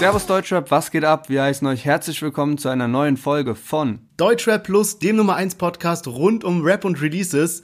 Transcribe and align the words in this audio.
Servus 0.00 0.24
Deutschrap, 0.24 0.70
was 0.70 0.90
geht 0.90 1.04
ab? 1.04 1.28
Wir 1.28 1.42
heißen 1.42 1.66
euch 1.66 1.84
herzlich 1.84 2.22
willkommen 2.22 2.56
zu 2.56 2.70
einer 2.70 2.88
neuen 2.88 3.18
Folge 3.18 3.54
von 3.54 3.98
Deutschrap 4.16 4.64
Plus, 4.64 4.98
dem 4.98 5.16
Nummer 5.16 5.36
1 5.36 5.56
Podcast 5.56 6.08
rund 6.08 6.42
um 6.42 6.62
Rap 6.62 6.86
und 6.86 7.02
Releases. 7.02 7.62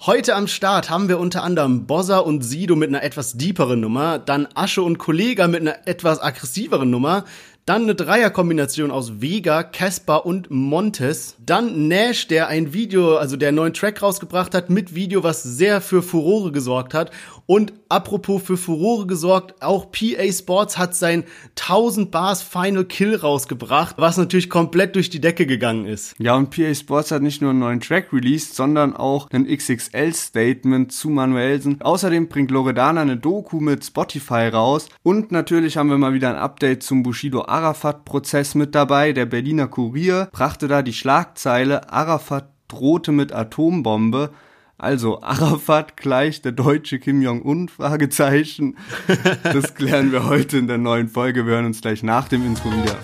Heute 0.00 0.34
am 0.34 0.48
Start 0.48 0.90
haben 0.90 1.08
wir 1.08 1.20
unter 1.20 1.44
anderem 1.44 1.86
Bossa 1.86 2.18
und 2.18 2.42
Sido 2.42 2.74
mit 2.74 2.88
einer 2.88 3.04
etwas 3.04 3.34
deeperen 3.34 3.78
Nummer, 3.78 4.18
dann 4.18 4.48
Asche 4.56 4.82
und 4.82 4.98
Kollega 4.98 5.46
mit 5.46 5.60
einer 5.60 5.86
etwas 5.86 6.20
aggressiveren 6.20 6.90
Nummer, 6.90 7.24
dann 7.68 7.82
eine 7.82 7.94
Dreierkombination 7.94 8.90
aus 8.90 9.20
Vega, 9.20 9.62
Casper 9.62 10.24
und 10.24 10.50
Montes. 10.50 11.36
Dann 11.44 11.86
Nash, 11.86 12.26
der 12.26 12.48
ein 12.48 12.72
Video, 12.72 13.16
also 13.18 13.36
der 13.36 13.52
neuen 13.52 13.74
Track 13.74 14.00
rausgebracht 14.00 14.54
hat 14.54 14.70
mit 14.70 14.94
Video, 14.94 15.22
was 15.22 15.42
sehr 15.42 15.82
für 15.82 16.02
Furore 16.02 16.50
gesorgt 16.50 16.94
hat. 16.94 17.10
Und 17.44 17.74
apropos 17.88 18.42
für 18.42 18.56
Furore 18.56 19.06
gesorgt, 19.06 19.62
auch 19.62 19.90
PA 19.90 20.32
Sports 20.32 20.78
hat 20.78 20.94
sein 20.94 21.24
1000 21.58 22.10
Bars 22.10 22.42
Final 22.42 22.84
Kill 22.84 23.16
rausgebracht, 23.16 23.96
was 23.98 24.16
natürlich 24.16 24.48
komplett 24.48 24.96
durch 24.96 25.10
die 25.10 25.20
Decke 25.20 25.46
gegangen 25.46 25.86
ist. 25.86 26.14
Ja, 26.18 26.36
und 26.36 26.50
PA 26.50 26.74
Sports 26.74 27.10
hat 27.10 27.22
nicht 27.22 27.42
nur 27.42 27.50
einen 27.50 27.58
neuen 27.58 27.80
Track 27.80 28.12
released, 28.14 28.54
sondern 28.54 28.96
auch 28.96 29.28
ein 29.30 29.46
XXL-Statement 29.46 30.92
zu 30.92 31.10
Manuelsen. 31.10 31.82
Außerdem 31.82 32.28
bringt 32.28 32.50
Loredana 32.50 33.02
eine 33.02 33.18
Doku 33.18 33.60
mit 33.60 33.84
Spotify 33.84 34.48
raus. 34.48 34.88
Und 35.02 35.32
natürlich 35.32 35.76
haben 35.76 35.90
wir 35.90 35.98
mal 35.98 36.14
wieder 36.14 36.30
ein 36.30 36.36
Update 36.36 36.82
zum 36.82 37.02
Bushido 37.02 37.42
Arafat-Prozess 37.58 38.54
mit 38.54 38.76
dabei. 38.76 39.12
Der 39.12 39.26
Berliner 39.26 39.66
Kurier 39.66 40.28
brachte 40.30 40.68
da 40.68 40.82
die 40.82 40.92
Schlagzeile 40.92 41.92
Arafat 41.92 42.48
drohte 42.68 43.10
mit 43.10 43.32
Atombombe. 43.32 44.30
Also 44.76 45.22
Arafat 45.22 45.96
gleich 45.96 46.40
der 46.40 46.52
deutsche 46.52 47.00
Kim 47.00 47.20
Jong-un? 47.20 47.68
Fragezeichen. 47.68 48.76
Das 49.42 49.74
klären 49.74 50.12
wir 50.12 50.26
heute 50.26 50.56
in 50.56 50.68
der 50.68 50.78
neuen 50.78 51.08
Folge. 51.08 51.46
Wir 51.46 51.54
hören 51.54 51.66
uns 51.66 51.80
gleich 51.80 52.04
nach 52.04 52.28
dem 52.28 52.46
Intro 52.46 52.70
wieder. 52.70 52.96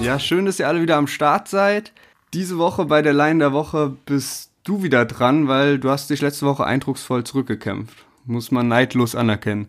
Ja, 0.00 0.18
schön, 0.18 0.46
dass 0.46 0.58
ihr 0.58 0.66
alle 0.66 0.80
wieder 0.80 0.96
am 0.96 1.08
Start 1.08 1.48
seid. 1.48 1.92
Diese 2.32 2.56
Woche 2.56 2.86
bei 2.86 3.02
der 3.02 3.12
Line 3.12 3.40
der 3.40 3.52
Woche 3.52 3.94
bist 4.06 4.48
du 4.68 4.82
wieder 4.82 5.04
dran, 5.04 5.48
weil 5.48 5.78
du 5.78 5.90
hast 5.90 6.10
dich 6.10 6.20
letzte 6.20 6.46
Woche 6.46 6.64
eindrucksvoll 6.64 7.24
zurückgekämpft. 7.24 7.96
Muss 8.26 8.50
man 8.50 8.68
neidlos 8.68 9.14
anerkennen. 9.14 9.68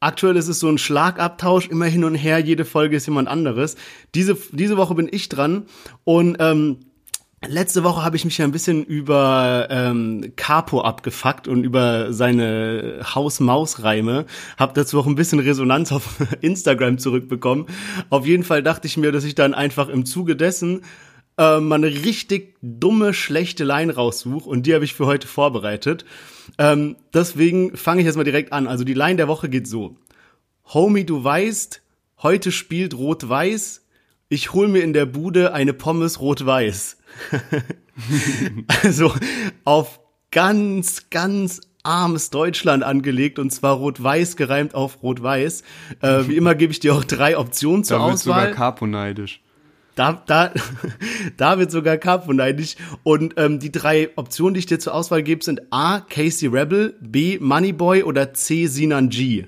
Aktuell 0.00 0.36
ist 0.36 0.48
es 0.48 0.60
so 0.60 0.68
ein 0.68 0.78
Schlagabtausch, 0.78 1.68
immer 1.68 1.86
hin 1.86 2.04
und 2.04 2.14
her, 2.14 2.38
jede 2.38 2.64
Folge 2.64 2.96
ist 2.96 3.06
jemand 3.06 3.28
anderes. 3.28 3.76
Diese, 4.14 4.36
diese 4.52 4.76
Woche 4.76 4.94
bin 4.94 5.08
ich 5.10 5.28
dran 5.28 5.64
und 6.04 6.36
ähm, 6.40 6.78
Letzte 7.48 7.84
Woche 7.84 8.04
habe 8.04 8.16
ich 8.16 8.26
mich 8.26 8.36
ja 8.36 8.44
ein 8.44 8.52
bisschen 8.52 8.84
über 8.84 9.66
ähm, 9.70 10.34
Capo 10.36 10.82
abgefuckt 10.82 11.48
und 11.48 11.64
über 11.64 12.12
seine 12.12 13.00
Haus-Maus-Reime. 13.02 14.26
Hab 14.58 14.74
dazu 14.74 15.00
auch 15.00 15.06
ein 15.06 15.14
bisschen 15.14 15.38
Resonanz 15.38 15.90
auf 15.90 16.18
Instagram 16.42 16.98
zurückbekommen. 16.98 17.64
Auf 18.10 18.26
jeden 18.26 18.44
Fall 18.44 18.62
dachte 18.62 18.86
ich 18.86 18.98
mir, 18.98 19.10
dass 19.10 19.24
ich 19.24 19.36
dann 19.36 19.54
einfach 19.54 19.88
im 19.88 20.04
Zuge 20.04 20.36
dessen 20.36 20.82
äh, 21.40 21.58
mal 21.58 21.76
eine 21.76 21.86
richtig 21.86 22.58
dumme, 22.60 23.14
schlechte 23.14 23.64
Line 23.64 23.94
raussuche 23.94 24.46
und 24.46 24.66
die 24.66 24.74
habe 24.74 24.84
ich 24.84 24.92
für 24.92 25.06
heute 25.06 25.26
vorbereitet. 25.26 26.04
Ähm, 26.58 26.96
deswegen 27.14 27.76
fange 27.78 28.02
ich 28.02 28.06
jetzt 28.06 28.16
mal 28.16 28.24
direkt 28.24 28.52
an. 28.52 28.66
Also 28.66 28.84
die 28.84 28.94
Line 28.94 29.16
der 29.16 29.26
Woche 29.26 29.48
geht 29.48 29.66
so. 29.66 29.96
Homie, 30.66 31.04
du 31.04 31.24
weißt, 31.24 31.80
heute 32.22 32.52
spielt 32.52 32.94
Rot-Weiß. 32.94 33.86
Ich 34.28 34.52
hol 34.52 34.68
mir 34.68 34.82
in 34.82 34.92
der 34.92 35.06
Bude 35.06 35.54
eine 35.54 35.72
Pommes 35.72 36.20
Rot-Weiß. 36.20 36.98
also 38.82 39.12
auf 39.64 40.00
ganz, 40.30 41.08
ganz 41.08 41.62
armes 41.82 42.28
Deutschland 42.28 42.82
angelegt 42.84 43.38
und 43.38 43.50
zwar 43.50 43.76
rot-weiß 43.76 44.36
gereimt 44.36 44.74
auf 44.74 45.02
rot-weiß. 45.02 45.62
Äh, 46.02 46.28
wie 46.28 46.36
immer 46.36 46.54
gebe 46.54 46.70
ich 46.70 46.80
dir 46.80 46.94
auch 46.94 47.04
drei 47.04 47.38
Optionen 47.38 47.82
zur 47.82 47.96
da 47.96 48.04
Auswahl. 48.04 48.42
sogar 48.42 48.54
Capo 48.54 48.86
neidisch. 48.86 49.40
Da, 50.00 50.22
da, 50.26 50.50
da 51.36 51.58
wird 51.58 51.70
sogar 51.70 51.98
Capo 51.98 52.32
neidisch. 52.32 52.76
Und 53.02 53.34
ähm, 53.36 53.58
die 53.58 53.70
drei 53.70 54.08
Optionen, 54.16 54.54
die 54.54 54.60
ich 54.60 54.66
dir 54.66 54.78
zur 54.78 54.94
Auswahl 54.94 55.22
gebe, 55.22 55.44
sind 55.44 55.60
A. 55.70 56.00
Casey 56.00 56.48
Rebel, 56.48 56.96
B. 57.02 57.38
Moneyboy 57.38 58.04
oder 58.04 58.32
C. 58.32 58.66
Sinan 58.66 59.10
G. 59.10 59.44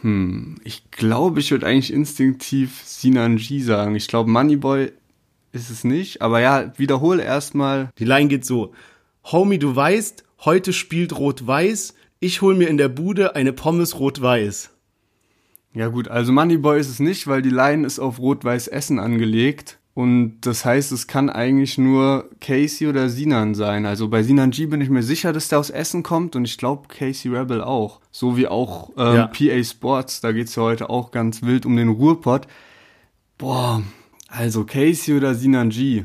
Hm, 0.00 0.56
ich 0.64 0.90
glaube, 0.90 1.38
ich 1.38 1.52
würde 1.52 1.68
eigentlich 1.68 1.92
instinktiv 1.92 2.82
Sinan 2.84 3.36
G 3.36 3.60
sagen. 3.60 3.94
Ich 3.94 4.08
glaube, 4.08 4.28
Moneyboy 4.28 4.90
ist 5.52 5.70
es 5.70 5.84
nicht. 5.84 6.20
Aber 6.20 6.40
ja, 6.40 6.72
wiederhole 6.76 7.22
erstmal. 7.22 7.90
Die 8.00 8.04
Line 8.04 8.26
geht 8.26 8.44
so. 8.44 8.74
Homie, 9.30 9.60
du 9.60 9.76
weißt, 9.76 10.24
heute 10.44 10.72
spielt 10.72 11.16
Rot-Weiß. 11.16 11.94
Ich 12.18 12.42
hol 12.42 12.56
mir 12.56 12.66
in 12.66 12.76
der 12.76 12.88
Bude 12.88 13.36
eine 13.36 13.52
Pommes 13.52 14.00
Rot-Weiß. 14.00 14.75
Ja 15.76 15.88
gut, 15.88 16.08
also 16.08 16.32
Moneyboy 16.32 16.80
ist 16.80 16.88
es 16.88 17.00
nicht, 17.00 17.26
weil 17.26 17.42
die 17.42 17.50
Line 17.50 17.86
ist 17.86 17.98
auf 17.98 18.18
Rot-Weiß 18.18 18.66
Essen 18.68 18.98
angelegt. 18.98 19.78
Und 19.92 20.40
das 20.40 20.64
heißt, 20.64 20.90
es 20.90 21.06
kann 21.06 21.28
eigentlich 21.28 21.76
nur 21.76 22.30
Casey 22.40 22.86
oder 22.86 23.10
Sinan 23.10 23.54
sein. 23.54 23.84
Also 23.84 24.08
bei 24.08 24.22
Sinan 24.22 24.52
G 24.52 24.64
bin 24.66 24.80
ich 24.80 24.88
mir 24.88 25.02
sicher, 25.02 25.34
dass 25.34 25.48
der 25.48 25.58
aus 25.58 25.68
Essen 25.68 26.02
kommt 26.02 26.34
und 26.34 26.46
ich 26.46 26.56
glaube 26.56 26.88
Casey 26.88 27.30
Rebel 27.30 27.62
auch. 27.62 28.00
So 28.10 28.38
wie 28.38 28.46
auch 28.48 28.90
ähm, 28.96 29.16
Ja. 29.16 29.26
PA 29.26 29.62
Sports, 29.64 30.22
da 30.22 30.32
geht's 30.32 30.54
ja 30.56 30.62
heute 30.62 30.88
auch 30.88 31.10
ganz 31.10 31.42
wild 31.42 31.66
um 31.66 31.76
den 31.76 31.90
Ruhrpott. 31.90 32.46
Boah, 33.36 33.82
also 34.28 34.64
Casey 34.64 35.14
oder 35.14 35.34
Sinan 35.34 35.68
G. 35.68 36.04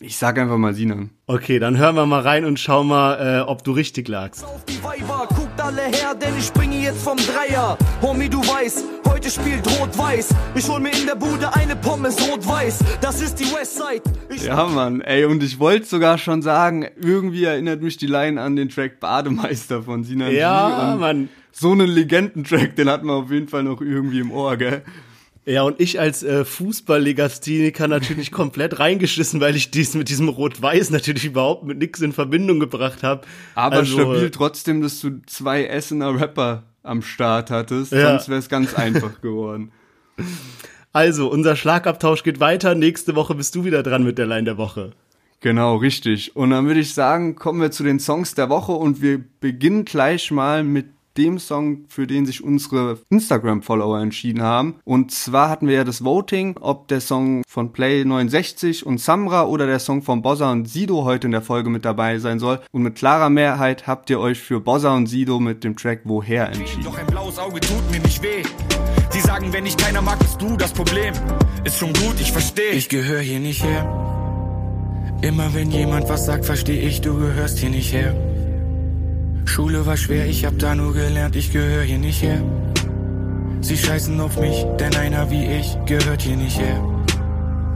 Ich 0.00 0.16
sag 0.16 0.38
einfach 0.38 0.56
mal 0.58 0.74
Sinan. 0.74 1.10
Okay, 1.26 1.58
dann 1.58 1.76
hören 1.76 1.96
wir 1.96 2.06
mal 2.06 2.22
rein 2.22 2.44
und 2.46 2.58
schauen 2.58 2.88
mal, 2.88 3.40
äh, 3.40 3.40
ob 3.42 3.62
du 3.62 3.72
richtig 3.72 4.08
lagst. 4.08 4.42
auf 4.44 4.64
die 4.64 4.82
Weiber, 4.82 5.26
guckt 5.28 5.60
alle 5.60 5.82
her, 5.82 6.14
denn 6.14 6.36
ich 6.36 6.46
springe 6.46 6.76
jetzt 6.82 7.02
vom 7.02 7.16
Dreier. 7.18 7.78
Homie, 8.00 8.28
du 8.28 8.40
weißt, 8.40 8.84
heute 9.22 9.30
spielt 9.30 9.80
Rot-Weiß. 9.80 10.34
Ich 10.56 10.68
hol 10.68 10.80
mir 10.80 10.90
in 10.90 11.06
der 11.06 11.14
Bude 11.14 11.54
eine 11.54 11.76
Pommes 11.76 12.16
Rot-Weiß. 12.28 12.80
Das 13.00 13.20
ist 13.20 13.36
die 13.36 13.44
Westside. 13.44 14.02
Ich 14.28 14.44
Ja, 14.44 14.66
Mann, 14.66 15.00
ey, 15.00 15.26
und 15.26 15.42
ich 15.44 15.60
wollte 15.60 15.86
sogar 15.86 16.18
schon 16.18 16.42
sagen, 16.42 16.88
irgendwie 17.00 17.44
erinnert 17.44 17.82
mich 17.82 17.96
die 17.96 18.08
Line 18.08 18.40
an 18.40 18.56
den 18.56 18.68
Track 18.68 18.98
Bademeister 18.98 19.84
von 19.84 20.02
Sinan 20.02 20.34
Ja, 20.34 20.68
G. 20.68 20.92
Und 20.94 21.00
Mann. 21.00 21.28
So 21.52 21.70
einen 21.70 21.88
Legendentrack, 21.88 22.74
den 22.74 22.88
hat 22.88 23.04
man 23.04 23.24
auf 23.24 23.30
jeden 23.30 23.46
Fall 23.46 23.62
noch 23.62 23.80
irgendwie 23.80 24.18
im 24.20 24.32
Ohr, 24.32 24.56
gell? 24.56 24.82
Ja, 25.44 25.62
und 25.62 25.78
ich 25.80 26.00
als 26.00 26.24
äh, 26.24 26.44
Fußballlegastheniker 26.44 27.86
natürlich 27.86 28.32
komplett 28.32 28.80
reingeschissen, 28.80 29.40
weil 29.40 29.54
ich 29.54 29.70
dies 29.70 29.94
mit 29.94 30.08
diesem 30.08 30.30
Rot-Weiß 30.30 30.90
natürlich 30.90 31.26
überhaupt 31.26 31.64
mit 31.64 31.78
nix 31.78 32.00
in 32.00 32.12
Verbindung 32.12 32.58
gebracht 32.58 33.04
habe. 33.04 33.22
Aber 33.54 33.76
Also, 33.76 34.00
stabil 34.00 34.30
trotzdem, 34.30 34.82
dass 34.82 35.00
du 35.00 35.20
zwei 35.26 35.66
Essener 35.66 36.18
Rapper 36.20 36.64
am 36.82 37.02
Start 37.02 37.50
hattest, 37.50 37.92
Ja. 37.92 38.10
sonst 38.10 38.28
wäre 38.28 38.38
es 38.38 38.48
ganz 38.48 38.74
einfach 38.74 39.20
geworden. 39.20 39.72
Also, 40.94 41.30
unser 41.30 41.56
Schlagabtausch 41.56 42.22
geht 42.22 42.38
weiter. 42.38 42.74
Nächste 42.74 43.14
Woche 43.16 43.34
bist 43.34 43.54
du 43.54 43.64
wieder 43.64 43.82
dran 43.82 44.04
mit 44.04 44.18
der 44.18 44.26
Line 44.26 44.44
der 44.44 44.58
Woche. 44.58 44.90
Genau, 45.40 45.76
richtig. 45.76 46.36
Und 46.36 46.50
dann 46.50 46.66
würde 46.66 46.80
ich 46.80 46.92
sagen, 46.92 47.34
kommen 47.34 47.62
wir 47.62 47.70
zu 47.70 47.82
den 47.82 47.98
Songs 47.98 48.34
der 48.34 48.50
Woche 48.50 48.72
und 48.72 49.00
wir 49.00 49.24
beginnen 49.40 49.86
gleich 49.86 50.30
mal 50.30 50.62
mit 50.62 50.86
dem 51.16 51.38
Song, 51.38 51.84
für 51.88 52.06
den 52.06 52.26
sich 52.26 52.42
unsere 52.42 52.98
Instagram-Follower 53.10 54.00
entschieden 54.00 54.42
haben. 54.42 54.76
Und 54.84 55.10
zwar 55.10 55.48
hatten 55.48 55.68
wir 55.68 55.74
ja 55.74 55.84
das 55.84 56.04
Voting, 56.04 56.56
ob 56.60 56.88
der 56.88 57.00
Song 57.00 57.42
von 57.46 57.72
Play69 57.72 58.84
und 58.84 58.98
Samra 58.98 59.44
oder 59.46 59.66
der 59.66 59.78
Song 59.78 60.02
von 60.02 60.22
Bossa 60.22 60.50
und 60.50 60.68
Sido 60.68 61.04
heute 61.04 61.26
in 61.26 61.32
der 61.32 61.42
Folge 61.42 61.70
mit 61.70 61.84
dabei 61.84 62.18
sein 62.18 62.38
soll. 62.38 62.60
Und 62.72 62.82
mit 62.82 62.94
klarer 62.94 63.30
Mehrheit 63.30 63.86
habt 63.86 64.10
ihr 64.10 64.20
euch 64.20 64.38
für 64.38 64.60
Bossa 64.60 64.94
und 64.94 65.06
Sido 65.06 65.40
mit 65.40 65.64
dem 65.64 65.76
Track 65.76 66.00
Woher 66.04 66.48
entschieden. 66.48 66.84
Doch 66.84 66.98
ein 66.98 67.06
blaues 67.06 67.38
Auge 67.38 67.60
tut 67.60 67.90
mir 67.90 68.00
nicht 68.00 68.22
weh. 68.22 68.42
Sie 69.10 69.20
sagen, 69.20 69.52
wenn 69.52 69.64
dich 69.64 69.76
keiner 69.76 70.00
mag, 70.00 70.18
bist 70.18 70.40
du 70.40 70.56
das 70.56 70.72
Problem. 70.72 71.12
Ist 71.64 71.78
schon 71.78 71.92
gut, 71.92 72.18
ich 72.18 72.32
verstehe. 72.32 72.70
Ich 72.72 72.88
gehöre 72.88 73.20
hier 73.20 73.40
nicht 73.40 73.62
her. 73.62 73.86
Immer 75.20 75.54
wenn 75.54 75.70
jemand 75.70 76.08
was 76.08 76.26
sagt, 76.26 76.46
verstehe 76.46 76.80
ich, 76.80 77.00
du 77.00 77.18
gehörst 77.18 77.58
hier 77.58 77.70
nicht 77.70 77.92
her. 77.92 78.31
Schule 79.44 79.84
war 79.86 79.96
schwer, 79.96 80.26
ich 80.26 80.44
hab 80.44 80.58
da 80.58 80.74
nur 80.74 80.94
gelernt, 80.94 81.36
ich 81.36 81.52
gehöre 81.52 81.82
hier 81.82 81.98
nicht 81.98 82.22
her. 82.22 82.42
Sie 83.60 83.76
scheißen 83.76 84.18
auf 84.20 84.40
mich, 84.40 84.64
denn 84.80 84.94
einer 84.96 85.30
wie 85.30 85.44
ich 85.44 85.76
gehört 85.86 86.22
hier 86.22 86.36
nicht 86.36 86.58
her. 86.58 86.82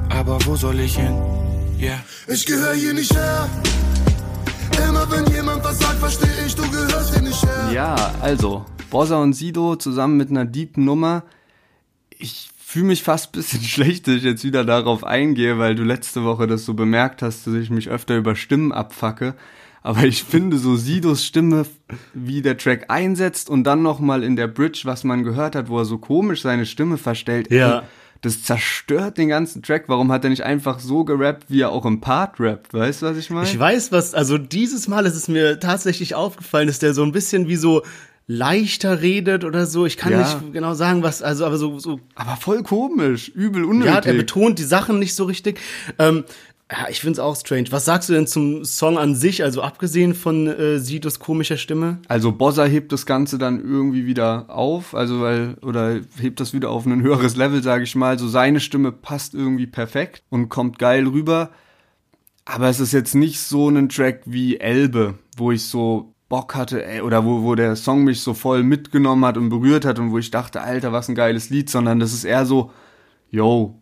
Aber 0.09 0.39
wo 0.47 0.57
soll 0.57 0.81
ich 0.81 0.97
hin? 0.97 1.15
Ja. 1.79 1.87
Yeah. 1.87 2.05
Ich 2.29 2.47
gehöre 2.47 2.75
hier 2.75 2.95
nicht 2.95 3.15
her. 3.15 3.49
Immer 4.89 5.11
wenn 5.11 5.27
jemand 5.33 5.63
was 5.65 5.79
sagt, 5.79 5.99
verstehe 5.99 6.47
ich, 6.47 6.55
du 6.55 6.63
gehörst 6.71 7.15
hier 7.15 7.23
nicht 7.23 7.43
her. 7.43 7.71
Ja, 7.73 8.15
also, 8.21 8.65
Bossa 8.91 9.17
und 9.17 9.35
Sido 9.35 9.77
zusammen 9.77 10.17
mit 10.17 10.31
einer 10.31 10.45
deepen 10.45 10.85
Nummer. 10.85 11.25
Ich 12.11 12.51
fühle 12.59 12.87
mich 12.87 13.03
fast 13.03 13.29
ein 13.29 13.33
bisschen 13.33 13.63
schlecht, 13.63 14.07
dass 14.07 14.17
ich 14.17 14.23
jetzt 14.23 14.45
wieder 14.45 14.65
darauf 14.65 15.05
eingehe, 15.05 15.59
weil 15.59 15.75
du 15.75 15.85
letzte 15.85 16.25
Woche 16.25 16.47
das 16.47 16.65
so 16.65 16.75
bemerkt 16.75 17.23
hast, 17.23 17.47
dass 17.47 17.55
ich 17.55 17.71
mich 17.71 17.89
öfter 17.89 18.17
über 18.17 18.37
Stimmen 18.37 18.73
abfacke. 18.73 19.35
Aber 19.87 20.03
ich 20.03 20.25
finde 20.25 20.59
so 20.59 20.75
Sidos 20.75 21.25
Stimme, 21.25 21.65
wie 22.13 22.43
der 22.43 22.57
Track 22.59 22.87
einsetzt 22.89 23.49
und 23.49 23.63
dann 23.63 23.83
nochmal 23.83 24.25
in 24.25 24.35
der 24.35 24.49
Bridge, 24.49 24.81
was 24.83 25.05
man 25.05 25.23
gehört 25.23 25.55
hat, 25.55 25.69
wo 25.69 25.79
er 25.79 25.85
so 25.85 25.99
komisch 25.99 26.43
seine 26.43 26.67
Stimme 26.67 26.97
verstellt. 26.99 27.53
Ja. 27.53 27.79
Ey, 27.79 27.85
das 28.23 28.43
zerstört 28.43 29.17
den 29.17 29.29
ganzen 29.29 29.63
Track. 29.63 29.85
Warum 29.87 30.11
hat 30.11 30.25
er 30.25 30.31
nicht 30.31 30.43
einfach 30.43 30.81
so 30.81 31.05
gerappt, 31.05 31.45
wie 31.51 31.61
er 31.61 31.71
auch 31.71 31.85
im 31.87 32.01
Part 32.01 32.41
rappt? 32.41 32.75
Weißt 32.75 33.03
du, 33.03 33.07
was 33.07 33.17
ich 33.17 33.31
meine? 33.31 33.47
Ich 33.47 33.57
weiß 33.57 33.93
was, 33.93 34.13
also 34.13 34.39
dieses 34.39 34.89
Mal 34.89 35.07
ist 35.07 35.15
es 35.15 35.29
mir 35.29 35.61
tatsächlich 35.61 36.17
aufgefallen, 36.17 36.67
dass 36.67 36.81
der 36.81 36.93
so 36.93 37.05
ein 37.05 37.13
bisschen 37.13 37.47
wie 37.47 37.55
so 37.55 37.83
leichter 38.27 39.03
redet 39.03 39.45
oder 39.45 39.67
so. 39.67 39.87
Ich 39.87 39.97
kann 39.97 40.11
Ja. 40.11 40.19
nicht 40.19 40.53
genau 40.53 40.75
sagen, 40.75 41.05
was, 41.05 41.23
also 41.23 41.47
aber 41.47 41.59
so, 41.59 41.79
so 41.79 42.01
Aber 42.17 42.35
voll 42.35 42.65
komisch, 42.65 43.29
übel 43.29 43.63
unnötig. 43.65 43.95
ja, 43.95 44.01
er 44.01 44.15
betont 44.15 44.59
die 44.59 44.65
Sachen 44.65 44.99
nicht 44.99 45.15
so 45.15 45.27
richtig. 45.27 45.61
Ähm, 46.01 46.25
ja, 46.71 46.89
ich 46.91 47.01
find's 47.01 47.21
auch 47.21 47.37
strange. 47.37 47.67
Was 47.71 47.85
sagst 47.85 48.09
du 48.09 48.13
denn 48.13 48.27
zum 48.27 48.65
Song 48.65 48.99
an 48.99 49.15
sich, 49.15 49.45
also 49.45 49.63
abgesehen 49.63 50.15
von 50.15 50.49
äh, 50.49 50.79
Sidos 50.81 51.21
komischer 51.21 51.59
Stimme? 51.59 52.01
Also 52.09 52.33
Bossa 52.33 52.65
hebt 52.65 52.91
das 52.91 53.07
Ganze 53.07 53.39
dann 53.39 53.61
irgendwie 53.61 54.07
wieder 54.07 54.47
auf, 54.49 54.95
also 54.95 55.21
weil 55.21 55.55
oder 55.63 56.01
hebt 56.21 56.41
das 56.41 56.53
wieder 56.53 56.71
auf 56.71 56.85
ein 56.85 57.03
höheres 57.03 57.37
Level, 57.37 57.63
sage 57.63 57.85
ich 57.85 57.95
mal. 57.95 58.19
So 58.19 58.27
seine 58.27 58.59
Stimme 58.59 58.91
passt 58.91 59.35
irgendwie 59.35 59.69
perfekt 59.69 60.25
und 60.29 60.49
kommt 60.49 60.81
geil 60.81 61.07
rüber. 61.07 61.51
Aber 62.45 62.69
es 62.69 62.81
ist 62.81 62.93
jetzt 62.93 63.15
nicht 63.15 63.41
so 63.41 63.69
ein 63.69 63.89
Track 63.89 64.23
wie 64.25 64.59
Elbe, 64.59 65.15
wo 65.37 65.53
ich 65.53 65.65
so 65.65 66.15
Bock 66.29 66.57
hatte, 66.57 66.85
ey, 66.85 67.01
oder 67.01 67.25
wo, 67.25 67.43
wo 67.43 67.55
der 67.55 67.77
Song 67.77 68.03
mich 68.03 68.21
so 68.21 68.35
voll 68.35 68.65
mitgenommen 68.65 69.25
hat 69.25 69.37
und 69.37 69.49
berührt 69.51 69.85
hat 69.85 70.01
und 70.01 70.11
wo 70.11 70.19
ich 70.19 70.33
dachte, 70.33 70.63
Alter, 70.63 70.93
was 70.93 71.09
ein 71.09 71.15
geiles 71.15 71.51
Lied, 71.51 71.71
sondern 71.71 72.01
das 72.01 72.13
ist 72.13 72.25
eher 72.25 72.45
so, 72.47 72.73
yo, 73.31 73.81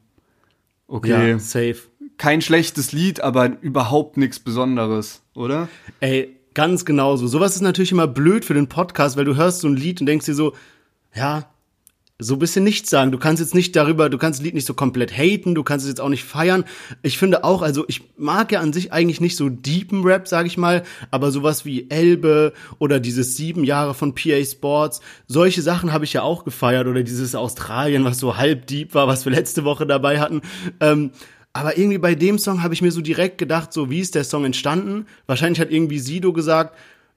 okay, 0.86 1.30
Ja, 1.30 1.38
safe. 1.38 1.76
Kein 2.24 2.40
schlechtes 2.40 2.92
Lied, 2.92 3.20
aber 3.20 3.60
überhaupt 3.60 4.16
nichts 4.16 4.38
Besonderes, 4.40 5.20
oder? 5.34 5.68
Ey, 6.00 6.34
ganz 6.54 6.86
genauso. 6.86 7.26
Sowas 7.26 7.54
ist 7.54 7.60
natürlich 7.60 7.92
immer 7.92 8.06
blöd 8.06 8.46
für 8.46 8.54
den 8.54 8.66
Podcast, 8.66 9.18
weil 9.18 9.26
du 9.26 9.36
hörst 9.36 9.60
so 9.60 9.68
ein 9.68 9.76
Lied 9.76 10.00
und 10.00 10.06
denkst 10.06 10.24
dir 10.24 10.34
so, 10.34 10.54
ja, 11.14 11.44
so 12.18 12.36
ein 12.36 12.38
bisschen 12.38 12.64
nichts 12.64 12.88
sagen. 12.88 13.12
Du 13.12 13.18
kannst 13.18 13.42
jetzt 13.42 13.54
nicht 13.54 13.76
darüber, 13.76 14.08
du 14.08 14.16
kannst 14.16 14.38
das 14.38 14.44
Lied 14.44 14.54
nicht 14.54 14.66
so 14.66 14.72
komplett 14.72 15.12
haten, 15.12 15.54
du 15.54 15.64
kannst 15.64 15.84
es 15.84 15.90
jetzt 15.90 16.00
auch 16.00 16.08
nicht 16.08 16.24
feiern. 16.24 16.64
Ich 17.02 17.18
finde 17.18 17.44
auch, 17.44 17.60
also 17.60 17.84
ich 17.88 18.00
mag 18.16 18.52
ja 18.52 18.60
an 18.60 18.72
sich 18.72 18.90
eigentlich 18.90 19.20
nicht 19.20 19.36
so 19.36 19.50
deepen 19.50 20.02
Rap, 20.02 20.26
sag 20.26 20.46
ich 20.46 20.56
mal, 20.56 20.84
aber 21.10 21.30
sowas 21.30 21.66
wie 21.66 21.90
Elbe 21.90 22.54
oder 22.78 23.00
dieses 23.00 23.36
sieben 23.36 23.64
Jahre 23.64 23.92
von 23.92 24.14
PA 24.14 24.42
Sports, 24.42 25.02
solche 25.26 25.60
Sachen 25.60 25.92
habe 25.92 26.06
ich 26.06 26.14
ja 26.14 26.22
auch 26.22 26.44
gefeiert 26.44 26.86
oder 26.86 27.02
dieses 27.02 27.34
Australien, 27.34 28.04
was 28.04 28.18
so 28.18 28.38
halb 28.38 28.66
deep 28.66 28.94
war, 28.94 29.08
was 29.08 29.26
wir 29.26 29.32
letzte 29.32 29.64
Woche 29.64 29.86
dabei 29.86 30.20
hatten. 30.20 30.40
Ähm, 30.80 31.10
aber 31.54 31.78
irgendwie 31.78 31.98
bei 31.98 32.14
dem 32.14 32.38
Song 32.38 32.62
habe 32.62 32.74
ich 32.74 32.82
mir 32.82 32.90
so 32.90 33.00
direkt 33.00 33.38
gedacht, 33.38 33.72
so 33.72 33.88
wie 33.88 34.00
ist 34.00 34.14
der 34.14 34.24
Song 34.24 34.44
entstanden? 34.44 35.06
Wahrscheinlich 35.26 35.60
hat 35.60 35.70
irgendwie 35.70 35.98
Sido 36.00 36.32
gesagt, 36.32 36.76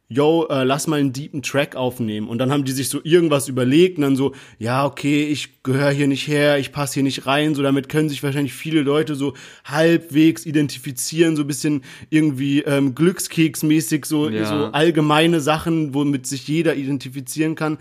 yo, 0.10 0.46
äh, 0.50 0.64
lass 0.64 0.88
mal 0.88 1.00
einen 1.02 1.12
deepen 1.12 1.42
Track 1.42 1.76
aufnehmen. 1.76 2.30
Und 2.30 2.38
dann 2.38 2.50
haben 2.52 2.64
die 2.64 2.72
sich 2.72 2.88
so 2.88 3.02
irgendwas 3.04 3.50
überlegt 3.50 3.98
und 3.98 4.04
dann 4.04 4.16
so, 4.16 4.34
ja, 4.58 4.86
okay, 4.86 5.26
ich 5.26 5.64
gehöre 5.64 5.90
hier 5.90 6.08
nicht 6.08 6.28
her, 6.30 6.60
ich 6.60 6.72
passe 6.72 6.94
hier 6.94 7.04
nicht 7.04 7.26
rein. 7.26 7.56
So 7.56 7.62
damit 7.64 7.90
können 7.90 8.08
sich 8.08 8.24
wahrscheinlich 8.24 8.54
viele 8.54 8.84
Leute 8.84 9.16
so 9.16 9.34
halbwegs 9.66 10.46
identifizieren, 10.46 11.36
so 11.36 11.42
ein 11.44 11.48
bisschen 11.48 11.84
irgendwie 12.10 12.62
ähm, 12.62 12.96
Glückskeksmäßig, 12.96 14.06
so, 14.06 14.30
Ja. 14.30 14.46
so 14.46 14.56
allgemeine 14.72 15.42
Sachen, 15.42 15.94
womit 15.94 16.26
sich 16.26 16.48
jeder 16.48 16.76
identifizieren 16.76 17.56
kann. 17.56 17.78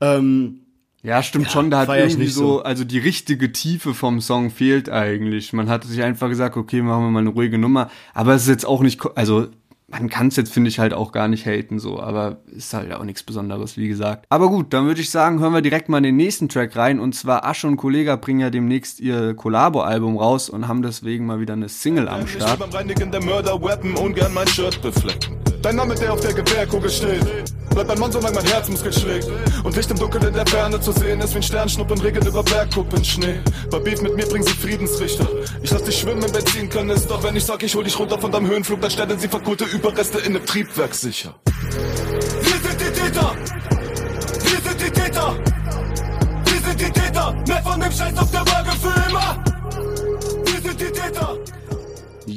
Ähm, 0.00 0.60
Ja, 1.06 1.22
stimmt 1.22 1.52
schon, 1.52 1.70
da 1.70 1.78
hat 1.78 1.88
ich 1.88 1.94
irgendwie 1.94 2.24
nicht 2.24 2.34
so, 2.34 2.54
so. 2.54 2.62
also 2.64 2.82
die 2.82 2.98
richtige 2.98 3.52
Tiefe 3.52 3.94
vom 3.94 4.20
Song 4.20 4.50
fehlt 4.50 4.90
eigentlich. 4.90 5.52
Man 5.52 5.68
hat 5.68 5.84
sich 5.84 6.02
einfach 6.02 6.28
gesagt, 6.28 6.56
okay, 6.56 6.82
machen 6.82 7.04
wir 7.04 7.10
mal 7.12 7.20
eine 7.20 7.30
ruhige 7.30 7.58
Nummer, 7.58 7.90
aber 8.12 8.34
es 8.34 8.42
ist 8.42 8.48
jetzt 8.48 8.66
auch 8.66 8.82
nicht, 8.82 9.00
also 9.14 9.46
man 9.86 10.08
kann 10.08 10.26
es 10.26 10.34
jetzt, 10.34 10.52
finde 10.52 10.68
ich, 10.68 10.80
halt 10.80 10.92
auch 10.92 11.12
gar 11.12 11.28
nicht 11.28 11.46
haten 11.46 11.78
so, 11.78 12.00
aber 12.00 12.38
ist 12.48 12.74
halt 12.74 12.92
auch 12.92 13.04
nichts 13.04 13.22
Besonderes, 13.22 13.76
wie 13.76 13.86
gesagt. 13.86 14.26
Aber 14.30 14.48
gut, 14.48 14.72
dann 14.72 14.86
würde 14.86 15.00
ich 15.00 15.10
sagen, 15.10 15.38
hören 15.38 15.52
wir 15.52 15.62
direkt 15.62 15.88
mal 15.88 15.98
in 15.98 16.02
den 16.02 16.16
nächsten 16.16 16.48
Track 16.48 16.74
rein 16.74 16.98
und 16.98 17.14
zwar 17.14 17.44
Asche 17.44 17.68
und 17.68 17.76
Kollega 17.76 18.16
bringen 18.16 18.40
ja 18.40 18.50
demnächst 18.50 18.98
ihr 18.98 19.34
Collabo-Album 19.34 20.16
raus 20.16 20.50
und 20.50 20.66
haben 20.66 20.82
deswegen 20.82 21.24
mal 21.24 21.38
wieder 21.38 21.52
eine 21.52 21.68
Single 21.68 22.08
am 22.08 22.24
Ich 22.24 22.34
will 22.34 22.40
Start. 22.40 22.58
beim 22.58 22.70
Reinigen 22.70 23.12
der 23.12 23.22
Mörder 23.22 23.62
wappen, 23.62 23.94
ungern 23.94 24.34
mein 24.34 24.48
Shirt 24.48 24.82
beflecken. 24.82 25.36
Dein 25.66 25.74
Name, 25.74 25.96
der 25.96 26.12
auf 26.12 26.20
der 26.20 26.32
Gewehrkugel 26.32 26.88
steht. 26.88 27.26
Bleibt 27.70 27.90
ein 27.90 27.98
Mann, 27.98 28.12
solange 28.12 28.36
mein 28.36 28.44
Herzmuskel 28.44 28.92
schlägt. 28.92 29.26
Und 29.64 29.74
Licht 29.74 29.90
im 29.90 29.98
Dunkeln 29.98 30.28
in 30.28 30.32
der 30.32 30.46
Ferne 30.46 30.80
zu 30.80 30.92
sehen 30.92 31.20
ist 31.20 31.32
wie 31.32 31.38
ein 31.38 31.42
Sternschnuppen, 31.42 32.00
Regen 32.02 32.24
über 32.24 32.44
Bergkuppen, 32.44 33.04
Schnee. 33.04 33.40
Bei 33.68 33.80
Beef 33.80 34.00
mit 34.00 34.14
mir 34.14 34.26
bringen 34.26 34.44
sie 34.44 34.52
Friedensrichter. 34.52 35.26
Ich 35.64 35.72
lass 35.72 35.82
dich 35.82 35.98
schwimmen 35.98 36.22
im 36.22 36.30
Benzinkanister. 36.30 37.20
Wenn 37.20 37.34
ich 37.34 37.44
sag, 37.44 37.64
ich 37.64 37.74
hol 37.74 37.82
dich 37.82 37.98
runter 37.98 38.16
von 38.16 38.30
deinem 38.30 38.46
Höhenflug, 38.46 38.80
dann 38.80 38.92
stellen 38.92 39.18
sie 39.18 39.26
verkohlte 39.26 39.64
Überreste 39.64 40.18
in 40.18 40.36
einem 40.36 40.46
Triebwerk 40.46 40.94
sicher. 40.94 41.34
Wir 41.42 42.70
sind 42.70 42.80
die 42.80 43.00
Täter! 43.00 43.34
Wir 44.44 44.70
sind 44.70 44.80
die 44.80 45.00
Täter! 45.00 45.36
Wir 46.44 46.60
sind 46.60 46.80
die 46.80 46.92
Täter! 46.92 47.34
Mehr 47.48 47.62
von 47.64 47.80
dem 47.80 47.90
Scheiß 47.90 48.16
auf 48.16 48.30
der 48.30 48.40
Waage 48.42 48.70
für 48.70 49.10
immer! 49.10 49.44
Wir 50.44 50.60
sind 50.70 50.80
die 50.80 50.92
Täter! 50.92 51.55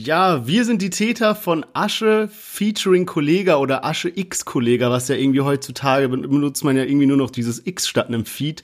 Ja, 0.06 0.48
wir 0.48 0.64
sind 0.64 0.82
die 0.82 0.92
Täter 0.92 1.36
von 1.36 1.66
Asche 1.74 2.30
featuring 2.32 3.06
Kollega 3.06 3.58
oder 3.58 3.84
Asche 3.84 4.08
X 4.08 4.46
Kollega, 4.46 4.90
was 4.90 5.10
ja 5.10 5.16
irgendwie 5.16 5.42
heutzutage 5.42 6.08
benutzt 6.08 6.64
man 6.64 6.78
ja 6.78 6.84
irgendwie 6.84 7.06
nur 7.06 7.18
noch 7.18 7.30
dieses 7.30 7.66
X 7.68 7.86
statt 7.90 8.08
einem 8.08 8.24
Feed. 8.24 8.64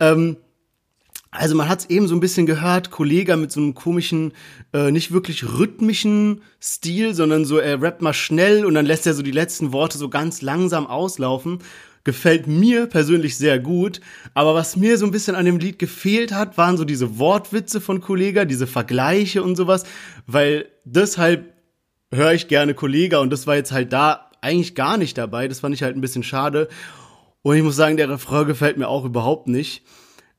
Ähm, 0.00 0.38
also 1.30 1.54
man 1.54 1.68
hat 1.68 1.80
es 1.80 1.90
eben 1.90 2.08
so 2.08 2.14
ein 2.14 2.20
bisschen 2.20 2.46
gehört, 2.46 2.90
Kollega 2.90 3.36
mit 3.36 3.52
so 3.52 3.60
einem 3.60 3.74
komischen, 3.74 4.32
äh, 4.72 4.90
nicht 4.90 5.12
wirklich 5.12 5.44
rhythmischen 5.44 6.40
Stil, 6.62 7.12
sondern 7.12 7.44
so, 7.44 7.58
er 7.58 7.82
rappt 7.82 8.00
mal 8.00 8.14
schnell 8.14 8.64
und 8.64 8.72
dann 8.72 8.86
lässt 8.86 9.06
er 9.06 9.12
so 9.12 9.22
die 9.22 9.32
letzten 9.32 9.74
Worte 9.74 9.98
so 9.98 10.08
ganz 10.08 10.40
langsam 10.40 10.86
auslaufen. 10.86 11.58
Gefällt 12.04 12.46
mir 12.46 12.86
persönlich 12.86 13.36
sehr 13.36 13.58
gut, 13.58 14.00
aber 14.34 14.54
was 14.54 14.76
mir 14.76 14.98
so 14.98 15.06
ein 15.06 15.10
bisschen 15.10 15.34
an 15.34 15.46
dem 15.46 15.58
Lied 15.58 15.78
gefehlt 15.78 16.32
hat, 16.32 16.58
waren 16.58 16.76
so 16.76 16.84
diese 16.84 17.18
Wortwitze 17.18 17.80
von 17.80 18.02
Kollega, 18.02 18.44
diese 18.44 18.66
Vergleiche 18.66 19.42
und 19.42 19.56
sowas, 19.56 19.84
weil 20.26 20.66
deshalb 20.84 21.54
höre 22.12 22.34
ich 22.34 22.48
gerne 22.48 22.74
Kollega 22.74 23.18
und 23.18 23.30
das 23.30 23.46
war 23.46 23.56
jetzt 23.56 23.72
halt 23.72 23.92
da 23.92 24.30
eigentlich 24.42 24.74
gar 24.74 24.98
nicht 24.98 25.16
dabei, 25.16 25.48
das 25.48 25.60
fand 25.60 25.74
ich 25.74 25.82
halt 25.82 25.96
ein 25.96 26.02
bisschen 26.02 26.22
schade. 26.22 26.68
Und 27.42 27.56
ich 27.56 27.62
muss 27.62 27.76
sagen, 27.76 27.96
der 27.96 28.10
Refrain 28.10 28.46
gefällt 28.46 28.76
mir 28.76 28.88
auch 28.88 29.04
überhaupt 29.04 29.48
nicht. 29.48 29.82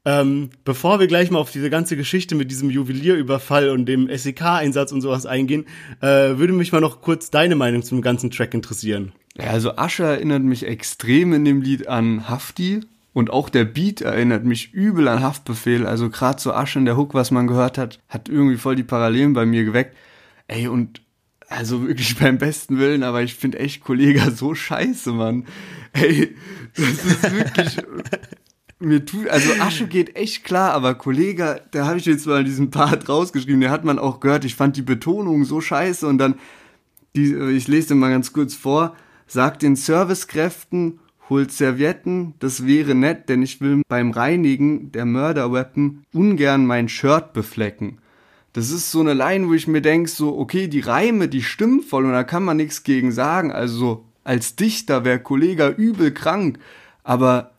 Ähm, 0.05 0.51
bevor 0.63 0.99
wir 0.99 1.07
gleich 1.07 1.31
mal 1.31 1.39
auf 1.39 1.51
diese 1.51 1.71
ganze 1.71 1.97
Geschichte 1.97 2.35
mit 2.35 2.51
diesem 2.51 2.69
Juwelierüberfall 2.69 3.71
und 3.71 3.87
dem 3.87 4.07
SEK-Einsatz 4.07 4.91
und 4.91 5.01
sowas 5.01 5.25
eingehen, 5.25 5.65
äh, 6.01 6.37
würde 6.37 6.53
mich 6.53 6.71
mal 6.71 6.81
noch 6.81 7.01
kurz 7.01 7.31
deine 7.31 7.55
Meinung 7.55 7.81
zum 7.81 8.01
ganzen 8.01 8.29
Track 8.29 8.53
interessieren. 8.53 9.13
Ja, 9.37 9.47
also 9.47 9.77
Asche 9.77 10.03
erinnert 10.03 10.43
mich 10.43 10.65
extrem 10.65 11.33
in 11.33 11.43
dem 11.45 11.61
Lied 11.61 11.87
an 11.87 12.29
Hafti 12.29 12.81
und 13.13 13.29
auch 13.29 13.49
der 13.49 13.65
Beat 13.65 14.01
erinnert 14.01 14.45
mich 14.45 14.73
übel 14.73 15.07
an 15.07 15.21
Haftbefehl. 15.21 15.85
Also 15.85 16.09
gerade 16.09 16.41
so 16.41 16.53
Asche 16.53 16.79
in 16.79 16.85
der 16.85 16.97
Hook, 16.97 17.13
was 17.13 17.31
man 17.31 17.47
gehört 17.47 17.77
hat, 17.77 17.99
hat 18.07 18.29
irgendwie 18.29 18.57
voll 18.57 18.75
die 18.75 18.83
Parallelen 18.83 19.33
bei 19.33 19.45
mir 19.45 19.65
geweckt. 19.65 19.95
Ey, 20.47 20.67
und 20.67 21.01
also 21.47 21.85
wirklich 21.87 22.15
beim 22.19 22.37
besten 22.37 22.79
Willen, 22.79 23.03
aber 23.03 23.23
ich 23.23 23.35
finde 23.35 23.59
echt 23.59 23.83
Kollega 23.83 24.31
so 24.35 24.55
scheiße, 24.55 25.11
Mann. 25.11 25.45
Ey, 25.93 26.35
das 26.75 27.05
ist 27.05 27.35
wirklich... 27.35 27.77
Mir 28.77 29.05
tut, 29.05 29.29
also 29.29 29.53
Asche 29.61 29.87
geht 29.87 30.17
echt 30.17 30.43
klar, 30.43 30.73
aber 30.73 30.95
Kollege, 30.95 31.61
da 31.71 31.85
habe 31.85 31.97
ich 31.97 32.05
jetzt 32.05 32.27
mal 32.27 32.43
diesen 32.43 32.71
Part 32.71 33.07
rausgeschrieben, 33.07 33.61
der 33.61 33.71
hat 33.71 33.85
man 33.85 33.97
auch 33.97 34.19
gehört, 34.19 34.43
ich 34.43 34.55
fand 34.55 34.75
die 34.75 34.81
Betonung 34.81 35.45
so 35.45 35.61
scheiße 35.61 36.05
und 36.05 36.17
dann 36.17 36.35
die, 37.15 37.33
ich 37.33 37.69
lese 37.69 37.89
den 37.89 37.99
mal 37.99 38.09
ganz 38.09 38.33
kurz 38.33 38.53
vor, 38.53 38.97
sagt 39.27 39.61
den 39.61 39.75
Servicekräften, 39.75 40.99
holt 41.29 41.51
Servietten, 41.51 42.35
das 42.39 42.65
wäre 42.65 42.93
nett, 42.93 43.29
denn 43.29 43.41
ich 43.41 43.59
will 43.61 43.81
beim 43.87 44.11
Reinigen 44.11 44.91
der 44.91 45.05
Mörderweapon 45.05 46.03
ungern 46.13 46.65
mein 46.65 46.87
Shirt 46.87 47.33
beflecken. 47.33 47.97
Das 48.53 48.69
ist 48.69 48.91
so 48.91 49.01
eine 49.01 49.13
Line, 49.13 49.47
wo 49.47 49.53
ich 49.53 49.67
mir 49.67 49.81
denke, 49.81 50.09
so, 50.09 50.37
okay, 50.37 50.67
die 50.67 50.79
Reime, 50.79 51.27
die 51.27 51.43
stimmen 51.43 51.81
voll 51.81 52.05
und 52.05 52.13
da 52.13 52.23
kann 52.23 52.43
man 52.43 52.57
nichts 52.57 52.83
gegen 52.83 53.11
sagen. 53.11 53.51
Also 53.51 53.77
so, 53.77 54.05
als 54.23 54.55
Dichter 54.55 55.03
wäre 55.03 55.19
Kollege 55.19 55.67
übel 55.67 56.13
krank, 56.13 56.59
aber 57.03 57.51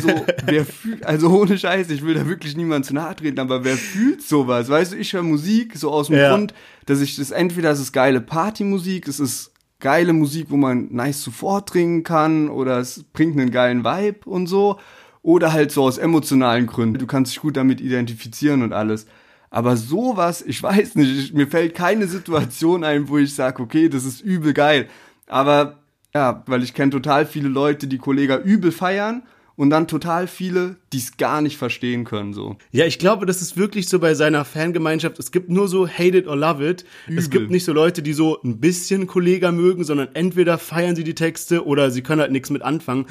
so, 0.00 0.24
wer 0.46 0.64
fühlt, 0.64 1.04
also 1.04 1.28
ohne 1.28 1.58
Scheiß, 1.58 1.90
ich 1.90 2.02
will 2.02 2.14
da 2.14 2.26
wirklich 2.26 2.56
niemand 2.56 2.86
zu 2.86 2.94
nahe 2.94 3.14
treten, 3.14 3.40
aber 3.40 3.62
wer 3.62 3.76
fühlt 3.76 4.22
sowas? 4.22 4.70
Weißt 4.70 4.92
du, 4.92 4.96
ich 4.96 5.12
höre 5.12 5.22
Musik 5.22 5.76
so 5.76 5.90
aus 5.90 6.06
dem 6.06 6.16
Ja. 6.16 6.30
Grund, 6.34 6.54
dass 6.86 7.00
ich 7.00 7.16
das 7.16 7.30
entweder 7.30 7.70
es 7.70 7.80
ist 7.80 7.92
geile 7.92 8.22
Partymusik, 8.22 9.06
es 9.06 9.20
ist 9.20 9.52
geile 9.80 10.12
Musik, 10.12 10.46
wo 10.50 10.56
man 10.56 10.88
nice 10.92 11.22
zu 11.22 11.30
vortrinken 11.30 12.04
kann 12.04 12.48
oder 12.48 12.78
es 12.78 13.04
bringt 13.12 13.38
einen 13.38 13.50
geilen 13.50 13.84
Vibe 13.84 14.28
und 14.28 14.46
so 14.46 14.78
oder 15.22 15.52
halt 15.52 15.72
so 15.72 15.82
aus 15.84 15.98
emotionalen 15.98 16.66
Gründen. 16.66 16.98
Du 16.98 17.06
kannst 17.06 17.32
dich 17.32 17.40
gut 17.40 17.56
damit 17.56 17.80
identifizieren 17.80 18.62
und 18.62 18.72
alles. 18.72 19.06
Aber 19.50 19.76
sowas, 19.76 20.42
ich 20.42 20.62
weiß 20.62 20.94
nicht, 20.94 21.18
ich, 21.18 21.32
mir 21.34 21.48
fällt 21.48 21.74
keine 21.74 22.06
Situation 22.06 22.84
ein, 22.84 23.08
wo 23.08 23.18
ich 23.18 23.34
sage, 23.34 23.62
okay, 23.62 23.88
das 23.88 24.04
ist 24.04 24.20
übel 24.20 24.52
geil. 24.52 24.88
Aber 25.26 25.80
ja, 26.14 26.42
weil 26.46 26.62
ich 26.62 26.74
kenne 26.74 26.90
total 26.90 27.26
viele 27.26 27.48
Leute, 27.48 27.86
die 27.86 27.98
Kollega 27.98 28.38
übel 28.38 28.72
feiern 28.72 29.22
und 29.60 29.68
dann 29.68 29.86
total 29.86 30.26
viele, 30.26 30.76
die 30.90 30.96
es 30.96 31.18
gar 31.18 31.42
nicht 31.42 31.58
verstehen 31.58 32.04
können, 32.04 32.32
so. 32.32 32.56
Ja, 32.72 32.86
ich 32.86 32.98
glaube, 32.98 33.26
das 33.26 33.42
ist 33.42 33.58
wirklich 33.58 33.90
so 33.90 33.98
bei 33.98 34.14
seiner 34.14 34.46
Fangemeinschaft. 34.46 35.18
Es 35.18 35.32
gibt 35.32 35.50
nur 35.50 35.68
so 35.68 35.86
Hate 35.86 36.16
it 36.16 36.26
or 36.26 36.34
love 36.34 36.66
it. 36.66 36.86
Es 37.06 37.26
Übel. 37.26 37.28
gibt 37.28 37.50
nicht 37.50 37.64
so 37.64 37.74
Leute, 37.74 38.02
die 38.02 38.14
so 38.14 38.40
ein 38.42 38.58
bisschen 38.58 39.06
Kollega 39.06 39.52
mögen, 39.52 39.84
sondern 39.84 40.08
entweder 40.14 40.56
feiern 40.56 40.96
sie 40.96 41.04
die 41.04 41.14
Texte 41.14 41.66
oder 41.66 41.90
sie 41.90 42.00
können 42.00 42.22
halt 42.22 42.32
nichts 42.32 42.48
mit 42.48 42.62
anfangen. 42.62 43.04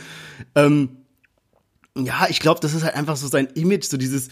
Ähm, 0.56 0.90
ja, 1.96 2.26
ich 2.32 2.40
glaube, 2.40 2.60
das 2.62 2.74
ist 2.74 2.84
halt 2.84 2.96
einfach 2.96 3.16
so 3.16 3.28
sein 3.28 3.46
Image, 3.54 3.84
so 3.84 3.98
dieses 3.98 4.30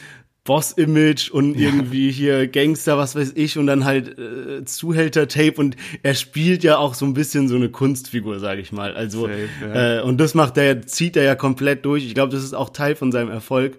Boss-Image 0.47 1.29
und 1.29 1.55
irgendwie 1.59 2.09
hier 2.09 2.47
Gangster, 2.47 2.97
was 2.97 3.15
weiß 3.15 3.33
ich, 3.35 3.57
und 3.57 3.67
dann 3.67 3.83
halt 3.83 4.17
äh, 4.17 4.63
Zuhälter-Tape 4.63 5.55
und 5.57 5.75
er 6.03 6.15
spielt 6.15 6.63
ja 6.63 6.77
auch 6.77 6.93
so 6.93 7.05
ein 7.05 7.13
bisschen 7.13 7.49
so 7.49 7.55
eine 7.55 7.69
Kunstfigur, 7.69 8.39
sage 8.39 8.61
ich 8.61 8.71
mal. 8.71 8.95
Also 8.95 9.27
Safe, 9.27 9.49
ja. 9.61 9.97
äh, 9.97 10.01
und 10.01 10.17
das 10.17 10.33
macht 10.33 10.57
er, 10.57 10.81
zieht 10.83 11.17
er 11.17 11.23
ja 11.23 11.35
komplett 11.35 11.85
durch. 11.85 12.05
Ich 12.05 12.15
glaube, 12.15 12.31
das 12.31 12.43
ist 12.43 12.53
auch 12.53 12.69
Teil 12.69 12.95
von 12.95 13.11
seinem 13.11 13.29
Erfolg. 13.29 13.77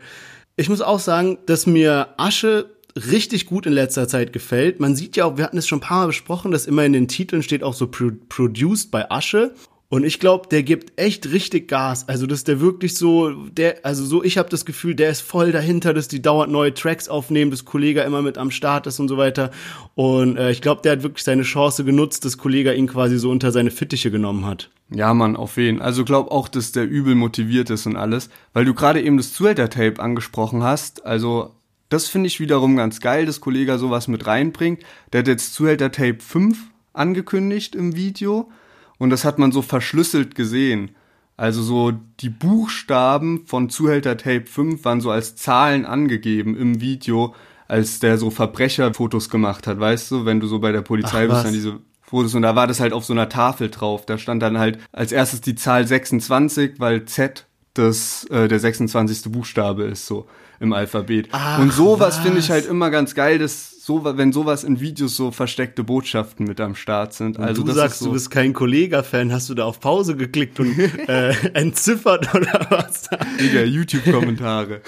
Ich 0.57 0.69
muss 0.69 0.83
auch 0.83 1.01
sagen, 1.01 1.39
dass 1.47 1.67
mir 1.67 2.09
Asche 2.19 2.67
richtig 2.95 3.47
gut 3.47 3.65
in 3.65 3.73
letzter 3.73 4.07
Zeit 4.07 4.35
gefällt. 4.35 4.79
Man 4.79 4.95
sieht 4.95 5.17
ja 5.17 5.25
auch, 5.25 5.39
wir 5.39 5.45
hatten 5.45 5.57
es 5.57 5.67
schon 5.67 5.79
ein 5.79 5.83
paar 5.83 6.01
Mal 6.01 6.09
besprochen, 6.09 6.51
dass 6.51 6.67
immer 6.67 6.85
in 6.85 6.93
den 6.93 7.09
Titeln 7.09 7.43
steht 7.43 7.63
auch 7.63 7.75
so 7.75 7.87
produced 7.89 8.91
bei 8.91 9.11
Asche. 9.11 9.55
Und 9.91 10.05
ich 10.05 10.21
glaube, 10.21 10.49
der 10.49 10.63
gibt 10.63 11.01
echt 11.01 11.33
richtig 11.33 11.67
Gas. 11.67 12.09
Also, 12.09 12.27
dass 12.27 12.45
der 12.45 12.61
wirklich 12.61 12.95
so, 12.95 13.31
der, 13.31 13.87
also 13.87 14.05
so, 14.05 14.23
ich 14.23 14.37
habe 14.37 14.51
das 14.51 14.67
Gefühl, 14.67 14.95
der 14.95 15.09
ist 15.09 15.23
voll 15.23 15.51
dahinter, 15.51 15.95
dass 15.95 16.09
die 16.09 16.21
dauernd 16.21 16.53
neue 16.53 16.75
Tracks 16.75 17.09
aufnehmen, 17.09 17.51
dass 17.51 17.65
Kollege 17.65 18.03
immer 18.03 18.21
mit 18.21 18.37
am 18.37 18.51
Start 18.51 18.87
ist 18.87 19.01
und 19.01 19.09
so 19.09 19.17
weiter. 19.17 19.51
Und 19.95 20.37
äh, 20.37 20.51
ich 20.51 20.61
glaube, 20.61 20.83
der 20.83 20.93
hat 20.93 21.03
wirklich 21.03 21.25
seine 21.25 21.43
Chance 21.43 21.85
genutzt, 21.85 22.27
dass 22.27 22.37
Kollege 22.37 22.75
ihn 22.75 22.87
quasi 22.87 23.19
so 23.19 23.31
unter 23.31 23.51
seine 23.51 23.71
Fittiche 23.71 24.11
genommen 24.11 24.45
hat. 24.45 24.71
Ja, 24.91 25.15
Mann, 25.15 25.37
auf 25.37 25.57
jeden. 25.57 25.81
Also 25.81 26.05
glaub 26.05 26.31
auch, 26.31 26.49
dass 26.49 26.73
der 26.73 26.87
übel 26.87 27.15
motiviert 27.15 27.71
ist 27.71 27.87
und 27.87 27.97
alles. 27.97 28.29
Weil 28.53 28.67
du 28.67 28.75
gerade 28.75 29.01
eben 29.01 29.17
das 29.17 29.33
Zuhälter-Tape 29.33 30.03
angesprochen 30.03 30.63
hast. 30.63 31.07
Also, 31.07 31.55
das 31.89 32.09
finde 32.09 32.27
ich 32.27 32.41
wiederum 32.41 32.77
ganz 32.77 33.01
geil, 33.01 33.25
dass 33.25 33.41
Kollege 33.41 33.79
sowas 33.79 34.07
mit 34.07 34.27
reinbringt. 34.27 34.83
Der 35.15 35.21
hat 35.21 35.29
jetzt 35.29 35.55
Zuhälter-Tape 35.55 36.19
5 36.21 36.59
angekündigt 36.93 37.75
im 37.75 37.97
Video 37.97 38.51
und 38.99 39.11
das 39.11 39.25
hat 39.25 39.39
man 39.39 39.53
so 39.53 39.63
verschlüsselt 39.63 40.35
gesehen. 40.35 40.91
Also 41.37 41.63
so 41.63 41.93
die 42.21 42.31
Buchstaben 42.31 43.47
von 43.47 43.71
Zuhälter 43.71 44.17
Tape 44.17 44.47
5 44.47 44.85
waren 44.85 45.01
so 45.01 45.11
als 45.11 45.37
Zahlen 45.37 45.87
angegeben 45.87 46.57
im 46.57 46.81
Video, 46.81 47.35
als 47.69 48.01
der 48.01 48.19
so 48.19 48.31
Verbrecherfotos 48.31 49.31
gemacht 49.31 49.67
hat, 49.67 49.79
weißt 49.79 50.11
du, 50.11 50.25
wenn 50.25 50.41
du 50.41 50.47
so 50.47 50.59
bei 50.59 50.73
der 50.73 50.83
Polizei 50.83 51.27
Ach, 51.27 51.35
bist, 51.35 51.45
dann 51.45 51.53
diese 51.53 51.79
Fotos 52.03 52.35
und 52.35 52.43
da 52.43 52.57
war 52.57 52.67
das 52.67 52.81
halt 52.81 52.93
auf 52.93 53.05
so 53.05 53.13
einer 53.13 53.29
Tafel 53.29 53.71
drauf. 53.71 54.07
Da 54.07 54.19
stand 54.19 54.43
dann 54.43 54.59
halt 54.59 54.79
als 54.93 55.13
erstes 55.13 55.43
die 55.43 55.55
Zahl 55.55 55.87
26, 55.87 56.81
weil 56.81 57.05
Z 57.05 57.47
das 57.75 58.25
äh, 58.31 58.49
der 58.49 58.59
26. 58.59 59.31
Buchstabe 59.31 59.85
ist 59.85 60.07
so 60.07 60.27
im 60.59 60.73
Alphabet. 60.73 61.29
Ach, 61.33 61.61
und 61.61 61.73
sowas 61.73 62.19
finde 62.19 62.41
ich 62.41 62.51
halt 62.51 62.67
immer 62.67 62.91
ganz 62.91 63.15
geil, 63.15 63.39
dass 63.39 63.78
so, 63.89 64.05
wenn 64.05 64.35
sowas 64.35 64.65
in 64.65 64.81
Videos 64.81 65.17
so 65.17 65.31
versteckte 65.31 65.83
Botschaften 65.83 66.47
mit 66.47 66.61
am 66.61 66.75
Start 66.75 67.15
sind. 67.15 67.39
Und 67.39 67.45
also 67.45 67.63
du 67.63 67.73
sagst, 67.73 68.01
so 68.01 68.07
du 68.07 68.13
bist 68.13 68.31
kein 68.31 68.53
Kollega-Fan, 68.53 69.33
hast 69.33 69.49
du 69.49 69.55
da 69.55 69.65
auf 69.65 69.81
Pause 69.81 70.15
geklickt 70.15 70.61
und 70.61 70.79
äh, 71.09 71.31
entziffert 71.55 72.35
oder 72.35 72.67
was? 72.69 73.09
Digga, 73.41 73.63
YouTube-Kommentare. 73.63 74.83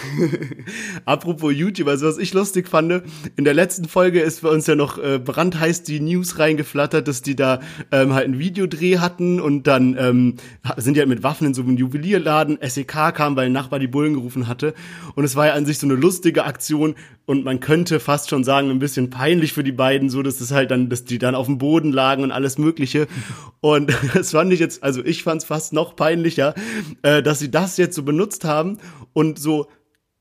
Apropos 1.06 1.50
YouTube, 1.50 1.88
also 1.88 2.08
was 2.08 2.18
ich 2.18 2.34
lustig 2.34 2.68
fand, 2.68 3.02
in 3.36 3.44
der 3.44 3.54
letzten 3.54 3.86
Folge 3.88 4.20
ist 4.20 4.42
bei 4.42 4.50
uns 4.50 4.66
ja 4.66 4.74
noch 4.74 4.98
äh, 4.98 5.18
brandheiß 5.18 5.82
die 5.82 6.00
News 6.00 6.38
reingeflattert, 6.38 7.08
dass 7.08 7.22
die 7.22 7.36
da 7.36 7.60
ähm, 7.92 8.12
halt 8.12 8.26
einen 8.26 8.38
Videodreh 8.38 8.98
hatten 8.98 9.40
und 9.40 9.66
dann 9.66 9.96
ähm, 9.98 10.34
sind 10.76 10.92
die 10.92 11.00
halt 11.00 11.08
mit 11.08 11.22
Waffen 11.22 11.46
in 11.46 11.54
so 11.54 11.62
einem 11.62 11.78
Juwelierladen. 11.78 12.58
SEK 12.60 13.14
kam, 13.14 13.34
weil 13.34 13.46
ein 13.46 13.52
Nachbar 13.52 13.78
die 13.78 13.88
Bullen 13.88 14.12
gerufen 14.12 14.46
hatte. 14.46 14.74
Und 15.14 15.24
es 15.24 15.36
war 15.36 15.46
ja 15.46 15.54
an 15.54 15.64
sich 15.64 15.78
so 15.78 15.86
eine 15.86 15.94
lustige 15.94 16.44
Aktion 16.44 16.96
und 17.30 17.44
man 17.44 17.60
könnte 17.60 18.00
fast 18.00 18.28
schon 18.28 18.42
sagen, 18.42 18.70
ein 18.70 18.80
bisschen 18.80 19.08
peinlich 19.08 19.52
für 19.52 19.62
die 19.62 19.70
beiden, 19.70 20.10
so 20.10 20.20
dass 20.20 20.40
es 20.40 20.50
halt 20.50 20.72
dann, 20.72 20.88
dass 20.88 21.04
die 21.04 21.20
dann 21.20 21.36
auf 21.36 21.46
dem 21.46 21.58
Boden 21.58 21.92
lagen 21.92 22.24
und 22.24 22.32
alles 22.32 22.58
Mögliche. 22.58 23.06
Und 23.60 23.94
das 24.14 24.32
fand 24.32 24.52
ich 24.52 24.58
jetzt, 24.58 24.82
also 24.82 25.04
ich 25.04 25.22
fand 25.22 25.42
es 25.42 25.46
fast 25.46 25.72
noch 25.72 25.94
peinlicher, 25.94 26.54
äh, 27.02 27.22
dass 27.22 27.38
sie 27.38 27.50
das 27.50 27.76
jetzt 27.76 27.94
so 27.94 28.02
benutzt 28.02 28.44
haben 28.44 28.78
und 29.12 29.38
so 29.38 29.68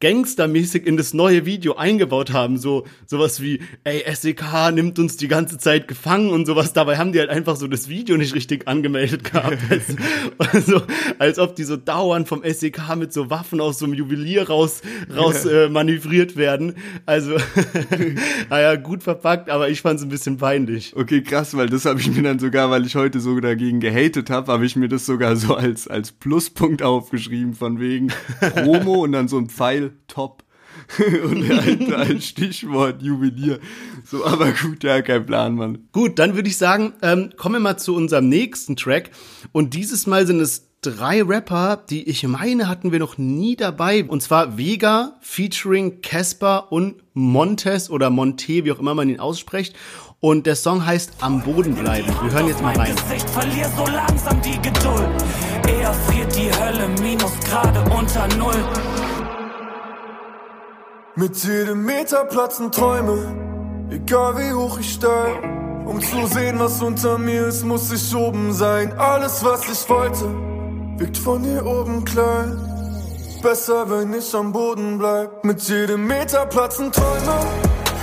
gangstermäßig 0.01 0.87
in 0.87 0.95
das 0.95 1.13
neue 1.13 1.45
Video 1.45 1.75
eingebaut 1.75 2.31
haben. 2.31 2.57
So, 2.57 2.85
sowas 3.05 3.41
wie, 3.41 3.59
ey, 3.83 4.03
SEK 4.13 4.71
nimmt 4.73 4.97
uns 4.97 5.17
die 5.17 5.27
ganze 5.27 5.57
Zeit 5.57 5.89
gefangen 5.89 6.29
und 6.29 6.45
sowas. 6.45 6.71
Dabei 6.71 6.97
haben 6.97 7.11
die 7.11 7.19
halt 7.19 7.29
einfach 7.29 7.57
so 7.57 7.67
das 7.67 7.89
Video 7.89 8.15
nicht 8.15 8.33
richtig 8.33 8.67
angemeldet 8.67 9.25
gehabt. 9.25 9.57
also, 10.37 10.81
als 11.17 11.37
ob 11.37 11.55
die 11.55 11.65
so 11.65 11.75
dauernd 11.75 12.29
vom 12.29 12.43
SEK 12.43 12.95
mit 12.95 13.11
so 13.11 13.29
Waffen 13.29 13.59
aus 13.59 13.79
so 13.79 13.85
einem 13.85 13.93
Juwelier 13.93 14.47
raus, 14.47 14.81
raus 15.13 15.45
äh, 15.45 15.67
manövriert 15.67 16.37
werden. 16.37 16.75
Also, 17.05 17.35
naja, 18.49 18.75
gut 18.77 19.03
verpackt, 19.03 19.49
aber 19.49 19.69
ich 19.69 19.81
fand 19.81 19.99
es 19.99 20.05
ein 20.05 20.09
bisschen 20.09 20.37
peinlich. 20.37 20.95
Okay, 20.95 21.21
krass, 21.21 21.57
weil 21.57 21.67
das 21.67 21.83
habe 21.83 21.99
ich 21.99 22.09
mir 22.09 22.23
dann 22.23 22.39
sogar, 22.39 22.71
weil 22.71 22.85
ich 22.85 22.95
heute 22.95 23.19
so 23.19 23.37
dagegen 23.41 23.81
gehatet 23.81 24.29
habe, 24.29 24.51
habe 24.53 24.65
ich 24.65 24.77
mir 24.77 24.87
das 24.87 25.05
sogar 25.05 25.35
so 25.35 25.55
als, 25.55 25.89
als 25.89 26.13
Pluspunkt 26.13 26.83
aufgeschrieben, 26.83 27.53
von 27.53 27.81
wegen 27.81 28.13
Promo 28.53 29.03
und 29.03 29.11
dann 29.11 29.27
so 29.27 29.37
ein 29.37 29.49
Pfeil 29.49 29.88
top. 30.07 30.43
und 31.23 31.49
halt 31.49 31.93
ein 31.93 32.21
Stichwort 32.21 33.01
Juwelier. 33.01 33.59
So, 34.05 34.25
aber 34.25 34.51
gut, 34.51 34.83
ja, 34.83 35.01
kein 35.01 35.25
Plan, 35.25 35.55
Mann. 35.55 35.87
Gut, 35.91 36.19
dann 36.19 36.35
würde 36.35 36.47
ich 36.47 36.57
sagen, 36.57 36.93
ähm, 37.01 37.31
kommen 37.37 37.55
wir 37.55 37.59
mal 37.59 37.77
zu 37.77 37.95
unserem 37.95 38.29
nächsten 38.29 38.75
Track. 38.75 39.11
Und 39.51 39.73
dieses 39.73 40.07
Mal 40.07 40.25
sind 40.27 40.39
es 40.39 40.69
drei 40.81 41.21
Rapper, 41.23 41.83
die 41.89 42.07
ich 42.07 42.25
meine, 42.25 42.67
hatten 42.67 42.91
wir 42.91 42.99
noch 42.99 43.17
nie 43.17 43.55
dabei. 43.55 44.03
Und 44.03 44.21
zwar 44.21 44.57
Vega 44.57 45.17
featuring 45.21 46.01
Casper 46.01 46.71
und 46.71 46.95
Montes 47.13 47.89
oder 47.89 48.09
Monte, 48.09 48.63
wie 48.63 48.71
auch 48.71 48.79
immer 48.79 48.95
man 48.95 49.09
ihn 49.09 49.19
ausspricht. 49.19 49.75
Und 50.21 50.45
der 50.45 50.55
Song 50.55 50.85
heißt 50.85 51.13
Am 51.21 51.41
Boden 51.41 51.75
bleiben. 51.75 52.07
Wir 52.21 52.31
hören 52.31 52.47
jetzt 52.47 52.61
mal 52.61 52.75
rein. 52.75 52.93
Gesicht, 52.95 53.29
verlier 53.29 53.69
so 53.75 53.85
langsam 53.85 54.41
die 54.41 54.59
Geduld. 54.61 55.09
Eher 55.67 55.93
friert 55.93 56.35
die 56.35 56.51
Hölle, 56.59 56.89
minus 57.01 57.39
gerade 57.39 57.79
unter 57.89 58.27
Null. 58.37 58.55
Mit 61.19 61.35
jedem 61.43 61.83
Meter 61.83 62.23
platzen 62.23 62.71
Träume, 62.71 63.89
egal 63.89 64.37
wie 64.37 64.53
hoch 64.53 64.79
ich 64.79 64.93
steig. 64.93 65.43
Um 65.85 65.99
zu 65.99 66.25
sehen, 66.27 66.59
was 66.59 66.81
unter 66.81 67.17
mir 67.17 67.47
ist, 67.47 67.65
muss 67.65 67.91
ich 67.91 68.15
oben 68.15 68.53
sein. 68.53 68.93
Alles, 68.97 69.43
was 69.43 69.69
ich 69.69 69.89
wollte, 69.89 70.23
wirkt 70.97 71.17
von 71.17 71.43
hier 71.43 71.65
oben 71.65 72.05
klein. 72.05 72.57
Besser, 73.43 73.89
wenn 73.89 74.13
ich 74.13 74.33
am 74.33 74.53
Boden 74.53 74.97
bleib. 74.97 75.43
Mit 75.43 75.61
jedem 75.63 76.07
Meter 76.07 76.45
platzen 76.45 76.89
Träume, 76.89 77.45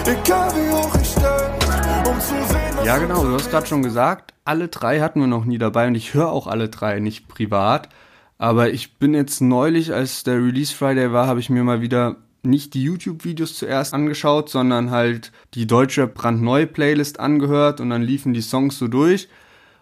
egal 0.05 0.53
wie 0.53 0.71
hoch 0.75 0.95
ich 1.01 1.09
steig. 1.09 2.07
Um 2.07 2.21
zu 2.21 2.35
sehen, 2.53 2.77
was 2.77 2.85
Ja, 2.85 2.99
genau, 2.99 3.25
du 3.25 3.33
hast 3.33 3.51
gerade 3.51 3.67
schon 3.67 3.83
gesagt, 3.83 4.35
alle 4.45 4.69
drei 4.69 5.01
hatten 5.01 5.21
wir 5.21 5.27
noch 5.27 5.47
nie 5.47 5.57
dabei 5.57 5.87
und 5.87 5.95
ich 5.95 6.13
höre 6.13 6.29
auch 6.29 6.47
alle 6.47 6.69
drei 6.69 7.01
nicht 7.01 7.29
privat. 7.29 7.89
Aber 8.37 8.69
ich 8.69 8.99
bin 8.99 9.15
jetzt 9.15 9.41
neulich, 9.41 9.95
als 9.95 10.23
der 10.23 10.35
Release 10.35 10.75
Friday 10.75 11.13
war, 11.13 11.27
habe 11.27 11.41
ich 11.41 11.49
mir 11.49 11.65
mal 11.65 11.81
wieder 11.81 12.17
nicht 12.49 12.75
die 12.75 12.83
YouTube-Videos 12.83 13.57
zuerst 13.57 13.95
angeschaut, 13.95 14.49
sondern 14.49 14.91
halt 14.91 15.33
die 15.55 15.67
deutsche 15.67 16.07
brandneue 16.07 16.67
Playlist 16.67 17.21
angehört 17.21 17.81
und 17.81 17.91
dann 17.91 18.03
liefen 18.03 18.33
die 18.33 18.41
Songs 18.41 18.79
so 18.79 18.89
durch. 18.89 19.29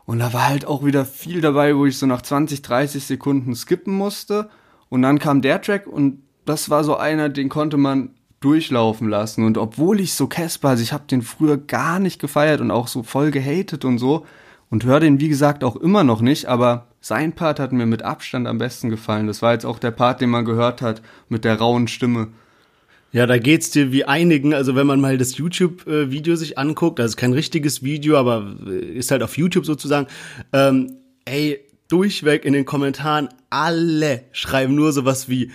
Und 0.07 0.19
da 0.19 0.33
war 0.33 0.49
halt 0.49 0.67
auch 0.67 0.85
wieder 0.85 1.05
viel 1.05 1.41
dabei, 1.41 1.77
wo 1.77 1.87
ich 1.87 1.99
so 1.99 2.07
nach 2.07 2.23
20, 2.23 2.63
30 2.63 3.05
Sekunden 3.05 3.55
skippen 3.55 3.95
musste. 3.95 4.51
Und 4.89 5.03
dann 5.03 5.19
kam 5.19 5.41
der 5.41 5.63
Track 5.63 5.87
und 5.87 6.23
das 6.45 6.69
war 6.69 6.85
so 6.85 6.97
einer, 6.97 7.29
den 7.29 7.49
konnte 7.49 7.77
man 7.77 8.11
durchlaufen 8.41 9.09
lassen. 9.09 9.45
Und 9.45 9.57
obwohl 9.57 10.01
ich 10.01 10.15
so 10.15 10.27
Casper, 10.27 10.71
also 10.71 10.83
ich 10.83 10.93
habe 10.93 11.05
den 11.11 11.23
früher 11.23 11.57
gar 11.57 11.99
nicht 11.99 12.21
gefeiert 12.21 12.61
und 12.61 12.71
auch 12.71 12.89
so 12.89 13.03
voll 13.03 13.31
gehatet 13.31 13.87
und 13.87 13.99
so 13.99 14.27
und 14.69 14.85
höre 14.85 15.01
den 15.01 15.21
wie 15.21 15.29
gesagt 15.29 15.65
auch 15.65 15.77
immer 15.77 16.05
noch 16.05 16.21
nicht, 16.21 16.47
aber 16.47 16.89
sein 17.01 17.33
Part 17.33 17.59
hat 17.59 17.73
mir 17.73 17.87
mit 17.87 18.03
Abstand 18.03 18.47
am 18.47 18.59
besten 18.59 18.91
gefallen. 18.91 19.27
Das 19.27 19.41
war 19.41 19.53
jetzt 19.53 19.65
auch 19.65 19.79
der 19.79 19.91
Part, 19.91 20.21
den 20.21 20.31
man 20.31 20.45
gehört 20.45 20.83
hat 20.83 21.01
mit 21.29 21.45
der 21.45 21.59
rauen 21.59 21.89
Stimme. 21.89 22.29
Ja, 23.15 23.27
da 23.27 23.39
geht's 23.39 23.71
dir 23.71 23.93
wie 23.93 24.05
einigen. 24.07 24.55
Also 24.55 24.75
wenn 24.75 24.89
man 24.89 25.01
mal 25.01 25.17
das 25.17 25.37
YouTube-Video 25.37 26.35
sich 26.35 26.59
anguckt, 26.59 26.99
das 26.99 27.13
ist 27.13 27.17
kein 27.17 27.33
richtiges 27.33 27.85
Video, 27.85 28.17
aber 28.17 28.57
ist 28.67 29.13
halt 29.13 29.23
auf 29.23 29.39
YouTube 29.39 29.65
sozusagen. 29.65 30.09
Ähm, 30.53 30.97
ey, 31.25 31.61
durchweg 31.87 32.45
in 32.45 32.55
den 32.55 32.65
Kommentaren 32.65 33.29
alle 33.51 34.25
schreiben 34.33 34.75
nur 34.75 34.91
sowas 34.91 35.29
wie, 35.29 35.53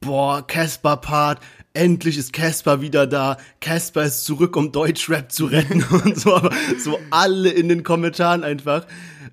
boah, 0.00 0.46
Casper-Part, 0.46 1.40
endlich 1.72 2.18
ist 2.18 2.34
Casper 2.34 2.82
wieder 2.82 3.06
da, 3.06 3.38
Casper 3.62 4.04
ist 4.04 4.26
zurück, 4.26 4.54
um 4.54 4.70
Deutschrap 4.70 5.32
zu 5.32 5.46
retten 5.46 5.82
und 6.04 6.20
so, 6.20 6.34
aber 6.34 6.50
so 6.78 6.98
alle 7.08 7.48
in 7.48 7.70
den 7.70 7.84
Kommentaren 7.84 8.44
einfach. 8.44 8.86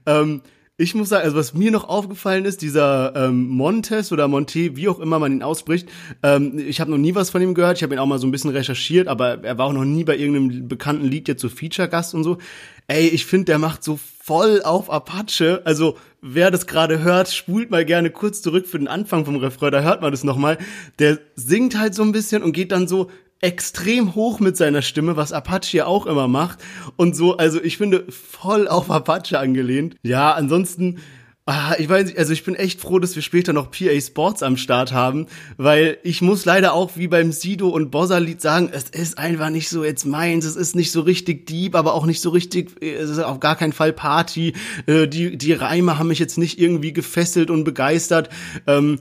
Ähm, 0.06 0.42
ich 0.78 0.94
muss 0.94 1.10
sagen, 1.10 1.24
also 1.24 1.38
was 1.38 1.54
mir 1.54 1.72
noch 1.72 1.88
aufgefallen 1.88 2.44
ist, 2.44 2.62
dieser 2.62 3.16
ähm, 3.16 3.48
Montes 3.48 4.12
oder 4.12 4.28
Monte, 4.28 4.76
wie 4.76 4.90
auch 4.90 5.00
immer 5.00 5.20
man 5.20 5.32
ihn 5.32 5.44
ausspricht, 5.44 5.88
ähm, 6.22 6.60
ich 6.60 6.82
habe 6.82 6.92
noch 6.92 6.98
nie 6.98 7.16
was 7.16 7.30
von 7.30 7.42
ihm 7.42 7.54
gehört, 7.54 7.78
ich 7.78 7.84
habe 7.84 7.96
ihn 7.96 8.00
auch 8.00 8.06
mal 8.06 8.20
so 8.20 8.28
ein 8.28 8.32
bisschen 8.32 8.50
recherchiert, 8.50 9.08
aber 9.08 9.44
er 9.44 9.58
war 9.58 9.68
auch 9.68 9.74
noch 9.74 9.86
nie 9.86 10.04
bei 10.04 10.18
irgendeinem 10.18 10.68
bekannten 10.68 11.06
Lied 11.06 11.30
jetzt 11.30 11.42
so 11.42 11.48
Feature-Gast 11.48 12.14
und 12.14 12.26
so. 12.26 12.40
Ey, 12.88 13.08
ich 13.08 13.26
finde, 13.26 13.46
der 13.46 13.58
macht 13.58 13.84
so 13.84 13.98
voll 14.22 14.62
auf 14.64 14.92
Apache. 14.92 15.62
Also, 15.64 15.98
wer 16.22 16.52
das 16.52 16.68
gerade 16.68 17.02
hört, 17.02 17.30
spult 17.30 17.72
mal 17.72 17.86
gerne 17.86 18.12
kurz 18.12 18.42
zurück 18.42 18.68
für 18.68 18.78
den 18.78 18.90
Anfang 18.90 19.24
vom 19.24 19.38
Refrain, 19.38 19.72
da 19.72 19.82
hört 19.82 20.02
man 20.02 20.12
das 20.12 20.24
nochmal. 20.26 20.58
Der 21.00 21.20
singt 21.36 21.80
halt 21.80 21.96
so 21.96 22.04
ein 22.04 22.12
bisschen 22.12 22.44
und 22.44 22.52
geht 22.52 22.74
dann 22.74 22.88
so 22.88 23.10
extrem 23.42 24.16
hoch 24.16 24.40
mit 24.40 24.58
seiner 24.58 24.82
Stimme, 24.82 25.18
was 25.18 25.34
Apache 25.34 25.78
ja 25.78 25.86
auch 25.86 26.06
immer 26.06 26.28
macht. 26.28 26.60
Und 26.96 27.16
so, 27.16 27.38
also 27.38 27.62
ich 27.62 27.78
finde, 27.78 28.06
voll 28.10 28.68
auf 28.68 28.90
Apache 28.90 29.40
angelehnt. 29.40 29.98
Ja, 30.04 30.34
ansonsten 30.34 31.00
Ah, 31.48 31.76
ich 31.78 31.88
weiß 31.88 32.08
nicht, 32.08 32.18
also 32.18 32.34
ich 32.34 32.44
bin 32.44 32.56
echt 32.56 32.82
froh, 32.82 32.98
dass 32.98 33.14
wir 33.14 33.22
später 33.22 33.54
noch 33.54 33.70
PA 33.70 34.02
Sports 34.02 34.42
am 34.42 34.58
Start 34.58 34.94
haben, 34.94 35.28
weil 35.58 36.00
ich 36.02 36.24
muss 36.24 36.44
leider 36.44 36.74
auch 36.74 36.94
wie 36.96 37.08
beim 37.08 37.32
Sido 37.32 37.70
und 37.70 37.92
Bossa-Lied 37.92 38.42
sagen, 38.42 38.72
es 38.74 38.90
ist 38.90 39.20
einfach 39.20 39.52
nicht 39.52 39.70
so 39.70 39.84
jetzt 39.84 40.06
meins, 40.06 40.44
es 40.44 40.56
ist 40.56 40.76
nicht 40.76 40.92
so 40.92 41.02
richtig 41.02 41.46
deep, 41.46 41.76
aber 41.76 41.94
auch 41.94 42.08
nicht 42.08 42.20
so 42.20 42.32
richtig, 42.32 42.82
es 42.82 43.12
ist 43.12 43.20
auf 43.20 43.40
gar 43.40 43.56
keinen 43.56 43.74
Fall 43.74 43.94
Party. 43.94 44.54
Äh, 44.88 45.08
die, 45.08 45.38
die 45.38 45.54
Reime 45.54 46.00
haben 46.00 46.08
mich 46.08 46.18
jetzt 46.18 46.40
nicht 46.40 46.60
irgendwie 46.60 46.94
gefesselt 46.94 47.52
und 47.52 47.64
begeistert. 47.64 48.30
Ähm, 48.66 48.98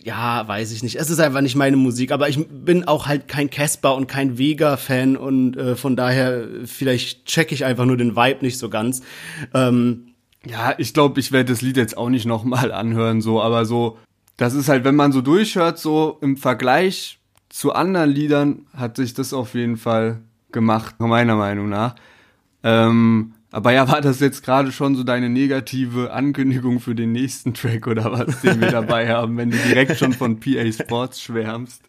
ja, 0.00 0.46
weiß 0.46 0.70
ich 0.70 0.84
nicht. 0.84 0.94
Es 0.94 1.10
ist 1.10 1.18
einfach 1.18 1.40
nicht 1.40 1.56
meine 1.56 1.76
Musik, 1.76 2.12
aber 2.12 2.28
ich 2.28 2.38
bin 2.46 2.84
auch 2.86 3.08
halt 3.08 3.26
kein 3.26 3.50
Casper 3.50 3.96
und 3.96 4.06
kein 4.06 4.38
Vega-Fan 4.38 5.16
und 5.16 5.56
äh, 5.56 5.74
von 5.74 5.96
daher 5.96 6.46
vielleicht 6.66 7.26
check 7.26 7.50
ich 7.50 7.64
einfach 7.64 7.84
nur 7.84 7.96
den 7.96 8.14
Vibe 8.14 8.44
nicht 8.44 8.58
so 8.58 8.68
ganz. 8.70 9.02
Ähm, 9.52 10.13
ja, 10.46 10.74
ich 10.78 10.94
glaube, 10.94 11.20
ich 11.20 11.32
werde 11.32 11.52
das 11.52 11.62
Lied 11.62 11.76
jetzt 11.76 11.96
auch 11.96 12.08
nicht 12.08 12.26
nochmal 12.26 12.72
anhören, 12.72 13.20
so, 13.20 13.40
aber 13.42 13.64
so, 13.64 13.98
das 14.36 14.54
ist 14.54 14.68
halt, 14.68 14.84
wenn 14.84 14.96
man 14.96 15.12
so 15.12 15.20
durchhört, 15.20 15.78
so 15.78 16.18
im 16.20 16.36
Vergleich 16.36 17.18
zu 17.48 17.72
anderen 17.72 18.10
Liedern 18.10 18.66
hat 18.76 18.96
sich 18.96 19.14
das 19.14 19.32
auf 19.32 19.54
jeden 19.54 19.76
Fall 19.76 20.20
gemacht, 20.50 20.98
meiner 20.98 21.36
Meinung 21.36 21.68
nach. 21.68 21.94
Ähm, 22.62 23.34
aber 23.52 23.72
ja, 23.72 23.88
war 23.88 24.00
das 24.00 24.18
jetzt 24.18 24.42
gerade 24.42 24.72
schon 24.72 24.96
so 24.96 25.04
deine 25.04 25.28
negative 25.28 26.12
Ankündigung 26.12 26.80
für 26.80 26.96
den 26.96 27.12
nächsten 27.12 27.54
Track 27.54 27.86
oder 27.86 28.10
was, 28.10 28.40
den 28.40 28.60
wir 28.60 28.70
dabei 28.72 29.08
haben, 29.08 29.36
wenn 29.36 29.52
du 29.52 29.56
direkt 29.58 29.96
schon 29.96 30.12
von 30.12 30.40
PA 30.40 30.72
Sports 30.72 31.22
schwärmst? 31.22 31.82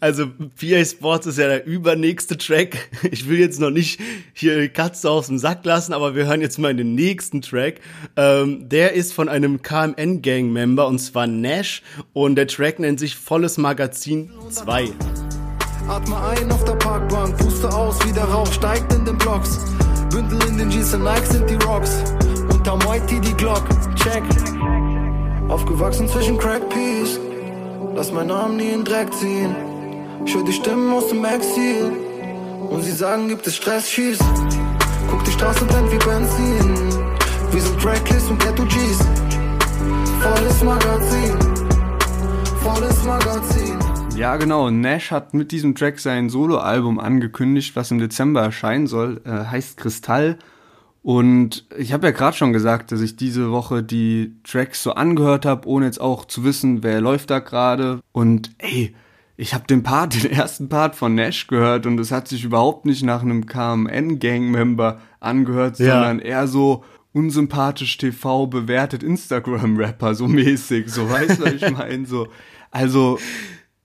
Also 0.00 0.26
PA 0.26 0.84
Sports 0.84 1.26
ist 1.26 1.38
ja 1.38 1.48
der 1.48 1.66
übernächste 1.66 2.36
Track. 2.36 2.76
Ich 3.10 3.28
will 3.28 3.38
jetzt 3.38 3.60
noch 3.60 3.70
nicht 3.70 4.00
hier 4.34 4.60
die 4.60 4.68
Katze 4.68 5.10
aus 5.10 5.28
dem 5.28 5.38
Sack 5.38 5.64
lassen, 5.64 5.92
aber 5.92 6.14
wir 6.14 6.26
hören 6.26 6.40
jetzt 6.40 6.58
mal 6.58 6.70
in 6.70 6.76
den 6.76 6.94
nächsten 6.94 7.40
Track. 7.40 7.80
Ähm, 8.16 8.68
der 8.68 8.92
ist 8.92 9.12
von 9.12 9.28
einem 9.28 9.62
KMN-Gang-Member 9.62 10.86
und 10.86 10.98
zwar 10.98 11.26
Nash 11.26 11.82
und 12.12 12.36
der 12.36 12.46
Track 12.46 12.78
nennt 12.78 13.00
sich 13.00 13.16
Volles 13.16 13.58
Magazin 13.58 14.30
2. 14.50 14.92
Atme 15.88 16.16
ein 16.20 16.50
auf 16.50 16.64
der 16.64 16.74
Parkbank, 16.74 17.36
puste 17.38 17.72
aus 17.72 17.98
wie 18.06 18.12
der 18.12 18.24
Rauch 18.24 18.52
steigt 18.52 18.92
in 18.92 19.04
den 19.04 19.16
Blocks. 19.18 19.58
Bündel 20.10 20.38
in 20.48 20.58
den 20.58 20.70
Jeans 20.70 20.92
und 20.94 21.04
Nike 21.04 21.26
sind 21.26 21.48
die 21.48 21.64
Rocks. 21.64 22.02
Unterm 22.52 22.80
Whitey 22.82 23.20
die 23.20 23.34
Glock, 23.34 23.64
check. 23.94 24.22
Aufgewachsen 25.48 26.08
zwischen 26.08 26.36
Crack 26.38 26.68
Peas. 26.70 27.20
Lass 27.96 28.12
meinen 28.12 28.26
Namen 28.26 28.58
nie 28.58 28.72
in 28.72 28.84
Dreck 28.84 29.10
ziehen. 29.14 29.56
Ich 30.26 30.34
höre 30.34 30.44
die 30.44 30.52
Stimmen 30.52 30.92
aus 30.92 31.08
dem 31.08 31.24
Exil. 31.24 31.90
Und 32.68 32.82
sie 32.82 32.92
sagen, 32.92 33.26
gibt 33.28 33.46
es 33.46 33.56
Stress, 33.56 33.90
schieß. 33.90 34.18
Guck 35.10 35.24
die 35.24 35.30
Straße 35.30 35.64
brennt 35.64 35.90
wie 35.90 35.96
Benzin. 35.96 36.74
Wir 37.52 37.62
sind 37.62 37.80
Tracklist 37.80 38.28
und 38.28 38.38
Ghetto 38.38 38.64
G's. 38.64 38.98
Volles 40.20 40.62
Magazin. 40.62 41.38
Volles 42.62 43.04
Magazin. 43.04 43.78
Ja, 44.14 44.36
genau. 44.36 44.68
Nash 44.68 45.10
hat 45.10 45.32
mit 45.32 45.50
diesem 45.50 45.74
Track 45.74 45.98
sein 45.98 46.28
Soloalbum 46.28 47.00
angekündigt, 47.00 47.76
was 47.76 47.90
im 47.92 47.98
Dezember 47.98 48.42
erscheinen 48.42 48.88
soll. 48.88 49.22
Äh, 49.24 49.46
heißt 49.46 49.78
Kristall. 49.78 50.36
Und 51.06 51.66
ich 51.78 51.92
habe 51.92 52.08
ja 52.08 52.12
gerade 52.12 52.36
schon 52.36 52.52
gesagt, 52.52 52.90
dass 52.90 53.00
ich 53.00 53.14
diese 53.14 53.52
Woche 53.52 53.84
die 53.84 54.34
Tracks 54.42 54.82
so 54.82 54.90
angehört 54.94 55.46
habe, 55.46 55.68
ohne 55.68 55.86
jetzt 55.86 56.00
auch 56.00 56.24
zu 56.24 56.42
wissen, 56.42 56.82
wer 56.82 57.00
läuft 57.00 57.30
da 57.30 57.38
gerade. 57.38 58.00
Und 58.10 58.50
ey, 58.58 58.92
ich 59.36 59.54
habe 59.54 59.68
den 59.68 59.84
Part, 59.84 60.14
den 60.24 60.32
ersten 60.32 60.68
Part 60.68 60.96
von 60.96 61.14
Nash 61.14 61.46
gehört 61.46 61.86
und 61.86 62.00
es 62.00 62.10
hat 62.10 62.26
sich 62.26 62.42
überhaupt 62.42 62.86
nicht 62.86 63.04
nach 63.04 63.22
einem 63.22 63.46
KMN-Gang-Member 63.46 65.00
angehört, 65.20 65.78
ja. 65.78 65.92
sondern 65.94 66.18
eher 66.18 66.48
so 66.48 66.82
unsympathisch 67.12 67.96
TV 67.98 68.48
bewertet 68.48 69.04
Instagram-Rapper, 69.04 70.16
so 70.16 70.26
mäßig, 70.26 70.90
so 70.90 71.08
weißt 71.08 71.38
du, 71.38 71.44
was 71.44 71.52
ich 71.52 71.70
meine? 71.78 72.04
So, 72.06 72.26
also 72.72 73.20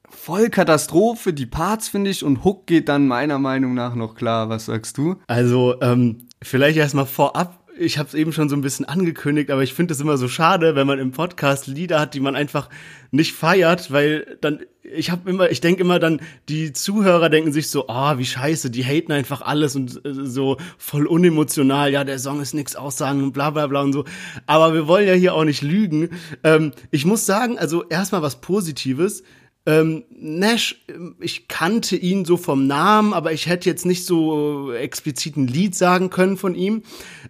voll 0.09 0.49
Katastrophe, 0.49 1.33
die 1.33 1.45
Parts 1.45 1.87
finde 1.87 2.09
ich 2.09 2.23
und 2.23 2.43
Hook 2.43 2.65
geht 2.65 2.89
dann 2.89 3.07
meiner 3.07 3.37
Meinung 3.37 3.75
nach 3.75 3.93
noch 3.93 4.15
klar. 4.15 4.49
Was 4.49 4.65
sagst 4.65 4.97
du? 4.97 5.17
Also, 5.27 5.79
ähm, 5.81 6.27
Vielleicht 6.43 6.77
erstmal 6.77 7.05
vorab. 7.05 7.59
Ich 7.77 7.97
habe 7.97 8.07
es 8.09 8.13
eben 8.13 8.33
schon 8.33 8.49
so 8.49 8.55
ein 8.55 8.61
bisschen 8.61 8.85
angekündigt, 8.85 9.49
aber 9.49 9.63
ich 9.63 9.73
finde 9.73 9.93
es 9.93 9.99
immer 9.99 10.17
so 10.17 10.27
schade, 10.27 10.75
wenn 10.75 10.87
man 10.87 10.99
im 10.99 11.11
Podcast 11.11 11.67
Lieder 11.67 11.99
hat, 11.99 12.13
die 12.13 12.19
man 12.19 12.35
einfach 12.35 12.69
nicht 13.11 13.33
feiert, 13.33 13.91
weil 13.91 14.37
dann 14.41 14.59
ich 14.93 15.11
habe 15.11 15.29
immer, 15.29 15.49
ich 15.51 15.61
denke 15.61 15.81
immer 15.81 15.99
dann, 15.99 16.21
die 16.49 16.73
Zuhörer 16.73 17.29
denken 17.29 17.51
sich 17.51 17.69
so, 17.69 17.87
ah, 17.87 18.13
oh, 18.13 18.17
wie 18.17 18.25
scheiße, 18.25 18.71
die 18.71 18.83
haten 18.83 19.11
einfach 19.11 19.41
alles 19.41 19.75
und 19.75 20.03
äh, 20.05 20.13
so 20.13 20.57
voll 20.77 21.07
unemotional, 21.07 21.91
ja, 21.91 22.03
der 22.03 22.19
Song 22.19 22.41
ist 22.41 22.53
nix 22.53 22.75
aussagen 22.75 23.23
und 23.23 23.31
bla 23.31 23.51
bla 23.51 23.67
bla 23.67 23.81
und 23.81 23.93
so. 23.93 24.05
Aber 24.47 24.73
wir 24.73 24.87
wollen 24.87 25.07
ja 25.07 25.13
hier 25.13 25.33
auch 25.33 25.45
nicht 25.45 25.61
lügen. 25.61 26.09
Ähm, 26.43 26.71
ich 26.89 27.05
muss 27.05 27.25
sagen, 27.25 27.57
also 27.57 27.83
erstmal 27.87 28.21
was 28.21 28.41
Positives. 28.41 29.23
Ähm, 29.67 30.05
Nash, 30.09 30.83
ich 31.19 31.47
kannte 31.47 31.95
ihn 31.95 32.25
so 32.25 32.35
vom 32.35 32.65
Namen, 32.65 33.13
aber 33.13 33.31
ich 33.31 33.45
hätte 33.45 33.69
jetzt 33.69 33.85
nicht 33.85 34.05
so 34.05 34.71
explizit 34.73 35.37
ein 35.37 35.45
Lied 35.45 35.75
sagen 35.75 36.09
können 36.09 36.35
von 36.35 36.55
ihm. 36.55 36.81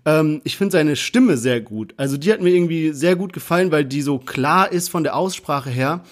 Ähm, 0.05 0.39
ich 0.45 0.55
finde 0.55 0.71
seine 0.71 0.95
Stimme 0.95 1.35
sehr 1.35 1.59
gut. 1.59 1.93
Also 1.97 2.15
die 2.15 2.31
hat 2.31 2.41
mir 2.41 2.51
irgendwie 2.51 2.93
sehr 2.93 3.17
gut 3.17 3.33
gefallen, 3.33 3.71
weil 3.71 3.83
die 3.83 4.01
so 4.01 4.17
klar 4.17 4.71
ist 4.71 4.87
von 4.87 5.03
der 5.03 5.17
Aussprache 5.17 5.69
her. 5.69 6.03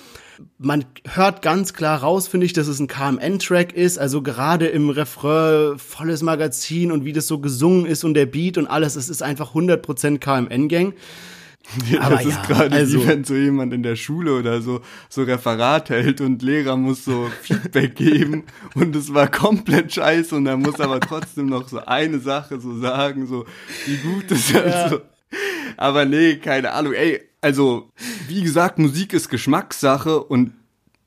Man 0.57 0.85
hört 1.05 1.41
ganz 1.41 1.73
klar 1.73 2.01
raus, 2.01 2.27
finde 2.27 2.45
ich, 2.45 2.53
dass 2.53 2.67
es 2.67 2.79
ein 2.79 2.87
KMN-Track 2.87 3.73
ist. 3.73 3.97
Also 3.97 4.21
gerade 4.21 4.67
im 4.67 4.89
Refrain, 4.89 5.77
volles 5.79 6.21
Magazin 6.21 6.91
und 6.91 7.05
wie 7.05 7.13
das 7.13 7.27
so 7.27 7.39
gesungen 7.39 7.85
ist 7.85 8.03
und 8.03 8.13
der 8.13 8.25
Beat 8.25 8.57
und 8.57 8.67
alles, 8.67 8.97
es 8.97 9.07
ist 9.07 9.23
einfach 9.23 9.53
100% 9.53 10.19
KMN-Gang. 10.19 10.93
Ja, 11.89 12.01
Aber 12.01 12.15
das 12.15 12.25
ja, 12.25 12.29
ist 12.29 12.43
gerade 12.43 12.75
also, 12.75 13.03
wie 13.03 13.07
wenn 13.07 13.23
so 13.23 13.35
jemand 13.35 13.73
in 13.73 13.83
der 13.83 13.95
Schule 13.95 14.37
oder 14.37 14.61
so 14.61 14.81
so 15.07 15.23
Referat 15.23 15.89
hält 15.89 16.21
und 16.21 16.41
Lehrer 16.41 16.75
muss 16.77 17.05
so 17.05 17.29
Feedback 17.41 17.95
geben 17.95 18.43
und 18.75 18.95
es 18.95 19.13
war 19.13 19.27
komplett 19.27 19.93
scheiße 19.93 20.35
und 20.35 20.45
er 20.47 20.57
muss 20.57 20.79
aber 20.79 20.99
trotzdem 20.99 21.47
noch 21.47 21.67
so 21.67 21.85
eine 21.85 22.19
Sache 22.19 22.59
so 22.59 22.77
sagen, 22.79 23.27
so 23.27 23.45
wie 23.85 23.97
gut 23.97 24.31
es 24.31 24.51
ja. 24.51 24.61
also. 24.61 25.01
Aber 25.77 26.05
nee, 26.05 26.35
keine 26.37 26.71
Ahnung. 26.71 26.93
Ey, 26.93 27.21
also 27.41 27.91
wie 28.27 28.41
gesagt, 28.41 28.79
Musik 28.79 29.13
ist 29.13 29.29
Geschmackssache 29.29 30.23
und 30.23 30.53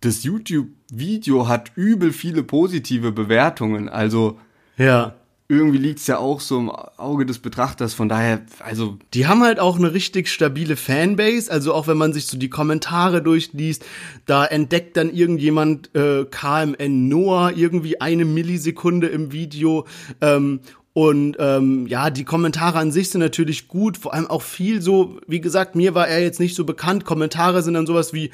das 0.01 0.23
YouTube-Video 0.25 1.49
hat 1.49 1.73
übel 1.77 2.13
viele 2.13 2.43
positive 2.43 3.13
Bewertungen. 3.13 3.89
Also 3.89 4.39
ja 4.77 5.15
irgendwie 5.53 5.79
liegt's 5.79 6.07
ja 6.07 6.19
auch 6.19 6.41
so 6.41 6.59
im 6.59 6.71
Auge 6.71 7.27
des 7.27 7.39
Betrachters. 7.39 7.95
Von 7.95 8.09
daher, 8.09 8.41
also. 8.61 8.99
Die 9.15 9.27
haben 9.27 9.43
halt 9.43 9.61
auch 9.61 9.77
eine 9.77 9.93
richtig 9.93 10.29
stabile 10.29 10.77
Fanbase. 10.77 11.51
Also 11.51 11.75
auch 11.75 11.87
wenn 11.87 11.99
man 11.99 12.13
sich 12.13 12.27
so 12.27 12.39
die 12.39 12.51
Kommentare 12.51 13.23
durchliest, 13.23 13.85
da 14.27 14.45
entdeckt 14.45 14.97
dann 14.97 15.13
irgendjemand 15.13 15.95
äh, 15.95 16.25
KMN 16.25 17.09
Noah 17.09 17.53
irgendwie 17.55 18.01
eine 18.01 18.25
Millisekunde 18.25 19.09
im 19.09 19.33
Video. 19.33 19.87
Ähm, 20.21 20.61
und 20.95 21.37
ähm, 21.39 21.87
ja, 21.87 22.11
die 22.11 22.25
Kommentare 22.25 22.79
an 22.79 22.93
sich 22.93 23.11
sind 23.11 23.21
natürlich 23.21 23.69
gut, 23.69 23.97
vor 23.97 24.13
allem 24.13 24.27
auch 24.27 24.43
viel 24.43 24.83
so, 24.83 25.19
wie 25.27 25.41
gesagt, 25.41 25.75
mir 25.75 25.95
war 25.95 26.07
er 26.07 26.21
jetzt 26.21 26.39
nicht 26.39 26.55
so 26.55 26.65
bekannt. 26.65 27.05
Kommentare 27.05 27.63
sind 27.63 27.75
dann 27.75 27.87
sowas 27.87 28.13
wie, 28.13 28.31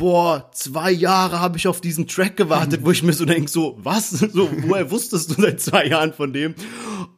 boah, 0.00 0.48
zwei 0.52 0.90
Jahre 0.90 1.40
habe 1.40 1.58
ich 1.58 1.68
auf 1.68 1.82
diesen 1.82 2.08
Track 2.08 2.34
gewartet, 2.38 2.80
wo 2.84 2.90
ich 2.90 3.02
mir 3.02 3.12
so 3.12 3.26
denke, 3.26 3.50
so, 3.50 3.78
was? 3.82 4.10
So, 4.32 4.48
woher 4.62 4.90
wusstest 4.90 5.30
du 5.30 5.42
seit 5.42 5.60
zwei 5.60 5.86
Jahren 5.86 6.14
von 6.14 6.32
dem? 6.32 6.54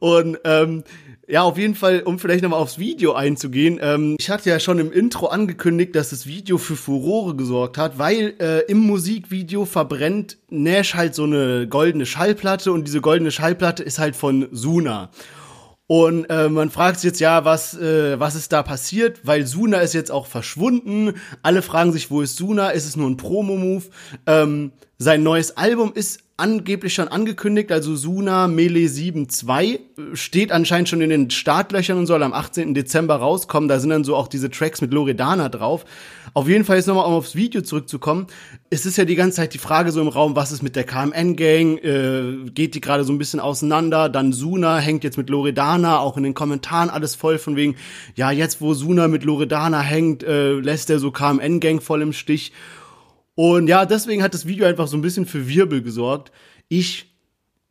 Und 0.00 0.38
ähm, 0.44 0.82
ja, 1.28 1.42
auf 1.42 1.56
jeden 1.58 1.76
Fall, 1.76 2.02
um 2.02 2.18
vielleicht 2.18 2.42
nochmal 2.42 2.58
aufs 2.58 2.78
Video 2.78 3.12
einzugehen. 3.12 3.78
Ähm, 3.80 4.16
ich 4.18 4.30
hatte 4.30 4.50
ja 4.50 4.58
schon 4.58 4.80
im 4.80 4.90
Intro 4.90 5.26
angekündigt, 5.26 5.94
dass 5.94 6.10
das 6.10 6.26
Video 6.26 6.58
für 6.58 6.74
Furore 6.74 7.36
gesorgt 7.36 7.78
hat, 7.78 7.98
weil 7.98 8.34
äh, 8.40 8.60
im 8.62 8.78
Musikvideo 8.78 9.64
verbrennt 9.64 10.38
Nash 10.50 10.94
halt 10.94 11.14
so 11.14 11.22
eine 11.22 11.68
goldene 11.68 12.06
Schallplatte 12.06 12.72
und 12.72 12.88
diese 12.88 13.00
goldene 13.00 13.30
Schallplatte 13.30 13.84
ist 13.84 14.00
halt 14.00 14.16
von 14.16 14.48
Suna. 14.50 15.10
Und 15.94 16.24
äh, 16.30 16.48
man 16.48 16.70
fragt 16.70 17.00
sich 17.00 17.08
jetzt 17.10 17.20
ja, 17.20 17.44
was, 17.44 17.78
äh, 17.78 18.18
was 18.18 18.34
ist 18.34 18.50
da 18.50 18.62
passiert, 18.62 19.20
weil 19.24 19.46
Suna 19.46 19.80
ist 19.80 19.92
jetzt 19.92 20.10
auch 20.10 20.24
verschwunden. 20.26 21.20
Alle 21.42 21.60
fragen 21.60 21.92
sich, 21.92 22.10
wo 22.10 22.22
ist 22.22 22.38
Suna? 22.38 22.70
Ist 22.70 22.86
es 22.86 22.96
nur 22.96 23.10
ein 23.10 23.18
Promo-Move? 23.18 23.84
Ähm, 24.26 24.72
sein 24.96 25.22
neues 25.22 25.58
Album 25.58 25.92
ist 25.94 26.20
angeblich 26.42 26.92
schon 26.92 27.06
angekündigt, 27.06 27.70
also 27.70 27.94
Suna 27.94 28.48
Melee 28.48 28.86
7.2 28.86 29.78
steht 30.14 30.50
anscheinend 30.50 30.88
schon 30.88 31.00
in 31.00 31.10
den 31.10 31.30
Startlöchern 31.30 31.96
und 31.96 32.06
soll 32.06 32.20
am 32.24 32.32
18. 32.32 32.74
Dezember 32.74 33.14
rauskommen. 33.14 33.68
Da 33.68 33.78
sind 33.78 33.90
dann 33.90 34.02
so 34.02 34.16
auch 34.16 34.26
diese 34.26 34.50
Tracks 34.50 34.80
mit 34.80 34.92
Loredana 34.92 35.48
drauf. 35.48 35.84
Auf 36.34 36.48
jeden 36.48 36.64
Fall 36.64 36.78
jetzt 36.78 36.88
nochmal, 36.88 37.06
um 37.06 37.12
aufs 37.12 37.36
Video 37.36 37.62
zurückzukommen. 37.62 38.26
Es 38.70 38.86
ist 38.86 38.98
ja 38.98 39.04
die 39.04 39.14
ganze 39.14 39.36
Zeit 39.36 39.54
die 39.54 39.58
Frage 39.58 39.92
so 39.92 40.00
im 40.00 40.08
Raum, 40.08 40.34
was 40.34 40.50
ist 40.50 40.64
mit 40.64 40.74
der 40.74 40.82
KMN-Gang? 40.82 41.78
Äh, 41.78 42.50
geht 42.50 42.74
die 42.74 42.80
gerade 42.80 43.04
so 43.04 43.12
ein 43.12 43.18
bisschen 43.18 43.38
auseinander? 43.38 44.08
Dann 44.08 44.32
Suna 44.32 44.78
hängt 44.78 45.04
jetzt 45.04 45.18
mit 45.18 45.30
Loredana, 45.30 46.00
auch 46.00 46.16
in 46.16 46.24
den 46.24 46.34
Kommentaren 46.34 46.90
alles 46.90 47.14
voll 47.14 47.38
von 47.38 47.54
wegen, 47.54 47.76
ja, 48.16 48.32
jetzt 48.32 48.60
wo 48.60 48.74
Suna 48.74 49.06
mit 49.06 49.22
Loredana 49.22 49.80
hängt, 49.80 50.24
äh, 50.24 50.54
lässt 50.54 50.90
er 50.90 50.98
so 50.98 51.12
KMN-Gang 51.12 51.80
voll 51.80 52.02
im 52.02 52.12
Stich. 52.12 52.52
Und 53.34 53.68
ja, 53.68 53.86
deswegen 53.86 54.22
hat 54.22 54.34
das 54.34 54.46
Video 54.46 54.66
einfach 54.66 54.86
so 54.86 54.96
ein 54.96 55.02
bisschen 55.02 55.26
für 55.26 55.48
Wirbel 55.48 55.82
gesorgt. 55.82 56.32
Ich 56.68 57.12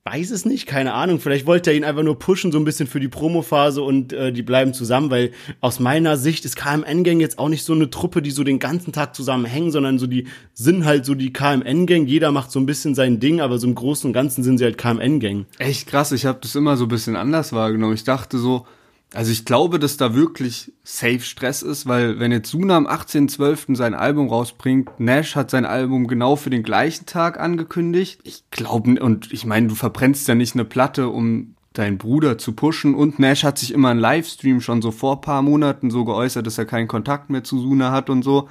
weiß 0.04 0.32
es 0.32 0.46
nicht, 0.46 0.66
keine 0.66 0.94
Ahnung. 0.94 1.20
Vielleicht 1.20 1.46
wollte 1.46 1.70
er 1.70 1.78
ihn 1.78 1.84
einfach 1.84 2.02
nur 2.02 2.18
pushen, 2.18 2.52
so 2.52 2.58
ein 2.58 2.64
bisschen 2.64 2.88
für 2.88 3.00
die 3.00 3.08
Promophase 3.08 3.84
und 3.84 4.14
äh, 4.14 4.34
die 4.34 4.42
bleiben 4.42 4.74
zusammen, 4.74 5.12
weil 5.12 5.32
aus 5.60 5.80
meiner 5.80 6.18
Sicht 6.18 6.44
ist 6.44 6.56
KMN-Gang 6.56 7.20
jetzt 7.20 7.38
auch 7.38 7.50
nicht 7.50 7.64
so 7.64 7.74
eine 7.74 7.90
Truppe, 7.92 8.24
die 8.24 8.32
so 8.32 8.44
den 8.44 8.58
ganzen 8.58 8.94
Tag 8.94 9.16
zusammen 9.16 9.46
hängen, 9.46 9.72
sondern 9.72 10.00
so 10.00 10.08
die 10.08 10.28
sind 10.54 10.86
halt 10.86 11.06
so 11.06 11.14
die 11.14 11.32
KMN-Gang. 11.32 12.08
Jeder 12.08 12.32
macht 12.32 12.52
so 12.52 12.60
ein 12.60 12.66
bisschen 12.66 12.96
sein 12.96 13.20
Ding, 13.20 13.42
aber 13.42 13.60
so 13.60 13.68
im 13.68 13.76
Großen 13.76 14.08
und 14.08 14.14
Ganzen 14.14 14.44
sind 14.44 14.58
sie 14.58 14.64
halt 14.64 14.80
KMN-Gang. 14.80 15.46
Echt 15.60 15.88
krass, 15.88 16.12
ich 16.12 16.26
habe 16.26 16.40
das 16.42 16.56
immer 16.56 16.78
so 16.78 16.86
ein 16.86 16.90
bisschen 16.90 17.16
anders 17.16 17.54
wahrgenommen. 17.54 17.94
Ich 17.94 18.04
dachte 18.04 18.40
so, 18.40 18.66
also 19.14 19.32
ich 19.32 19.44
glaube, 19.44 19.78
dass 19.78 19.98
da 19.98 20.14
wirklich 20.16 20.72
safe 20.84 21.20
Stress 21.20 21.64
ist, 21.64 21.86
weil 21.86 22.20
wenn 22.20 22.32
jetzt 22.32 22.50
Suna 22.50 22.78
am 22.78 22.88
18.12. 22.88 23.76
sein 23.76 23.94
Album 23.94 24.30
rausbringt, 24.30 25.00
Nash 25.00 25.36
hat 25.36 25.52
sein 25.52 25.66
Album 25.66 26.08
genau 26.08 26.38
für 26.38 26.50
den 26.50 26.64
gleichen 26.64 27.06
Tag 27.06 27.38
angekündigt. 27.38 28.22
Ich 28.24 28.50
glaube, 28.52 29.02
und 29.04 29.34
ich 29.34 29.46
meine, 29.46 29.68
du 29.68 29.76
verbrennst 29.76 30.28
ja 30.30 30.36
nicht 30.36 30.56
eine 30.56 30.64
Platte, 30.64 31.10
um 31.10 31.56
deinen 31.74 31.98
Bruder 31.98 32.38
zu 32.38 32.54
pushen. 32.54 32.96
Und 32.96 33.20
Nash 33.20 33.44
hat 33.44 33.58
sich 33.58 33.74
immer 33.74 33.92
in 33.92 34.00
Livestream 34.00 34.62
schon 34.62 34.82
so 34.82 34.92
vor 34.92 35.20
paar 35.20 35.42
Monaten 35.42 35.92
so 35.92 36.06
geäußert, 36.06 36.48
dass 36.48 36.58
er 36.58 36.66
keinen 36.66 36.88
Kontakt 36.88 37.30
mehr 37.30 37.44
zu 37.44 37.60
Suna 37.60 37.92
hat 37.92 38.10
und 38.10 38.24
so. 38.24 38.48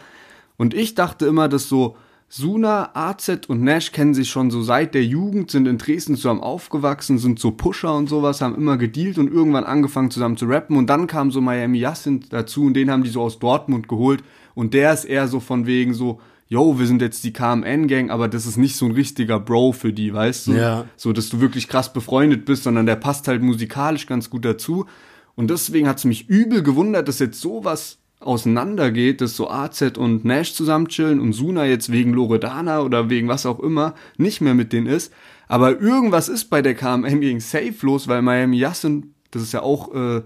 Und 0.58 0.74
ich 0.74 0.94
dachte 0.94 1.24
immer, 1.24 1.48
dass 1.48 1.68
so 1.68 1.96
Suna, 2.32 2.90
AZ 2.94 3.48
und 3.48 3.64
Nash 3.64 3.90
kennen 3.90 4.14
sich 4.14 4.30
schon 4.30 4.52
so 4.52 4.62
seit 4.62 4.94
der 4.94 5.04
Jugend, 5.04 5.50
sind 5.50 5.66
in 5.66 5.78
Dresden 5.78 6.14
zusammen 6.14 6.38
aufgewachsen, 6.40 7.18
sind 7.18 7.40
so 7.40 7.50
Pusher 7.50 7.92
und 7.96 8.08
sowas, 8.08 8.40
haben 8.40 8.54
immer 8.54 8.76
gedealt 8.76 9.18
und 9.18 9.32
irgendwann 9.32 9.64
angefangen 9.64 10.12
zusammen 10.12 10.36
zu 10.36 10.46
rappen 10.46 10.76
und 10.76 10.86
dann 10.86 11.08
kam 11.08 11.32
so 11.32 11.40
Miami 11.40 11.80
Yassin 11.80 12.24
dazu 12.30 12.66
und 12.66 12.74
den 12.74 12.88
haben 12.88 13.02
die 13.02 13.10
so 13.10 13.20
aus 13.20 13.40
Dortmund 13.40 13.88
geholt 13.88 14.22
und 14.54 14.74
der 14.74 14.92
ist 14.92 15.06
eher 15.06 15.26
so 15.26 15.40
von 15.40 15.66
wegen 15.66 15.92
so, 15.92 16.20
yo, 16.46 16.78
wir 16.78 16.86
sind 16.86 17.02
jetzt 17.02 17.24
die 17.24 17.32
KMN-Gang, 17.32 18.10
aber 18.10 18.28
das 18.28 18.46
ist 18.46 18.56
nicht 18.56 18.76
so 18.76 18.86
ein 18.86 18.92
richtiger 18.92 19.40
Bro 19.40 19.72
für 19.72 19.92
die, 19.92 20.14
weißt 20.14 20.46
du? 20.46 20.52
Ja. 20.52 20.84
So, 20.96 21.12
dass 21.12 21.30
du 21.30 21.40
wirklich 21.40 21.66
krass 21.66 21.92
befreundet 21.92 22.44
bist, 22.44 22.62
sondern 22.62 22.86
der 22.86 22.96
passt 22.96 23.26
halt 23.26 23.42
musikalisch 23.42 24.06
ganz 24.06 24.30
gut 24.30 24.44
dazu. 24.44 24.86
Und 25.34 25.48
deswegen 25.50 25.88
hat 25.88 25.98
es 25.98 26.04
mich 26.04 26.28
übel 26.28 26.62
gewundert, 26.62 27.08
dass 27.08 27.18
jetzt 27.20 27.40
sowas 27.40 27.99
auseinandergeht, 28.20 29.20
dass 29.20 29.34
so 29.34 29.50
AZ 29.50 29.96
und 29.96 30.24
Nash 30.24 30.54
zusammen 30.54 30.88
chillen 30.88 31.20
und 31.20 31.32
Suna 31.32 31.66
jetzt 31.66 31.90
wegen 31.90 32.12
Loredana 32.12 32.82
oder 32.82 33.08
wegen 33.10 33.28
was 33.28 33.46
auch 33.46 33.60
immer 33.60 33.94
nicht 34.18 34.40
mehr 34.40 34.54
mit 34.54 34.72
denen 34.72 34.86
ist. 34.86 35.12
Aber 35.48 35.80
irgendwas 35.80 36.28
ist 36.28 36.44
bei 36.44 36.62
der 36.62 36.74
KMN 36.74 37.20
gegen 37.20 37.40
Safe 37.40 37.74
los, 37.80 38.06
weil 38.08 38.22
Miami 38.22 38.58
Yassin, 38.58 39.14
das 39.30 39.42
ist 39.42 39.52
ja 39.52 39.62
auch 39.62 39.94
äh, 39.94 40.22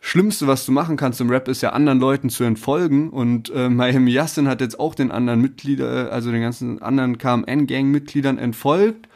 Schlimmste, 0.00 0.46
was 0.46 0.66
du 0.66 0.72
machen 0.72 0.96
kannst 0.96 1.20
im 1.20 1.30
Rap, 1.30 1.48
ist 1.48 1.62
ja 1.62 1.70
anderen 1.70 2.00
Leuten 2.00 2.30
zu 2.30 2.44
entfolgen. 2.44 3.10
Und 3.10 3.50
äh, 3.50 3.68
Miami 3.68 4.12
Yassin 4.12 4.48
hat 4.48 4.60
jetzt 4.60 4.80
auch 4.80 4.94
den 4.94 5.10
anderen 5.10 5.40
Mitglieder, 5.40 6.10
also 6.12 6.32
den 6.32 6.40
ganzen 6.42 6.80
anderen 6.80 7.18
KMN-Gang-Mitgliedern 7.18 8.38
entfolgt 8.38 9.08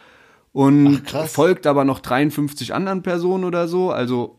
und 0.53 1.03
Ach, 1.13 1.27
folgt 1.27 1.67
aber 1.67 1.85
noch 1.85 2.01
53 2.01 2.75
anderen 2.75 3.03
Personen 3.03 3.45
oder 3.45 3.69
so. 3.69 3.91
Also 3.91 4.39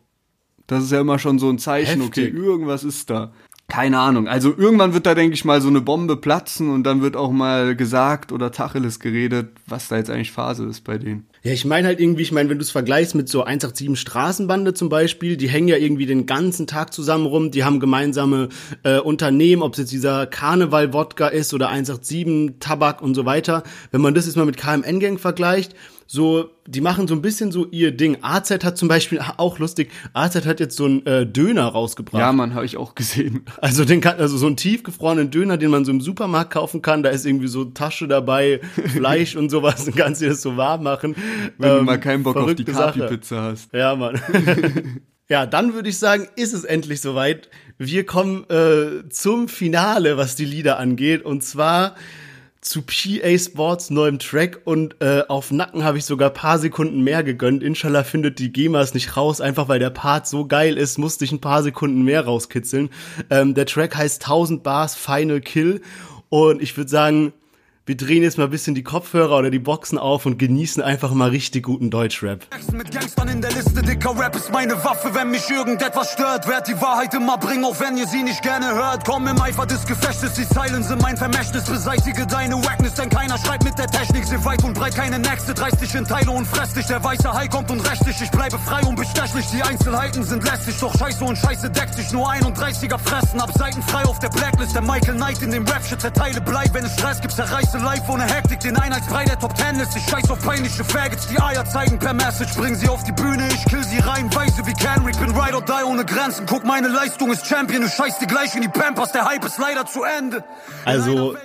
das 0.67 0.83
ist 0.83 0.91
ja 0.91 1.01
immer 1.01 1.19
schon 1.19 1.39
so 1.39 1.49
ein 1.49 1.59
Zeichen, 1.59 2.01
Heftig. 2.01 2.33
okay, 2.33 2.37
irgendwas 2.37 2.83
ist 2.83 3.09
da. 3.09 3.31
Keine 3.71 3.99
Ahnung. 3.99 4.27
Also 4.27 4.53
irgendwann 4.53 4.93
wird 4.93 5.05
da, 5.05 5.15
denke 5.15 5.33
ich 5.33 5.45
mal, 5.45 5.61
so 5.61 5.69
eine 5.69 5.79
Bombe 5.79 6.17
platzen 6.17 6.69
und 6.69 6.83
dann 6.83 7.01
wird 7.01 7.15
auch 7.15 7.31
mal 7.31 7.73
gesagt 7.73 8.33
oder 8.33 8.51
Tacheles 8.51 8.99
geredet, 8.99 9.55
was 9.65 9.87
da 9.87 9.95
jetzt 9.95 10.09
eigentlich 10.09 10.33
Phase 10.33 10.65
ist 10.65 10.81
bei 10.81 10.97
denen. 10.97 11.25
Ja, 11.43 11.51
ich 11.51 11.65
meine 11.65 11.87
halt 11.87 11.99
irgendwie, 11.99 12.21
ich 12.21 12.31
meine, 12.31 12.49
wenn 12.49 12.59
du 12.59 12.63
es 12.63 12.69
vergleichst 12.69 13.15
mit 13.15 13.27
so 13.27 13.43
187 13.43 13.99
Straßenbande 13.99 14.75
zum 14.75 14.89
Beispiel, 14.89 15.37
die 15.37 15.49
hängen 15.49 15.69
ja 15.69 15.77
irgendwie 15.77 16.05
den 16.05 16.27
ganzen 16.27 16.67
Tag 16.67 16.93
zusammen 16.93 17.25
rum, 17.25 17.49
die 17.49 17.63
haben 17.63 17.79
gemeinsame 17.79 18.49
äh, 18.83 18.99
Unternehmen, 18.99 19.63
ob 19.63 19.73
es 19.73 19.79
jetzt 19.79 19.91
dieser 19.91 20.27
Karneval-Wodka 20.27 21.27
ist 21.29 21.55
oder 21.55 21.69
187 21.69 22.59
Tabak 22.59 23.01
und 23.01 23.15
so 23.15 23.25
weiter. 23.25 23.63
Wenn 23.89 24.01
man 24.01 24.13
das 24.13 24.27
jetzt 24.27 24.35
mal 24.35 24.45
mit 24.45 24.57
KMN-Gang 24.57 25.17
vergleicht, 25.17 25.73
so, 26.13 26.49
die 26.67 26.81
machen 26.81 27.07
so 27.07 27.15
ein 27.15 27.21
bisschen 27.21 27.53
so 27.53 27.67
ihr 27.67 27.95
Ding. 27.95 28.17
AZ 28.21 28.51
hat 28.51 28.77
zum 28.77 28.89
Beispiel, 28.89 29.21
auch 29.37 29.59
lustig, 29.59 29.91
AZ 30.11 30.45
hat 30.45 30.59
jetzt 30.59 30.75
so 30.75 30.83
einen 30.83 31.05
äh, 31.05 31.25
Döner 31.25 31.67
rausgebracht. 31.67 32.19
Ja, 32.19 32.33
Mann, 32.33 32.53
habe 32.53 32.65
ich 32.65 32.75
auch 32.75 32.95
gesehen. 32.95 33.45
Also 33.61 33.85
den 33.85 34.01
kann, 34.01 34.17
also 34.19 34.35
so 34.37 34.47
einen 34.47 34.57
tiefgefrorenen 34.57 35.31
Döner, 35.31 35.57
den 35.57 35.71
man 35.71 35.85
so 35.85 35.91
im 35.91 36.01
Supermarkt 36.01 36.51
kaufen 36.51 36.81
kann, 36.81 37.01
da 37.01 37.11
ist 37.11 37.25
irgendwie 37.25 37.47
so 37.47 37.63
Tasche 37.63 38.09
dabei, 38.09 38.59
Fleisch 38.93 39.37
und 39.37 39.49
sowas, 39.49 39.85
dann 39.85 39.95
kannst 39.95 40.21
du 40.21 40.27
das 40.27 40.41
so 40.41 40.57
warm 40.57 40.83
machen. 40.83 41.15
Wenn 41.57 41.69
du 41.69 41.77
Ähm, 41.79 41.85
mal 41.85 41.99
keinen 41.99 42.23
Bock 42.23 42.37
auf 42.37 42.55
die. 42.55 42.65
Kapi-Pizza 42.65 43.41
hast. 43.41 43.73
Ja, 43.73 43.95
Mann. 43.95 44.19
ja, 45.29 45.45
dann 45.45 45.73
würde 45.73 45.89
ich 45.89 45.97
sagen, 45.97 46.27
ist 46.35 46.53
es 46.53 46.63
endlich 46.63 47.01
soweit. 47.01 47.49
Wir 47.77 48.05
kommen 48.05 48.49
äh, 48.49 49.09
zum 49.09 49.47
Finale, 49.47 50.17
was 50.17 50.35
die 50.35 50.45
Lieder 50.45 50.77
angeht, 50.77 51.23
und 51.23 51.43
zwar 51.43 51.95
zu 52.61 52.83
PA 52.83 53.37
Sports 53.39 53.89
neuem 53.89 54.19
Track 54.19 54.61
und 54.65 54.95
äh, 55.01 55.23
auf 55.27 55.51
Nacken 55.51 55.83
habe 55.83 55.97
ich 55.97 56.05
sogar 56.05 56.29
paar 56.29 56.59
Sekunden 56.59 57.01
mehr 57.01 57.23
gegönnt. 57.23 57.63
Inshallah 57.63 58.03
findet 58.03 58.37
die 58.37 58.53
GEMA 58.53 58.81
es 58.81 58.93
nicht 58.93 59.17
raus, 59.17 59.41
einfach 59.41 59.67
weil 59.67 59.79
der 59.79 59.89
Part 59.89 60.27
so 60.27 60.45
geil 60.45 60.77
ist, 60.77 60.99
musste 60.99 61.25
ich 61.25 61.31
ein 61.31 61.41
paar 61.41 61.63
Sekunden 61.63 62.03
mehr 62.03 62.23
rauskitzeln. 62.23 62.89
Ähm, 63.31 63.55
der 63.55 63.65
Track 63.65 63.95
heißt 63.95 64.21
1000 64.21 64.61
Bars 64.61 64.95
Final 64.95 65.41
Kill 65.41 65.81
und 66.29 66.61
ich 66.61 66.77
würde 66.77 66.89
sagen, 66.89 67.33
wir 67.87 67.97
drehen 67.97 68.21
jetzt 68.21 68.37
mal 68.37 68.43
ein 68.43 68.51
bisschen 68.51 68.75
die 68.75 68.83
Kopfhörer 68.83 69.35
oder 69.39 69.49
die 69.49 69.57
Boxen 69.57 69.97
auf 69.97 70.27
und 70.27 70.37
genießen 70.37 70.83
einfach 70.83 71.11
mal 71.13 71.29
richtig 71.29 71.63
guten 71.63 71.89
Deutschrap. 71.89 72.45
Mit 72.71 72.91
Gangstern 72.91 73.27
in 73.27 73.41
der 73.41 73.51
Liste, 73.51 73.81
dicker 73.81 74.17
Rap 74.19 74.35
ist 74.35 74.51
meine 74.51 74.75
Waffe, 74.83 75.15
wenn 75.15 75.31
mich 75.31 75.49
irgendetwas 75.49 76.11
stört. 76.11 76.47
Werd 76.47 76.67
die 76.67 76.79
Wahrheit 76.79 77.11
immer 77.15 77.39
bringen, 77.39 77.65
auch 77.65 77.79
wenn 77.79 77.97
ihr 77.97 78.05
sie 78.05 78.21
nicht 78.21 78.43
gerne 78.43 78.75
hört. 78.75 79.03
Komm 79.03 79.27
im 79.27 79.41
Eifer 79.41 79.65
des 79.65 79.83
Gefechtes, 79.87 80.33
die 80.35 80.47
Zeilen 80.47 80.83
sind 80.83 81.01
mein 81.01 81.17
Vermächtnis. 81.17 81.63
Beseitige 81.63 82.27
deine 82.27 82.55
Wackness, 82.63 82.93
denn 82.93 83.09
keiner 83.09 83.37
schreibt 83.39 83.63
mit 83.63 83.75
der 83.79 83.87
Technik. 83.87 84.25
Seh 84.25 84.45
weit 84.45 84.63
und 84.63 84.75
breit 84.75 84.95
keine 84.95 85.17
Nächste, 85.17 85.55
dreist 85.55 85.81
dich 85.81 85.95
in 85.95 86.05
Teile 86.05 86.29
und 86.29 86.45
fress 86.45 86.75
dich. 86.75 86.85
Der 86.85 87.03
weiße 87.03 87.33
Hai 87.33 87.47
kommt 87.47 87.71
und 87.71 87.79
rächt 87.89 88.05
dich. 88.05 88.21
Ich 88.21 88.29
bleibe 88.29 88.59
frei 88.59 88.81
und 88.85 88.95
bestechlich, 88.95 89.45
die 89.47 89.63
Einzelheiten 89.63 90.23
sind 90.23 90.43
lästig. 90.43 90.75
Doch 90.79 90.95
Scheiße 90.95 91.25
und 91.25 91.35
Scheiße 91.35 91.71
deckt 91.71 91.95
sich, 91.95 92.11
nur 92.11 92.29
31er 92.31 92.99
fressen. 92.99 93.41
Ab 93.41 93.51
Seiten 93.57 93.81
frei 93.81 94.03
auf 94.05 94.19
der 94.19 94.29
Blacklist, 94.29 94.75
der 94.75 94.83
Michael 94.83 95.15
Knight 95.15 95.41
in 95.41 95.49
dem 95.49 95.65
Rap-Shit. 95.65 95.99
Zerteile 95.99 96.41
bleib, 96.41 96.73
wenn 96.75 96.85
es 96.85 96.93
Stress 96.93 97.19
gibt, 97.21 97.33
zerreiße 97.33 97.80
live 97.81 98.07
ohne 98.09 98.23
Hektik. 98.23 98.59
Den 98.61 98.77
Einheitsbrei 98.77 99.25
der 99.25 99.39
Top 99.39 99.55
Ten 99.55 99.79
ist. 99.79 99.95
Ich 99.95 100.03
scheiß 100.03 100.29
auf 100.29 100.39
peinliche 100.39 100.83
Faggots, 100.83 101.27
die 101.27 101.39
Eier 101.39 101.65
zeigen 101.65 101.99
per 101.99 102.13
Message. 102.13 102.55
Bring 102.55 102.75
sie 102.75 102.87
auf 102.87 103.03
die 103.03 103.11
Bühne, 103.11 103.47
ich 103.49 103.65
kill 103.65 103.83
sie 103.83 103.99
rein, 103.99 104.33
weise 104.33 104.65
wie 104.65 104.73
Kenrick. 104.73 105.19
Bin 105.19 105.31
Ride 105.31 105.55
or 105.55 105.63
Die 105.63 105.83
ohne 105.83 106.05
Grenzen. 106.05 106.45
Guck, 106.45 106.63
meine 106.63 106.87
Leistung 106.87 107.31
ist 107.31 107.45
Champion. 107.47 107.81
Du 107.81 107.89
scheißt 107.89 108.21
dir 108.21 108.27
gleich 108.27 108.55
in 108.55 108.61
die 108.61 108.67
Pampers, 108.67 109.11
der 109.11 109.25
Hype 109.25 109.43
ist 109.43 109.57
leider 109.57 109.85
zu 109.85 110.03
Ende. 110.03 110.43
Also 110.85 111.35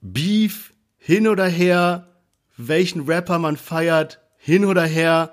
Beef, 0.00 0.72
hin 0.98 1.26
oder 1.26 1.46
her, 1.46 2.08
welchen 2.56 3.06
Rapper 3.06 3.38
man 3.38 3.56
feiert, 3.56 4.20
hin 4.36 4.64
oder 4.64 4.84
her, 4.84 5.32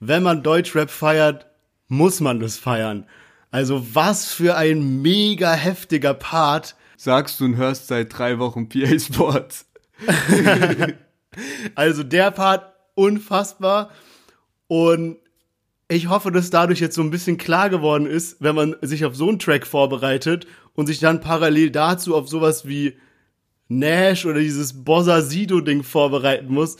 wenn 0.00 0.22
man 0.22 0.42
Deutschrap 0.42 0.90
feiert, 0.90 1.46
muss 1.88 2.20
man 2.20 2.40
das 2.40 2.56
feiern. 2.56 3.06
Also 3.50 3.94
was 3.94 4.32
für 4.32 4.56
ein 4.56 5.02
mega 5.02 5.52
heftiger 5.52 6.14
Part. 6.14 6.74
Sagst 7.02 7.40
du 7.40 7.46
und 7.46 7.56
hörst 7.56 7.88
seit 7.88 8.16
drei 8.16 8.38
Wochen 8.38 8.68
PA 8.68 8.96
Sports. 8.96 9.66
Also 11.74 12.02
der 12.02 12.30
Part 12.30 12.74
unfassbar 12.94 13.90
und 14.68 15.16
ich 15.88 16.10
hoffe, 16.10 16.30
dass 16.30 16.50
dadurch 16.50 16.78
jetzt 16.78 16.94
so 16.94 17.00
ein 17.00 17.10
bisschen 17.10 17.38
klar 17.38 17.70
geworden 17.70 18.04
ist, 18.04 18.36
wenn 18.40 18.54
man 18.54 18.76
sich 18.82 19.06
auf 19.06 19.16
so 19.16 19.30
einen 19.30 19.38
Track 19.38 19.66
vorbereitet 19.66 20.46
und 20.74 20.88
sich 20.88 21.00
dann 21.00 21.22
parallel 21.22 21.70
dazu 21.70 22.14
auf 22.14 22.28
sowas 22.28 22.68
wie 22.68 22.98
Nash 23.68 24.26
oder 24.26 24.40
dieses 24.40 24.84
Bossa 24.84 25.22
Sido 25.22 25.62
Ding 25.62 25.84
vorbereiten 25.84 26.52
muss. 26.52 26.76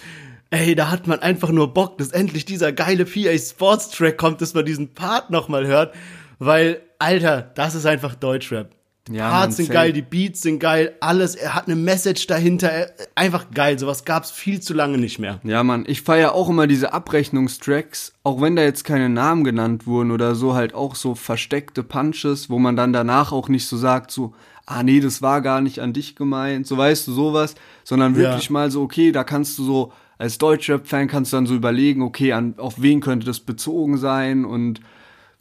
Ey, 0.50 0.74
da 0.74 0.90
hat 0.90 1.06
man 1.06 1.20
einfach 1.20 1.48
nur 1.48 1.72
Bock, 1.72 1.96
dass 1.96 2.12
endlich 2.12 2.44
dieser 2.44 2.72
geile 2.72 3.06
PA 3.06 3.38
Sports 3.38 3.90
Track 3.90 4.18
kommt, 4.18 4.42
dass 4.42 4.52
man 4.52 4.66
diesen 4.66 4.92
Part 4.92 5.30
nochmal 5.30 5.66
hört, 5.66 5.94
weil, 6.38 6.82
Alter, 6.98 7.50
das 7.54 7.74
ist 7.74 7.86
einfach 7.86 8.14
Deutschrap. 8.14 8.81
Die 9.08 9.14
Ja, 9.16 9.30
Parts 9.30 9.56
sind 9.56 9.70
geil, 9.70 9.92
die 9.92 10.02
Beats 10.02 10.42
sind 10.42 10.60
geil, 10.60 10.94
alles, 11.00 11.34
er 11.34 11.56
hat 11.56 11.66
eine 11.66 11.74
Message 11.74 12.28
dahinter, 12.28 12.68
er, 12.68 12.92
einfach 13.16 13.50
geil, 13.52 13.76
sowas 13.76 14.04
gab's 14.04 14.30
viel 14.30 14.60
zu 14.60 14.74
lange 14.74 14.96
nicht 14.96 15.18
mehr. 15.18 15.40
Ja, 15.42 15.64
Mann, 15.64 15.84
ich 15.88 16.02
feier 16.02 16.34
auch 16.34 16.48
immer 16.48 16.68
diese 16.68 16.92
Abrechnungstracks, 16.92 18.12
auch 18.22 18.40
wenn 18.40 18.54
da 18.54 18.62
jetzt 18.62 18.84
keine 18.84 19.08
Namen 19.08 19.42
genannt 19.42 19.86
wurden 19.88 20.12
oder 20.12 20.36
so, 20.36 20.54
halt 20.54 20.72
auch 20.74 20.94
so 20.94 21.16
versteckte 21.16 21.82
Punches, 21.82 22.48
wo 22.48 22.60
man 22.60 22.76
dann 22.76 22.92
danach 22.92 23.32
auch 23.32 23.48
nicht 23.48 23.66
so 23.66 23.76
sagt, 23.76 24.12
so, 24.12 24.34
ah 24.66 24.84
nee, 24.84 25.00
das 25.00 25.20
war 25.20 25.40
gar 25.40 25.60
nicht 25.62 25.80
an 25.80 25.92
dich 25.92 26.14
gemeint, 26.14 26.68
so 26.68 26.76
weißt 26.76 27.08
du 27.08 27.12
sowas, 27.12 27.56
sondern 27.82 28.14
wirklich 28.14 28.46
Ja. 28.46 28.52
mal 28.52 28.70
so, 28.70 28.82
okay, 28.82 29.10
da 29.10 29.24
kannst 29.24 29.58
du 29.58 29.64
so, 29.64 29.92
als 30.18 30.38
Deutschrap-Fan 30.38 31.08
kannst 31.08 31.32
du 31.32 31.38
dann 31.38 31.46
so 31.46 31.54
überlegen, 31.56 32.02
okay, 32.02 32.32
an, 32.32 32.54
auf 32.58 32.80
wen 32.80 33.00
könnte 33.00 33.26
das 33.26 33.40
bezogen 33.40 33.96
sein 33.98 34.44
und 34.44 34.78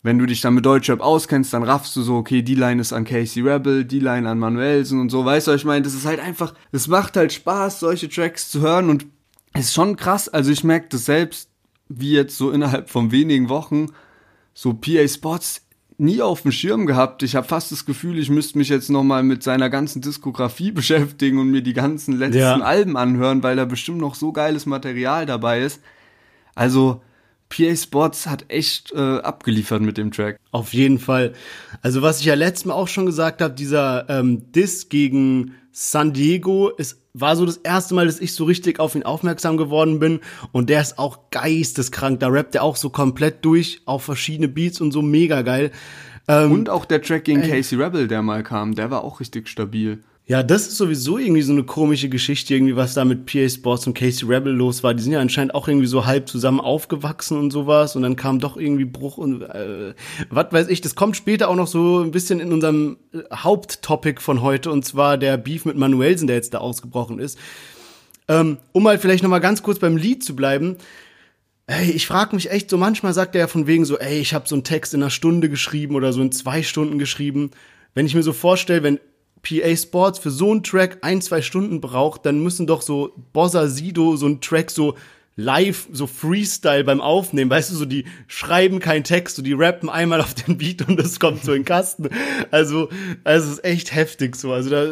wenn 0.04 0.18
du 0.18 0.26
dich 0.26 0.42
dann 0.42 0.56
mit 0.56 0.66
Deutschrap 0.66 1.00
auskennst, 1.00 1.54
dann 1.54 1.64
raffst 1.64 1.96
du 1.96 2.02
so, 2.02 2.16
okay, 2.16 2.42
die 2.42 2.56
Line 2.56 2.82
ist 2.82 2.94
an 2.94 3.06
Casey 3.06 3.44
Rebel, 3.44 3.86
die 3.86 4.00
Line 4.00 4.28
an 4.28 4.40
Manuelsen 4.40 5.00
und 5.00 5.10
so, 5.10 5.24
weißt 5.24 5.48
du, 5.48 5.52
was 5.52 5.62
ich 5.62 5.66
meine, 5.66 5.84
das 5.84 5.94
ist 5.94 6.06
halt 6.06 6.20
einfach, 6.20 6.54
es 6.72 6.88
macht 6.88 7.18
halt 7.18 7.34
Spaß, 7.34 7.80
solche 7.80 8.10
Tracks 8.10 8.50
zu 8.50 8.62
hören 8.62 8.90
und 8.90 9.06
es 9.54 9.66
ist 9.66 9.74
schon 9.74 9.98
krass, 9.98 10.28
also 10.30 10.52
ich 10.52 10.64
merke 10.64 10.88
das 10.90 11.06
selbst, 11.06 11.50
wie 11.90 12.14
jetzt 12.14 12.38
so 12.38 12.52
innerhalb 12.52 12.90
von 12.90 13.12
wenigen 13.12 13.50
Wochen, 13.50 13.88
so 14.54 14.74
PA 14.74 15.08
Sports 15.08 15.62
nie 15.98 16.22
auf 16.22 16.42
dem 16.42 16.52
Schirm 16.52 16.88
gehabt. 16.88 17.22
Ich 17.22 17.36
habe 17.36 17.48
fast 17.48 17.72
das 17.72 17.86
Gefühl, 17.86 18.18
ich 18.18 18.30
müsste 18.30 18.58
mich 18.58 18.70
jetzt 18.70 18.90
nochmal 18.90 19.22
mit 19.22 19.44
seiner 19.44 19.70
ganzen 19.70 20.02
Diskografie 20.02 20.72
beschäftigen 20.72 21.38
und 21.38 21.52
mir 21.52 21.62
die 21.62 21.74
ganzen 21.74 22.18
letzten 22.18 22.40
Ja. 22.40 22.56
Alben 22.56 22.98
anhören, 22.98 23.44
weil 23.44 23.56
da 23.56 23.66
bestimmt 23.66 24.00
noch 24.00 24.16
so 24.16 24.32
geiles 24.32 24.66
Material 24.66 25.26
dabei 25.28 25.62
ist. 25.62 25.80
Also 26.56 27.02
PA 27.52 27.76
Sports 27.76 28.28
hat 28.28 28.46
echt 28.48 28.92
äh, 28.94 28.98
abgeliefert 29.20 29.82
mit 29.82 29.98
dem 29.98 30.12
Track. 30.12 30.38
Auf 30.52 30.74
jeden 30.74 31.00
Fall. 31.00 31.34
Also 31.82 32.02
was 32.02 32.20
ich 32.20 32.26
ja 32.26 32.34
letztes 32.34 32.66
Mal 32.66 32.74
auch 32.74 32.88
schon 32.88 33.06
gesagt 33.06 33.42
habe, 33.42 33.54
dieser 33.54 34.10
ähm, 34.10 34.52
Diss 34.52 34.90
gegen 34.90 35.54
San 35.72 36.14
Diego 36.14 36.72
es 36.78 37.02
war 37.14 37.36
so 37.36 37.46
das 37.46 37.58
erste 37.58 37.94
Mal, 37.94 38.06
dass 38.06 38.20
ich 38.20 38.34
so 38.34 38.46
richtig 38.46 38.80
auf 38.80 38.96
ihn 38.96 39.04
aufmerksam 39.04 39.58
geworden 39.58 40.00
bin 40.00 40.22
und 40.54 40.70
der 40.70 40.82
ist 40.82 40.98
auch 40.98 41.30
geisteskrank. 41.30 42.22
Da 42.22 42.30
rappt 42.30 42.56
er 42.56 42.64
auch 42.64 42.78
so 42.78 42.90
komplett 42.90 43.44
durch 43.44 43.82
auf 43.86 44.04
verschiedene 44.04 44.48
Beats 44.48 44.80
und 44.80 44.92
so 44.92 45.02
mega 45.02 45.42
geil. 45.42 45.72
Ähm, 46.28 46.52
und 46.52 46.70
auch 46.70 46.86
der 46.86 47.02
Track 47.02 47.26
gegen 47.26 47.42
Casey 47.42 47.78
Rebel, 47.78 48.08
der 48.08 48.22
mal 48.22 48.44
kam, 48.44 48.76
der 48.76 48.92
war 48.92 49.04
auch 49.04 49.20
richtig 49.20 49.50
stabil. 49.50 50.02
Ja, 50.32 50.44
das 50.44 50.66
ist 50.66 50.78
sowieso 50.78 51.18
irgendwie 51.18 51.42
so 51.42 51.52
eine 51.52 51.66
komische 51.66 52.08
Geschichte, 52.08 52.54
irgendwie, 52.54 52.78
was 52.78 52.94
da 52.94 53.04
mit 53.04 53.26
PA 53.26 53.50
Sports 53.50 53.86
und 53.86 53.96
Casey 53.96 54.26
Rebel 54.26 54.54
los 54.54 54.82
war. 54.82 54.94
Die 54.94 55.04
sind 55.04 55.12
ja 55.12 55.20
anscheinend 55.20 55.54
auch 55.54 55.68
irgendwie 55.68 55.88
so 55.88 56.06
halb 56.06 56.30
zusammen 56.30 56.62
aufgewachsen 56.62 57.38
und 57.38 57.52
sowas 57.52 57.98
und 57.98 58.04
dann 58.04 58.16
kam 58.16 58.40
doch 58.40 58.56
irgendwie 58.56 58.86
Bruch 58.86 59.18
und 59.18 59.42
äh, 59.42 59.94
was 60.30 60.54
weiß 60.54 60.70
ich. 60.70 60.80
Das 60.80 60.96
kommt 60.96 61.18
später 61.18 61.50
auch 61.50 61.58
noch 61.58 61.68
so 61.68 62.00
ein 62.00 62.12
bisschen 62.12 62.40
in 62.40 62.54
unserem 62.54 62.96
äh, 63.14 63.24
Haupttopic 63.36 64.22
von 64.22 64.42
heute 64.42 64.72
und 64.72 64.86
zwar 64.86 65.18
der 65.18 65.36
Beef 65.36 65.66
mit 65.66 65.76
Manuelsen, 65.76 66.28
der 66.28 66.38
jetzt 66.38 66.54
da 66.54 66.60
ausgebrochen 66.60 67.20
ist. 67.20 67.38
Ähm, 68.30 68.58
um 68.72 68.88
halt 68.88 69.02
vielleicht 69.02 69.24
noch 69.24 69.30
mal 69.30 69.40
ganz 69.40 69.62
kurz 69.64 69.80
beim 69.80 69.98
Lied 69.98 70.24
zu 70.24 70.34
bleiben. 70.34 70.78
Ey, 71.68 71.92
ich 71.92 72.08
frage 72.08 72.38
mich 72.38 72.50
echt 72.50 72.70
so, 72.70 72.78
manchmal 72.78 73.14
sagt 73.14 73.36
er 73.36 73.42
ja 73.42 73.48
von 73.48 73.68
wegen 73.68 73.84
so, 73.84 74.00
ey, 74.00 74.20
ich 74.20 74.34
habe 74.34 74.48
so 74.48 74.56
einen 74.56 74.64
Text 74.64 74.94
in 74.94 75.02
einer 75.02 75.10
Stunde 75.10 75.50
geschrieben 75.50 75.96
oder 75.96 76.14
so 76.14 76.22
in 76.22 76.32
zwei 76.32 76.64
Stunden 76.64 77.00
geschrieben. 77.00 77.52
Wenn 77.94 78.06
ich 78.06 78.16
mir 78.16 78.24
so 78.24 78.32
vorstelle, 78.32 78.84
wenn 78.84 78.98
PA 79.44 79.76
Sports 79.76 80.20
für 80.20 80.32
so 80.32 80.52
einen 80.52 80.64
Track 80.64 81.00
ein, 81.02 81.22
zwei 81.22 81.42
Stunden 81.42 81.82
braucht, 81.82 82.26
dann 82.26 82.42
müssen 82.42 82.68
doch 82.68 82.82
so 82.82 83.14
Bossa 83.34 83.68
Sido 83.68 84.16
so 84.16 84.26
einen 84.26 84.42
Track 84.42 84.72
so 84.72 84.96
live, 85.36 85.88
so 85.92 86.08
Freestyle 86.08 86.84
beim 86.84 87.02
Aufnehmen, 87.02 87.50
weißt 87.50 87.72
du, 87.72 87.76
so 87.76 87.86
die 87.86 88.06
schreiben 88.28 88.80
keinen 88.80 89.04
Text, 89.04 89.38
so 89.38 89.42
die 89.42 89.54
rappen 89.54 89.90
einmal 89.90 90.22
auf 90.22 90.34
den 90.34 90.58
Beat 90.58 90.88
und 90.88 91.00
das 91.00 91.20
kommt 91.20 91.44
so 91.44 91.54
in 91.54 91.60
den 91.60 91.66
Kasten. 91.66 92.10
Also, 92.52 92.90
also 93.24 93.48
es 93.48 93.54
ist 93.54 93.66
echt 93.66 93.96
heftig 93.96 94.36
so. 94.36 94.52
Also 94.52 94.70
da, 94.70 94.88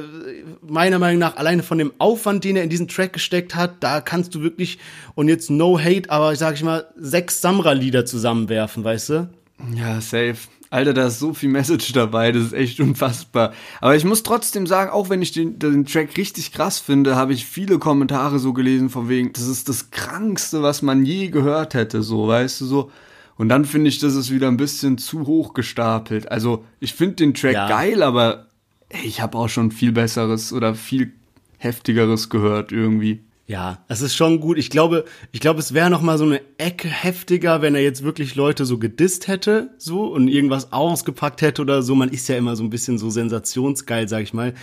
meiner 0.61 0.97
Meinung 0.97 1.19
nach, 1.19 1.35
alleine 1.35 1.61
von 1.61 1.77
dem 1.77 1.93
Aufwand, 1.99 2.43
den 2.43 2.55
er 2.55 2.63
in 2.63 2.69
diesen 2.69 2.87
Track 2.87 3.13
gesteckt 3.13 3.55
hat, 3.55 3.83
da 3.83 4.01
kannst 4.01 4.33
du 4.33 4.41
wirklich, 4.41 4.79
und 5.15 5.27
jetzt 5.27 5.49
no 5.49 5.77
hate, 5.77 6.09
aber 6.09 6.35
sag 6.35 6.55
ich 6.55 6.63
mal, 6.63 6.85
sechs 6.97 7.41
Samra-Lieder 7.41 8.05
zusammenwerfen, 8.05 8.83
weißt 8.83 9.09
du? 9.09 9.29
Ja, 9.75 9.99
safe. 9.99 10.37
Alter, 10.71 10.93
da 10.93 11.07
ist 11.07 11.19
so 11.19 11.33
viel 11.33 11.49
Message 11.49 11.93
dabei, 11.93 12.31
das 12.31 12.43
ist 12.43 12.53
echt 12.53 12.79
unfassbar. 12.79 13.53
Aber 13.81 13.95
ich 13.95 14.05
muss 14.05 14.21
trotzdem 14.21 14.67
sagen, 14.67 14.91
auch 14.91 15.09
wenn 15.09 15.21
ich 15.21 15.31
den, 15.31 15.57
den 15.57 15.85
Track 15.85 16.15
richtig 16.15 16.51
krass 16.51 16.79
finde, 16.79 17.15
habe 17.15 17.33
ich 17.33 17.45
viele 17.45 17.79
Kommentare 17.79 18.37
so 18.37 18.53
gelesen 18.53 18.89
von 18.89 19.09
wegen, 19.09 19.33
das 19.33 19.47
ist 19.47 19.67
das 19.67 19.89
Krankste, 19.89 20.61
was 20.61 20.81
man 20.81 21.05
je 21.05 21.29
gehört 21.29 21.73
hätte, 21.73 22.03
so, 22.03 22.27
weißt 22.27 22.61
du, 22.61 22.65
so. 22.65 22.91
Und 23.35 23.49
dann 23.49 23.65
finde 23.65 23.87
ich, 23.87 23.99
das 23.99 24.15
ist 24.15 24.31
wieder 24.31 24.47
ein 24.47 24.57
bisschen 24.57 24.97
zu 24.97 25.25
hoch 25.25 25.53
gestapelt. 25.53 26.29
Also, 26.29 26.65
ich 26.79 26.93
finde 26.93 27.15
den 27.15 27.33
Track 27.33 27.53
ja. 27.53 27.67
geil, 27.69 28.03
aber 28.03 28.47
ey, 28.89 29.05
ich 29.05 29.21
habe 29.21 29.37
auch 29.37 29.47
schon 29.47 29.71
viel 29.71 29.91
besseres 29.91 30.53
oder 30.53 30.75
viel 30.75 31.13
heftigeres 31.57 32.29
gehört 32.29 32.71
irgendwie. 32.71 33.23
Ja, 33.49 33.83
es 33.87 34.01
ist 34.01 34.15
schon 34.15 34.41
gut. 34.41 34.59
Ich 34.59 34.69
glaube, 34.69 35.05
ich 35.31 35.39
glaube, 35.39 35.59
es 35.59 35.73
wäre 35.73 35.89
noch 35.89 36.03
mal 36.03 36.19
so 36.19 36.23
eine 36.23 36.39
Ecke 36.59 36.87
heftiger, 36.87 37.63
wenn 37.63 37.73
er 37.73 37.81
jetzt 37.81 38.03
wirklich 38.03 38.35
Leute 38.35 38.63
so 38.63 38.77
gedisst 38.77 39.27
hätte, 39.27 39.71
so 39.79 40.03
und 40.03 40.27
irgendwas 40.27 40.71
ausgepackt 40.71 41.41
hätte 41.41 41.63
oder 41.63 41.81
so. 41.81 41.95
Man 41.95 42.09
ist 42.09 42.29
ja 42.29 42.37
immer 42.37 42.55
so 42.55 42.63
ein 42.63 42.69
bisschen 42.69 42.99
so 42.99 43.09
sensationsgeil, 43.09 44.07
sag 44.07 44.21
ich 44.21 44.35
mal. 44.35 44.53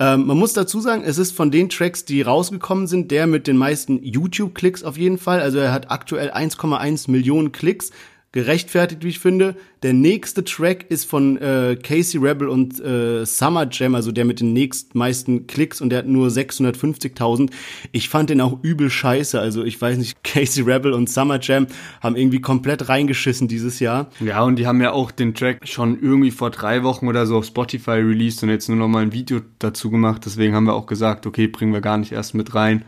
Ähm, 0.00 0.26
man 0.26 0.36
muss 0.36 0.52
dazu 0.52 0.80
sagen, 0.80 1.04
es 1.04 1.16
ist 1.16 1.30
von 1.30 1.52
den 1.52 1.68
Tracks, 1.68 2.06
die 2.06 2.22
rausgekommen 2.22 2.88
sind, 2.88 3.12
der 3.12 3.28
mit 3.28 3.46
den 3.46 3.56
meisten 3.56 4.02
YouTube-Klicks 4.02 4.82
auf 4.82 4.98
jeden 4.98 5.18
Fall. 5.18 5.38
Also 5.38 5.58
er 5.58 5.72
hat 5.72 5.92
aktuell 5.92 6.32
1,1 6.32 7.08
Millionen 7.12 7.52
Klicks 7.52 7.92
gerechtfertigt, 8.34 9.04
wie 9.04 9.10
ich 9.10 9.20
finde. 9.20 9.54
Der 9.84 9.92
nächste 9.92 10.42
Track 10.42 10.86
ist 10.88 11.08
von 11.08 11.36
äh, 11.36 11.78
Casey 11.80 12.20
Rebel 12.20 12.48
und 12.48 12.80
äh, 12.80 13.24
Summer 13.24 13.68
Jam, 13.70 13.94
also 13.94 14.10
der 14.10 14.24
mit 14.24 14.40
den 14.40 14.52
nächstmeisten 14.52 15.46
Klicks 15.46 15.80
und 15.80 15.90
der 15.90 16.00
hat 16.00 16.08
nur 16.08 16.28
650.000. 16.28 17.50
Ich 17.92 18.08
fand 18.08 18.30
den 18.30 18.40
auch 18.40 18.58
übel 18.62 18.90
scheiße. 18.90 19.38
Also 19.38 19.62
ich 19.62 19.80
weiß 19.80 19.98
nicht, 19.98 20.24
Casey 20.24 20.64
Rebel 20.64 20.92
und 20.94 21.08
Summer 21.08 21.38
Jam 21.40 21.68
haben 22.00 22.16
irgendwie 22.16 22.40
komplett 22.40 22.88
reingeschissen 22.88 23.46
dieses 23.46 23.78
Jahr. 23.78 24.10
Ja, 24.18 24.42
und 24.42 24.56
die 24.56 24.66
haben 24.66 24.80
ja 24.80 24.90
auch 24.90 25.12
den 25.12 25.34
Track 25.34 25.68
schon 25.68 26.02
irgendwie 26.02 26.32
vor 26.32 26.50
drei 26.50 26.82
Wochen 26.82 27.06
oder 27.06 27.26
so 27.26 27.36
auf 27.38 27.44
Spotify 27.44 27.92
released 27.92 28.42
und 28.42 28.48
jetzt 28.48 28.68
nur 28.68 28.76
noch 28.76 28.88
mal 28.88 29.02
ein 29.02 29.12
Video 29.12 29.42
dazu 29.60 29.90
gemacht. 29.90 30.22
Deswegen 30.26 30.56
haben 30.56 30.64
wir 30.64 30.74
auch 30.74 30.86
gesagt, 30.86 31.24
okay, 31.26 31.46
bringen 31.46 31.72
wir 31.72 31.80
gar 31.80 31.98
nicht 31.98 32.10
erst 32.10 32.34
mit 32.34 32.56
rein. 32.56 32.84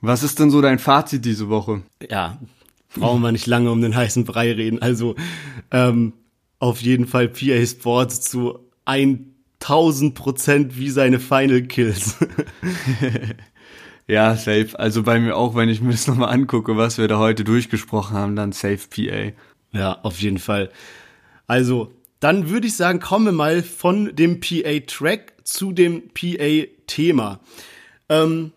Was 0.00 0.24
ist 0.24 0.40
denn 0.40 0.50
so 0.50 0.60
dein 0.60 0.80
Fazit 0.80 1.24
diese 1.24 1.48
Woche? 1.48 1.82
Ja, 2.10 2.38
brauchen 2.94 3.22
wir 3.22 3.32
nicht 3.32 3.46
lange 3.46 3.70
um 3.70 3.80
den 3.80 3.94
heißen 3.94 4.24
Brei 4.24 4.52
reden. 4.52 4.80
Also 4.80 5.14
ähm, 5.70 6.12
auf 6.58 6.80
jeden 6.80 7.06
Fall 7.06 7.28
PA 7.28 7.64
Sports 7.66 8.20
zu 8.22 8.58
1000 8.84 10.14
Prozent 10.14 10.78
wie 10.78 10.90
seine 10.90 11.20
Final 11.20 11.62
Kills. 11.62 12.16
ja, 14.06 14.34
safe. 14.36 14.78
Also 14.78 15.02
bei 15.02 15.20
mir 15.20 15.36
auch, 15.36 15.54
wenn 15.54 15.68
ich 15.68 15.80
mir 15.80 15.92
das 15.92 16.06
nochmal 16.06 16.32
angucke, 16.32 16.76
was 16.76 16.98
wir 16.98 17.08
da 17.08 17.18
heute 17.18 17.44
durchgesprochen 17.44 18.16
haben, 18.16 18.36
dann 18.36 18.52
safe 18.52 18.88
PA. 18.88 19.32
Ja, 19.72 19.98
auf 20.02 20.20
jeden 20.20 20.38
Fall. 20.38 20.70
Also, 21.46 21.92
dann 22.20 22.50
würde 22.50 22.66
ich 22.66 22.76
sagen, 22.76 23.00
kommen 23.00 23.26
wir 23.26 23.32
mal 23.32 23.62
von 23.62 24.14
dem 24.14 24.40
PA-Track 24.40 25.34
zu 25.44 25.72
dem 25.72 26.08
PA-Thema. 26.08 27.40
Ähm, 28.08 28.52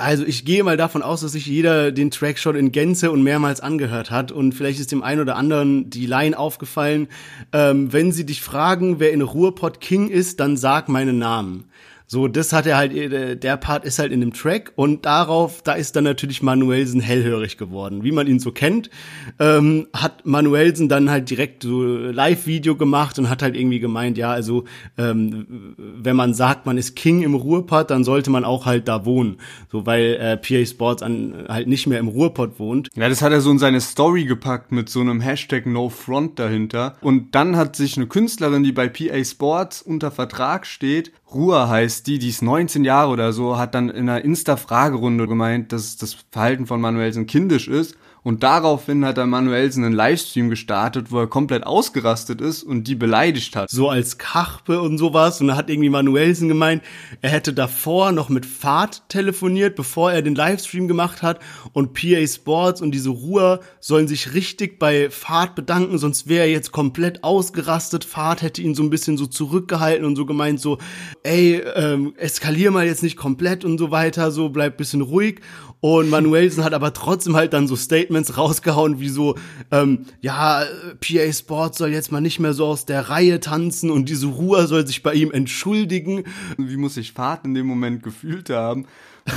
also 0.00 0.24
ich 0.24 0.44
gehe 0.44 0.64
mal 0.64 0.76
davon 0.76 1.02
aus, 1.02 1.20
dass 1.20 1.32
sich 1.32 1.46
jeder 1.46 1.92
den 1.92 2.10
Track 2.10 2.38
schon 2.38 2.56
in 2.56 2.72
Gänze 2.72 3.10
und 3.10 3.22
mehrmals 3.22 3.60
angehört 3.60 4.10
hat 4.10 4.32
und 4.32 4.52
vielleicht 4.52 4.80
ist 4.80 4.92
dem 4.92 5.02
einen 5.02 5.20
oder 5.20 5.36
anderen 5.36 5.90
die 5.90 6.06
Line 6.06 6.36
aufgefallen. 6.38 7.08
Ähm, 7.52 7.92
wenn 7.92 8.10
sie 8.10 8.24
dich 8.24 8.42
fragen, 8.42 8.98
wer 8.98 9.12
in 9.12 9.22
Ruhrpott 9.22 9.80
King 9.80 10.08
ist, 10.08 10.40
dann 10.40 10.56
sag 10.56 10.88
meinen 10.88 11.18
Namen. 11.18 11.64
So, 12.12 12.26
das 12.26 12.52
hat 12.52 12.66
er 12.66 12.76
halt, 12.76 12.92
äh, 12.92 13.36
der 13.36 13.56
Part 13.56 13.84
ist 13.84 14.00
halt 14.00 14.10
in 14.10 14.18
dem 14.18 14.32
Track 14.32 14.72
und 14.74 15.06
darauf, 15.06 15.62
da 15.62 15.74
ist 15.74 15.94
dann 15.94 16.02
natürlich 16.02 16.42
Manuelsen 16.42 17.00
hellhörig 17.00 17.56
geworden. 17.56 18.02
Wie 18.02 18.10
man 18.10 18.26
ihn 18.26 18.40
so 18.40 18.50
kennt, 18.50 18.90
ähm, 19.38 19.86
hat 19.94 20.26
Manuelsen 20.26 20.88
dann 20.88 21.08
halt 21.08 21.30
direkt 21.30 21.62
so 21.62 21.84
Live-Video 21.84 22.74
gemacht 22.74 23.16
und 23.20 23.30
hat 23.30 23.42
halt 23.42 23.54
irgendwie 23.54 23.78
gemeint, 23.78 24.18
ja, 24.18 24.32
also 24.32 24.64
ähm, 24.98 25.76
wenn 25.78 26.16
man 26.16 26.34
sagt, 26.34 26.66
man 26.66 26.78
ist 26.78 26.96
King 26.96 27.22
im 27.22 27.36
Ruhrpott, 27.36 27.92
dann 27.92 28.02
sollte 28.02 28.30
man 28.30 28.44
auch 28.44 28.66
halt 28.66 28.88
da 28.88 29.04
wohnen. 29.04 29.36
So, 29.70 29.86
weil 29.86 30.14
äh, 30.14 30.36
PA 30.36 30.66
Sports 30.66 31.04
an, 31.04 31.44
halt 31.48 31.68
nicht 31.68 31.86
mehr 31.86 32.00
im 32.00 32.08
Ruhrpott 32.08 32.58
wohnt. 32.58 32.88
Ja, 32.96 33.08
das 33.08 33.22
hat 33.22 33.30
er 33.30 33.40
so 33.40 33.52
in 33.52 33.60
seine 33.60 33.80
Story 33.80 34.24
gepackt 34.24 34.72
mit 34.72 34.88
so 34.88 34.98
einem 35.00 35.20
Hashtag 35.20 35.64
No 35.64 35.90
Front 35.90 36.40
dahinter. 36.40 36.96
Und 37.02 37.36
dann 37.36 37.54
hat 37.54 37.76
sich 37.76 37.96
eine 37.96 38.08
Künstlerin, 38.08 38.64
die 38.64 38.72
bei 38.72 38.88
PA 38.88 39.22
Sports 39.24 39.80
unter 39.80 40.10
Vertrag 40.10 40.66
steht, 40.66 41.12
Ruhr 41.32 41.68
heißt 41.68 42.06
die, 42.06 42.18
die 42.18 42.28
ist 42.28 42.42
19 42.42 42.84
Jahre 42.84 43.10
oder 43.10 43.32
so, 43.32 43.56
hat 43.56 43.74
dann 43.74 43.88
in 43.88 44.08
einer 44.08 44.24
Insta-Fragerunde 44.24 45.26
gemeint, 45.26 45.72
dass 45.72 45.96
das 45.96 46.16
Verhalten 46.30 46.66
von 46.66 46.80
Manuelsen 46.80 47.26
kindisch 47.26 47.68
ist 47.68 47.96
und 48.22 48.42
daraufhin 48.42 49.04
hat 49.04 49.16
der 49.16 49.26
Manuelsen 49.26 49.84
einen 49.84 49.94
Livestream 49.94 50.50
gestartet, 50.50 51.10
wo 51.10 51.20
er 51.20 51.26
komplett 51.26 51.64
ausgerastet 51.64 52.40
ist 52.40 52.62
und 52.62 52.84
die 52.84 52.94
beleidigt 52.94 53.56
hat. 53.56 53.70
So 53.70 53.88
als 53.88 54.18
Kachpe 54.18 54.80
und 54.80 54.98
sowas. 54.98 55.40
Und 55.40 55.48
da 55.48 55.56
hat 55.56 55.70
irgendwie 55.70 55.88
Manuelsen 55.88 56.48
gemeint, 56.48 56.82
er 57.22 57.30
hätte 57.30 57.52
davor 57.52 58.12
noch 58.12 58.28
mit 58.28 58.44
Fahrt 58.44 59.08
telefoniert, 59.08 59.74
bevor 59.76 60.12
er 60.12 60.22
den 60.22 60.34
Livestream 60.34 60.88
gemacht 60.88 61.22
hat. 61.22 61.40
Und 61.72 61.94
PA 61.94 62.26
Sports 62.26 62.82
und 62.82 62.92
diese 62.92 63.10
Ruhr 63.10 63.60
sollen 63.80 64.08
sich 64.08 64.34
richtig 64.34 64.78
bei 64.78 65.10
Fahrt 65.10 65.54
bedanken, 65.54 65.98
sonst 65.98 66.28
wäre 66.28 66.44
er 66.46 66.50
jetzt 66.50 66.72
komplett 66.72 67.24
ausgerastet. 67.24 68.04
Fahrt 68.04 68.42
hätte 68.42 68.62
ihn 68.62 68.74
so 68.74 68.82
ein 68.82 68.90
bisschen 68.90 69.16
so 69.16 69.26
zurückgehalten 69.26 70.04
und 70.04 70.16
so 70.16 70.26
gemeint, 70.26 70.60
so, 70.60 70.78
ey, 71.22 71.62
ähm, 71.74 72.14
eskalier 72.16 72.70
mal 72.70 72.86
jetzt 72.86 73.02
nicht 73.02 73.16
komplett 73.16 73.64
und 73.64 73.78
so 73.78 73.90
weiter, 73.90 74.30
so 74.30 74.48
bleib 74.50 74.76
bisschen 74.76 75.00
ruhig. 75.00 75.40
Und 75.80 76.10
Manuelsen 76.10 76.62
hat 76.62 76.74
aber 76.74 76.92
trotzdem 76.92 77.36
halt 77.36 77.54
dann 77.54 77.66
so 77.66 77.74
Statements 77.74 78.36
rausgehauen, 78.36 79.00
wie 79.00 79.08
so, 79.08 79.36
ähm, 79.70 80.04
ja, 80.20 80.64
PA 81.00 81.32
Sports 81.32 81.78
soll 81.78 81.90
jetzt 81.90 82.12
mal 82.12 82.20
nicht 82.20 82.38
mehr 82.38 82.52
so 82.52 82.66
aus 82.66 82.84
der 82.84 83.08
Reihe 83.08 83.40
tanzen 83.40 83.90
und 83.90 84.08
diese 84.08 84.26
Ruhe 84.26 84.66
soll 84.66 84.86
sich 84.86 85.02
bei 85.02 85.14
ihm 85.14 85.30
entschuldigen. 85.32 86.24
Wie 86.58 86.76
muss 86.76 86.94
sich 86.94 87.12
Fahrt 87.12 87.46
in 87.46 87.54
dem 87.54 87.66
Moment 87.66 88.02
gefühlt 88.02 88.50
haben? 88.50 88.86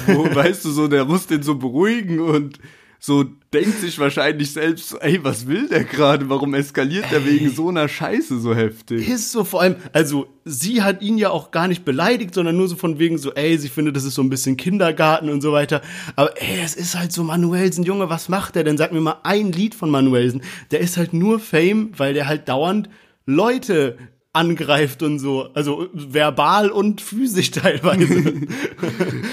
Wo, 0.07 0.23
weißt 0.35 0.65
du, 0.65 0.71
so, 0.71 0.87
der 0.87 1.05
muss 1.05 1.27
den 1.27 1.43
so 1.43 1.55
beruhigen 1.55 2.19
und 2.19 2.59
so 3.05 3.25
denkt 3.53 3.81
sich 3.81 3.99
wahrscheinlich 3.99 4.53
selbst, 4.53 4.95
ey, 5.01 5.21
was 5.21 5.45
will 5.45 5.67
der 5.67 5.83
gerade? 5.83 6.29
Warum 6.29 6.53
eskaliert 6.53 7.11
der 7.11 7.25
wegen 7.25 7.49
so 7.49 7.67
einer 7.67 7.89
Scheiße 7.89 8.39
so 8.39 8.55
heftig? 8.55 9.09
Ist 9.09 9.33
so 9.33 9.43
vor 9.43 9.59
allem, 9.59 9.75
also 9.91 10.27
sie 10.45 10.83
hat 10.83 11.01
ihn 11.01 11.17
ja 11.17 11.29
auch 11.29 11.51
gar 11.51 11.67
nicht 11.67 11.83
beleidigt, 11.83 12.33
sondern 12.33 12.55
nur 12.55 12.69
so 12.69 12.77
von 12.77 12.99
wegen 12.99 13.17
so, 13.17 13.33
ey, 13.33 13.57
sie 13.57 13.67
findet, 13.67 13.97
das 13.97 14.05
ist 14.05 14.15
so 14.15 14.21
ein 14.21 14.29
bisschen 14.29 14.55
Kindergarten 14.55 15.27
und 15.27 15.41
so 15.41 15.51
weiter. 15.51 15.81
Aber 16.15 16.41
ey, 16.41 16.61
es 16.63 16.75
ist 16.75 16.97
halt 16.97 17.11
so 17.11 17.25
Manuelsen, 17.25 17.83
Junge, 17.83 18.09
was 18.09 18.29
macht 18.29 18.55
der 18.55 18.63
denn? 18.63 18.77
Sag 18.77 18.93
mir 18.93 19.01
mal 19.01 19.19
ein 19.23 19.51
Lied 19.51 19.75
von 19.75 19.89
Manuelsen. 19.89 20.41
Der 20.71 20.79
ist 20.79 20.95
halt 20.95 21.11
nur 21.11 21.41
Fame, 21.41 21.91
weil 21.97 22.13
der 22.13 22.29
halt 22.29 22.47
dauernd 22.47 22.87
Leute 23.25 23.97
angreift 24.31 25.03
und 25.03 25.19
so. 25.19 25.49
Also 25.53 25.89
verbal 25.91 26.69
und 26.71 27.01
physisch 27.01 27.51
teilweise. 27.51 28.33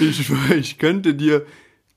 ich, 0.01 0.29
ich 0.59 0.77
könnte 0.77 1.13
dir 1.13 1.45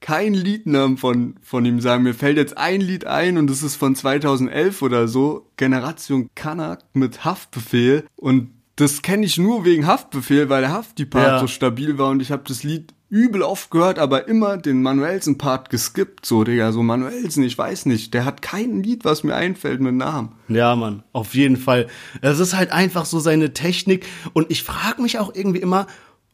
keinen 0.05 0.35
Liednamen 0.35 0.99
von, 0.99 1.37
von 1.43 1.65
ihm 1.65 1.81
sagen. 1.81 2.03
Mir 2.03 2.13
fällt 2.13 2.37
jetzt 2.37 2.59
ein 2.59 2.83
Lied 2.83 3.07
ein 3.07 3.39
und 3.39 3.49
das 3.49 3.63
ist 3.63 3.77
von 3.77 3.97
2011 3.97 4.83
oder 4.83 5.09
so. 5.09 5.49
Generation 5.57 6.29
Kanak 6.35 6.85
mit 6.93 7.25
Haftbefehl. 7.25 8.05
Und 8.17 8.51
das 8.77 9.01
kenne 9.01 9.25
ich 9.25 9.39
nur 9.39 9.65
wegen 9.65 9.87
Haftbefehl, 9.87 10.51
weil 10.51 10.61
der 10.61 10.73
Hafti-Part 10.73 11.27
Ja. 11.27 11.41
so 11.41 11.47
stabil 11.47 11.97
war 11.97 12.11
und 12.11 12.21
ich 12.21 12.31
habe 12.31 12.43
das 12.47 12.63
Lied 12.65 12.93
übel 13.09 13.43
oft 13.43 13.71
gehört, 13.71 13.99
aber 13.99 14.29
immer 14.29 14.57
den 14.59 14.83
Manuelsen-Part 14.83 15.71
geskippt, 15.71 16.27
so, 16.27 16.43
Digga, 16.45 16.73
so 16.73 16.83
Manuelsen, 16.83 17.45
ich 17.45 17.57
weiß 17.57 17.87
nicht, 17.87 18.13
der 18.13 18.25
hat 18.25 18.43
kein 18.43 18.83
Lied, 18.83 19.05
was 19.05 19.23
mir 19.23 19.37
einfällt 19.37 19.81
mit 19.81 19.95
Namen. 19.95 20.33
Ja, 20.49 20.75
Mann, 20.77 21.05
auf 21.13 21.35
jeden 21.35 21.57
Fall. 21.57 21.87
Es 22.21 22.41
ist 22.41 22.55
halt 22.57 22.73
einfach 22.73 23.05
so 23.07 23.21
seine 23.21 23.55
Technik 23.55 24.05
und 24.33 24.51
ich 24.51 24.65
frage 24.65 25.01
mich 25.01 25.19
auch 25.21 25.33
irgendwie 25.35 25.61
immer, 25.61 25.87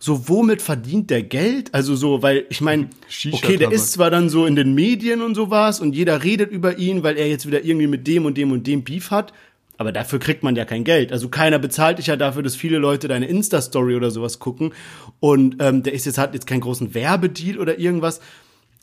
so 0.03 0.29
womit 0.29 0.63
verdient 0.63 1.11
der 1.11 1.23
Geld? 1.23 1.75
Also 1.75 1.95
so, 1.95 2.23
weil 2.23 2.47
ich 2.49 2.63
meine, 2.63 2.89
Shisha-Tabak. 3.09 3.45
okay, 3.45 3.57
der 3.59 3.71
ist 3.71 3.93
zwar 3.93 4.11
dann 4.11 4.31
so 4.31 4.47
in 4.47 4.57
den 4.57 4.75
Medien 4.75 5.21
und 5.21 5.35
sowas 5.35 5.79
und 5.79 5.95
jeder 5.95 6.25
redet 6.25 6.51
über 6.51 6.79
ihn, 6.79 7.03
weil 7.03 7.19
er 7.19 7.29
jetzt 7.29 7.47
wieder 7.47 7.63
irgendwie 7.63 7.87
mit 7.87 8.07
dem 8.07 8.25
und 8.25 8.37
dem 8.39 8.51
und 8.51 8.67
dem 8.67 8.83
Beef 8.83 9.11
hat, 9.11 9.35
aber 9.77 9.93
dafür 9.93 10.19
kriegt 10.19 10.43
man 10.43 10.57
ja 10.57 10.65
kein 10.65 10.85
Geld. 10.85 11.13
Also 11.13 11.29
keiner 11.29 11.59
bezahlt 11.59 11.99
dich 11.99 12.07
ja 12.07 12.17
dafür, 12.17 12.43
dass 12.43 12.57
viele 12.57 12.79
Leute 12.79 13.09
deine 13.09 13.27
Insta-Story 13.27 13.95
oder 13.95 14.11
sowas 14.11 14.39
gucken 14.39 14.73
und 15.21 15.57
ähm, 15.61 15.83
der 15.83 15.93
ist 15.93 16.07
jetzt 16.07 16.17
hat 16.17 16.33
jetzt 16.33 16.47
keinen 16.47 16.63
großen 16.63 16.95
Werbedeal 16.95 17.59
oder 17.59 17.79
irgendwas. 17.79 18.21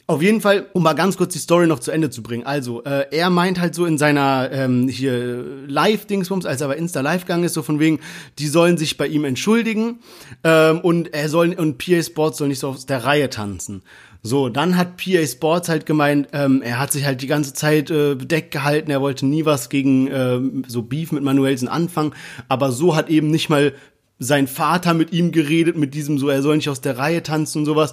Auf 0.10 0.22
jeden 0.22 0.40
Fall, 0.40 0.68
um 0.72 0.84
mal 0.84 0.94
ganz 0.94 1.18
kurz 1.18 1.34
die 1.34 1.40
Story 1.40 1.68
noch 1.68 1.80
zu 1.80 1.92
Ende 1.92 2.10
zu 2.10 2.24
bringen. 2.24 2.46
Also, 2.46 2.82
äh, 2.86 3.08
er 3.12 3.30
meint 3.30 3.60
halt 3.60 3.76
so 3.76 3.86
in 3.86 3.98
seiner 3.98 4.50
ähm, 4.54 4.88
hier 4.88 5.44
Live-Dingsbums, 5.68 6.46
als 6.46 6.62
er 6.62 6.70
bei 6.70 6.78
Insta 6.78 7.02
live 7.02 7.26
gegangen 7.26 7.44
ist, 7.44 7.56
so 7.56 7.62
von 7.62 7.82
wegen, 7.82 8.00
die 8.40 8.48
sollen 8.48 8.78
sich 8.78 8.96
bei 8.96 9.06
ihm 9.06 9.26
entschuldigen 9.26 10.00
ähm, 10.46 10.80
und 10.80 11.14
er 11.14 11.28
soll 11.28 11.54
und 11.56 11.78
PA 11.78 12.02
Sports 12.02 12.38
soll 12.38 12.48
nicht 12.48 12.60
so 12.60 12.70
aus 12.70 12.86
der 12.86 13.04
Reihe 13.04 13.30
tanzen. 13.30 13.82
So, 14.24 14.48
dann 14.48 14.78
hat 14.78 14.96
PA 14.96 15.28
Sports 15.28 15.68
halt 15.68 15.86
gemeint, 15.86 16.30
ähm, 16.32 16.62
er 16.62 16.80
hat 16.80 16.94
sich 16.94 17.06
halt 17.06 17.22
die 17.22 17.28
ganze 17.28 17.54
Zeit 17.54 17.92
äh, 17.92 18.16
bedeckt 18.16 18.52
gehalten, 18.52 18.90
er 18.92 19.02
wollte 19.02 19.26
nie 19.26 19.44
was 19.44 19.68
gegen 19.68 20.10
ähm, 20.10 20.64
so 20.70 20.84
Beef 20.84 21.12
mit 21.12 21.24
Manuelsen 21.24 21.68
anfangen, 21.68 22.14
aber 22.48 22.72
so 22.72 22.96
hat 22.96 23.10
eben 23.10 23.30
nicht 23.30 23.50
mal 23.50 23.74
sein 24.20 24.48
Vater 24.48 24.94
mit 24.94 25.12
ihm 25.12 25.34
geredet, 25.34 25.78
mit 25.78 25.94
diesem 25.94 26.18
so, 26.18 26.30
er 26.30 26.42
soll 26.42 26.56
nicht 26.56 26.70
aus 26.70 26.82
der 26.82 26.98
Reihe 26.98 27.24
tanzen 27.24 27.60
und 27.60 27.66
sowas. 27.66 27.92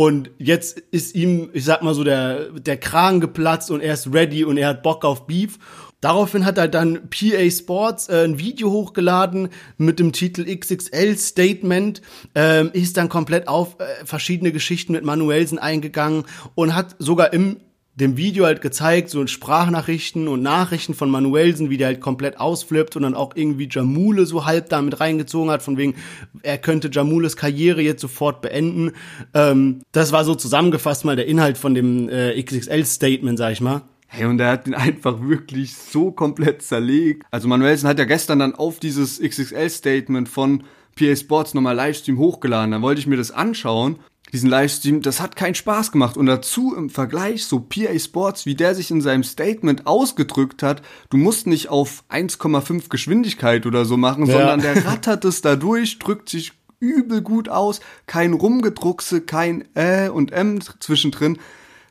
Und 0.00 0.30
jetzt 0.38 0.78
ist 0.78 1.14
ihm, 1.14 1.50
ich 1.52 1.66
sag 1.66 1.82
mal 1.82 1.92
so, 1.92 2.04
der, 2.04 2.52
der 2.52 2.78
Kragen 2.78 3.20
geplatzt 3.20 3.70
und 3.70 3.82
er 3.82 3.92
ist 3.92 4.10
ready 4.10 4.44
und 4.44 4.56
er 4.56 4.68
hat 4.68 4.82
Bock 4.82 5.04
auf 5.04 5.26
Beef. 5.26 5.58
Daraufhin 6.00 6.46
hat 6.46 6.56
er 6.56 6.68
dann 6.68 7.10
PA 7.10 7.50
Sports 7.50 8.08
äh, 8.08 8.24
ein 8.24 8.38
Video 8.38 8.70
hochgeladen 8.70 9.50
mit 9.76 9.98
dem 9.98 10.12
Titel 10.12 10.46
XXL 10.46 11.18
Statement, 11.18 12.00
ähm, 12.34 12.70
ist 12.72 12.96
dann 12.96 13.10
komplett 13.10 13.46
auf 13.46 13.76
äh, 13.78 14.06
verschiedene 14.06 14.52
Geschichten 14.52 14.92
mit 14.92 15.04
Manuelsen 15.04 15.58
eingegangen 15.58 16.24
und 16.54 16.74
hat 16.74 16.96
sogar 16.98 17.34
im 17.34 17.58
dem 17.94 18.16
Video 18.16 18.46
halt 18.46 18.60
gezeigt, 18.62 19.10
so 19.10 19.26
Sprachnachrichten 19.26 20.28
und 20.28 20.42
Nachrichten 20.42 20.94
von 20.94 21.10
Manuelsen, 21.10 21.70
wie 21.70 21.76
der 21.76 21.88
halt 21.88 22.00
komplett 22.00 22.38
ausflippt 22.38 22.96
und 22.96 23.02
dann 23.02 23.14
auch 23.14 23.32
irgendwie 23.34 23.68
Jamule 23.70 24.26
so 24.26 24.46
halb 24.46 24.68
damit 24.68 25.00
reingezogen 25.00 25.50
hat, 25.50 25.62
von 25.62 25.76
wegen, 25.76 25.94
er 26.42 26.58
könnte 26.58 26.88
Jamules 26.90 27.36
Karriere 27.36 27.82
jetzt 27.82 28.00
sofort 28.00 28.40
beenden. 28.40 28.92
Ähm, 29.34 29.82
das 29.92 30.12
war 30.12 30.24
so 30.24 30.34
zusammengefasst 30.34 31.04
mal 31.04 31.16
der 31.16 31.26
Inhalt 31.26 31.58
von 31.58 31.74
dem 31.74 32.08
äh, 32.08 32.40
XXL-Statement, 32.40 33.38
sag 33.38 33.52
ich 33.52 33.60
mal. 33.60 33.82
Hey, 34.06 34.26
und 34.26 34.40
er 34.40 34.50
hat 34.50 34.66
ihn 34.66 34.74
einfach 34.74 35.20
wirklich 35.22 35.74
so 35.74 36.10
komplett 36.10 36.62
zerlegt. 36.62 37.24
Also 37.30 37.46
Manuelsen 37.46 37.88
hat 37.88 37.98
ja 37.98 38.04
gestern 38.04 38.40
dann 38.40 38.54
auf 38.54 38.80
dieses 38.80 39.20
XXL-Statement 39.20 40.28
von 40.28 40.64
PA 40.96 41.14
Sports 41.14 41.54
nochmal 41.54 41.76
Livestream 41.76 42.18
hochgeladen. 42.18 42.72
Da 42.72 42.82
wollte 42.82 43.00
ich 43.00 43.06
mir 43.06 43.16
das 43.16 43.30
anschauen. 43.30 44.00
Diesen 44.32 44.48
Livestream, 44.48 45.02
das 45.02 45.20
hat 45.20 45.34
keinen 45.36 45.54
Spaß 45.54 45.92
gemacht. 45.92 46.16
Und 46.16 46.26
dazu 46.26 46.74
im 46.74 46.88
Vergleich 46.90 47.44
so 47.46 47.60
PA 47.60 47.98
Sports, 47.98 48.46
wie 48.46 48.54
der 48.54 48.74
sich 48.74 48.90
in 48.90 49.00
seinem 49.00 49.24
Statement 49.24 49.86
ausgedrückt 49.86 50.62
hat, 50.62 50.82
du 51.10 51.16
musst 51.16 51.46
nicht 51.46 51.68
auf 51.68 52.04
1,5 52.10 52.88
Geschwindigkeit 52.88 53.66
oder 53.66 53.84
so 53.84 53.96
machen, 53.96 54.26
Ja. 54.26 54.32
sondern 54.32 54.60
der 54.60 54.84
rattert 54.86 55.24
es 55.24 55.40
da 55.42 55.56
durch, 55.56 55.98
drückt 55.98 56.28
sich 56.28 56.52
übel 56.78 57.20
gut 57.22 57.48
aus, 57.48 57.80
kein 58.06 58.32
Rumgedruckse, 58.32 59.20
kein 59.20 59.64
Äh 59.74 60.08
und 60.08 60.32
M 60.32 60.60
zwischendrin, 60.80 61.38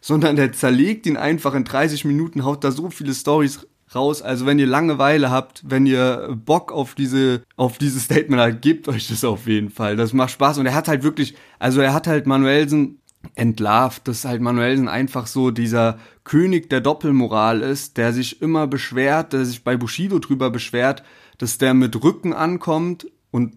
sondern 0.02 0.36
der 0.36 0.54
zerlegt 0.54 1.06
ihn 1.06 1.17
einfach 1.17 1.54
in 1.54 1.63
30 1.65 2.06
Minuten, 2.06 2.43
haut 2.45 2.63
da 2.63 2.71
so 2.71 2.89
viele 2.89 3.13
Stories 3.13 3.67
raus. 3.95 4.21
Also 4.21 4.45
wenn 4.45 4.60
ihr 4.60 4.67
Langeweile 4.67 5.32
habt, 5.32 5.63
wenn 5.65 5.86
ihr 5.86 6.36
Bock 6.45 6.71
auf 6.71 6.95
diese, 6.95 7.43
auf 7.56 7.78
dieses 7.78 8.06
Statement 8.06 8.41
habt, 8.41 8.62
gebt 8.62 8.88
euch 8.88 9.08
das 9.08 9.23
auf 9.23 9.47
jeden 9.47 9.69
Fall. 9.69 9.95
Das 9.95 10.13
macht 10.13 10.32
Spaß. 10.32 10.58
Und 10.58 10.65
er 10.65 10.75
hat 10.75 10.88
halt 10.88 11.04
wirklich, 11.04 11.36
also 11.60 11.82
er 11.82 11.93
hat 11.93 12.08
halt 12.08 12.28
Manuelsen 12.28 12.99
entlarvt, 13.36 14.08
dass 14.08 14.25
halt 14.25 14.41
Manuelsen 14.41 14.88
einfach 14.88 15.28
so 15.28 15.52
dieser 15.52 15.99
König 16.23 16.69
der 16.69 16.82
Doppelmoral 16.82 17.62
ist, 17.62 17.97
der 17.97 18.13
sich 18.13 18.41
immer 18.41 18.67
beschwert, 18.67 19.34
der 19.34 19.45
sich 19.45 19.63
bei 19.63 19.75
Bushido 19.75 20.19
drüber 20.19 20.49
beschwert, 20.49 21.04
dass 21.38 21.58
der 21.58 21.73
mit 21.73 22.02
Rücken 22.02 22.34
ankommt 22.34 23.08
und 23.32 23.54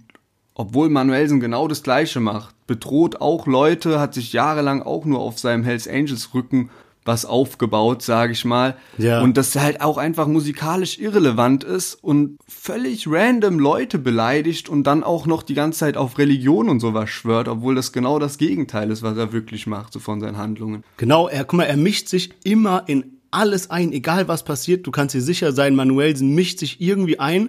obwohl 0.55 0.91
Manuelsen 0.91 1.41
genau 1.41 1.67
das 1.67 1.83
Gleiche 1.83 2.21
macht, 2.21 2.55
bedroht 2.67 3.21
auch 3.21 3.47
Leute, 3.47 3.99
hat 3.99 4.15
sich 4.15 4.33
jahrelang 4.33 4.83
auch 4.83 5.05
nur 5.05 5.21
auf 5.21 5.39
seinem 5.39 5.65
Hells 5.65 5.89
Angels 5.89 6.35
Rücken 6.35 6.71
was 7.05 7.25
aufgebaut, 7.25 8.03
sage 8.03 8.33
ich 8.33 8.45
mal. 8.45 8.77
Ja. 8.99 9.23
Und 9.23 9.37
das 9.37 9.57
halt 9.57 9.81
auch 9.81 9.99
einfach 9.99 10.27
musikalisch 10.27 10.99
irrelevant 10.99 11.65
ist 11.65 11.95
und 11.95 12.39
völlig 12.47 13.07
random 13.09 13.59
Leute 13.59 13.99
beleidigt 13.99 14.69
und 14.69 14.85
dann 14.85 15.03
auch 15.03 15.27
noch 15.27 15.43
die 15.43 15.55
ganze 15.55 15.81
Zeit 15.81 15.97
auf 15.97 16.19
Religion 16.19 16.69
und 16.69 16.81
sowas 16.81 17.11
schwört, 17.11 17.49
obwohl 17.49 17.75
das 17.75 17.93
genau 17.93 18.19
das 18.19 18.39
Gegenteil 18.39 18.91
ist, 18.91 19.03
was 19.03 19.17
er 19.17 19.33
wirklich 19.33 19.67
macht, 19.67 19.93
so 19.93 20.01
von 20.01 20.21
seinen 20.21 20.37
Handlungen. 20.37 20.85
Genau, 20.97 21.29
er, 21.29 21.45
guck 21.45 21.59
mal, 21.59 21.65
er 21.65 21.77
mischt 21.77 22.09
sich 22.09 22.31
immer 22.45 22.85
in 22.87 23.19
alles 23.31 23.71
ein, 23.71 23.93
egal 23.93 24.29
was 24.29 24.45
passiert. 24.45 24.87
Du 24.87 24.91
kannst 24.91 25.15
dir 25.15 25.23
sicher 25.23 25.53
sein, 25.53 25.75
Manuelsen 25.75 26.35
mischt 26.35 26.59
sich 26.59 26.81
irgendwie 26.81 27.19
ein 27.19 27.49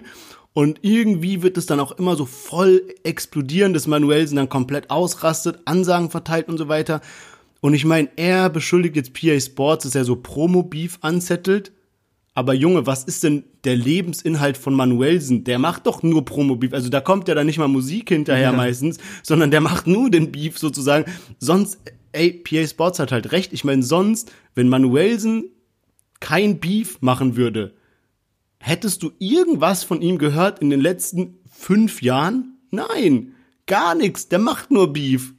und 0.54 0.78
irgendwie 0.82 1.42
wird 1.42 1.58
es 1.58 1.66
dann 1.66 1.80
auch 1.80 1.92
immer 1.92 2.16
so 2.16 2.26
voll 2.26 2.82
explodieren, 3.02 3.74
dass 3.74 3.86
Manuelsen 3.86 4.36
dann 4.36 4.48
komplett 4.48 4.88
ausrastet, 4.90 5.58
Ansagen 5.64 6.10
verteilt 6.10 6.48
und 6.48 6.58
so 6.58 6.68
weiter. 6.68 7.00
Und 7.64 7.72
ich 7.72 7.86
meine, 7.86 8.10
er 8.16 8.50
beschuldigt 8.50 8.94
jetzt 8.94 9.14
PA 9.14 9.40
Sports, 9.40 9.84
dass 9.84 9.94
er 9.94 10.04
so 10.04 10.16
Promo-Beef 10.16 10.98
anzettelt. 11.00 11.72
Aber 12.34 12.52
Junge, 12.52 12.86
was 12.86 13.04
ist 13.04 13.24
denn 13.24 13.44
der 13.64 13.74
Lebensinhalt 13.74 14.58
von 14.58 14.74
Manuelsen? 14.74 15.44
Der 15.44 15.58
macht 15.58 15.86
doch 15.86 16.02
nur 16.02 16.26
Promo-Beef. 16.26 16.74
Also 16.74 16.90
da 16.90 17.00
kommt 17.00 17.26
ja 17.26 17.34
dann 17.34 17.46
nicht 17.46 17.56
mal 17.56 17.68
Musik 17.68 18.10
hinterher 18.10 18.52
meistens, 18.52 18.98
sondern 19.22 19.50
der 19.50 19.62
macht 19.62 19.86
nur 19.86 20.10
den 20.10 20.30
Beef 20.30 20.58
sozusagen. 20.58 21.10
Sonst, 21.38 21.78
ey, 22.12 22.32
PA 22.32 22.66
Sports 22.66 22.98
hat 22.98 23.12
halt 23.12 23.32
recht. 23.32 23.54
Ich 23.54 23.64
meine, 23.64 23.82
sonst, 23.82 24.30
wenn 24.54 24.68
Manuelsen 24.68 25.44
kein 26.20 26.60
Beef 26.60 27.00
machen 27.00 27.34
würde, 27.34 27.72
hättest 28.58 29.02
du 29.02 29.12
irgendwas 29.18 29.84
von 29.84 30.02
ihm 30.02 30.18
gehört 30.18 30.58
in 30.58 30.68
den 30.68 30.82
letzten 30.82 31.38
fünf 31.50 32.02
Jahren? 32.02 32.58
Nein, 32.70 33.32
gar 33.66 33.94
nichts. 33.94 34.28
Der 34.28 34.38
macht 34.38 34.70
nur 34.70 34.92
Beef. 34.92 35.32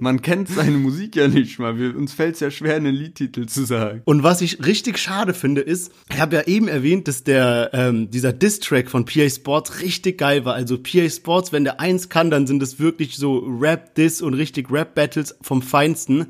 Man 0.00 0.22
kennt 0.22 0.48
seine 0.48 0.76
Musik 0.76 1.16
ja 1.16 1.28
nicht 1.28 1.58
mal. 1.58 1.78
Wir, 1.78 1.96
uns 1.96 2.12
fällt 2.12 2.34
es 2.34 2.40
ja 2.40 2.50
schwer, 2.50 2.76
einen 2.76 2.94
Liedtitel 2.94 3.46
zu 3.46 3.64
sagen. 3.64 4.02
Und 4.04 4.22
was 4.22 4.40
ich 4.40 4.64
richtig 4.64 4.98
schade 4.98 5.34
finde, 5.34 5.60
ist, 5.60 5.92
ich 6.10 6.20
habe 6.20 6.36
ja 6.36 6.42
eben 6.42 6.68
erwähnt, 6.68 7.08
dass 7.08 7.24
der 7.24 7.70
ähm, 7.72 8.10
dieser 8.10 8.32
Diss-Track 8.32 8.90
von 8.90 9.04
PA 9.04 9.28
Sports 9.28 9.80
richtig 9.82 10.18
geil 10.18 10.44
war. 10.44 10.54
Also 10.54 10.78
PA 10.78 11.08
Sports, 11.08 11.52
wenn 11.52 11.64
der 11.64 11.80
eins 11.80 12.08
kann, 12.08 12.30
dann 12.30 12.46
sind 12.46 12.62
es 12.62 12.78
wirklich 12.78 13.16
so 13.16 13.38
Rap-Diss 13.38 14.22
und 14.22 14.34
richtig 14.34 14.70
Rap-Battles 14.70 15.36
vom 15.40 15.62
Feinsten. 15.62 16.26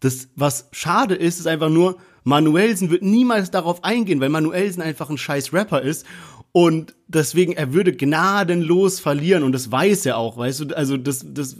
Das, 0.00 0.28
was 0.34 0.68
schade 0.72 1.14
ist, 1.14 1.38
ist 1.38 1.46
einfach 1.46 1.70
nur, 1.70 1.98
Manuelsen 2.24 2.90
wird 2.90 3.02
niemals 3.02 3.50
darauf 3.50 3.82
eingehen, 3.84 4.20
weil 4.20 4.28
Manuelsen 4.28 4.82
einfach 4.82 5.10
ein 5.10 5.18
scheiß 5.18 5.52
Rapper 5.52 5.82
ist. 5.82 6.06
Und 6.52 6.94
deswegen, 7.08 7.52
er 7.54 7.72
würde 7.72 7.94
gnadenlos 7.94 9.00
verlieren. 9.00 9.42
Und 9.42 9.52
das 9.52 9.72
weiß 9.72 10.04
er 10.06 10.18
auch, 10.18 10.36
weißt 10.36 10.60
du, 10.60 10.76
also 10.76 10.98
das, 10.98 11.24
das 11.26 11.54
äh, 11.54 11.56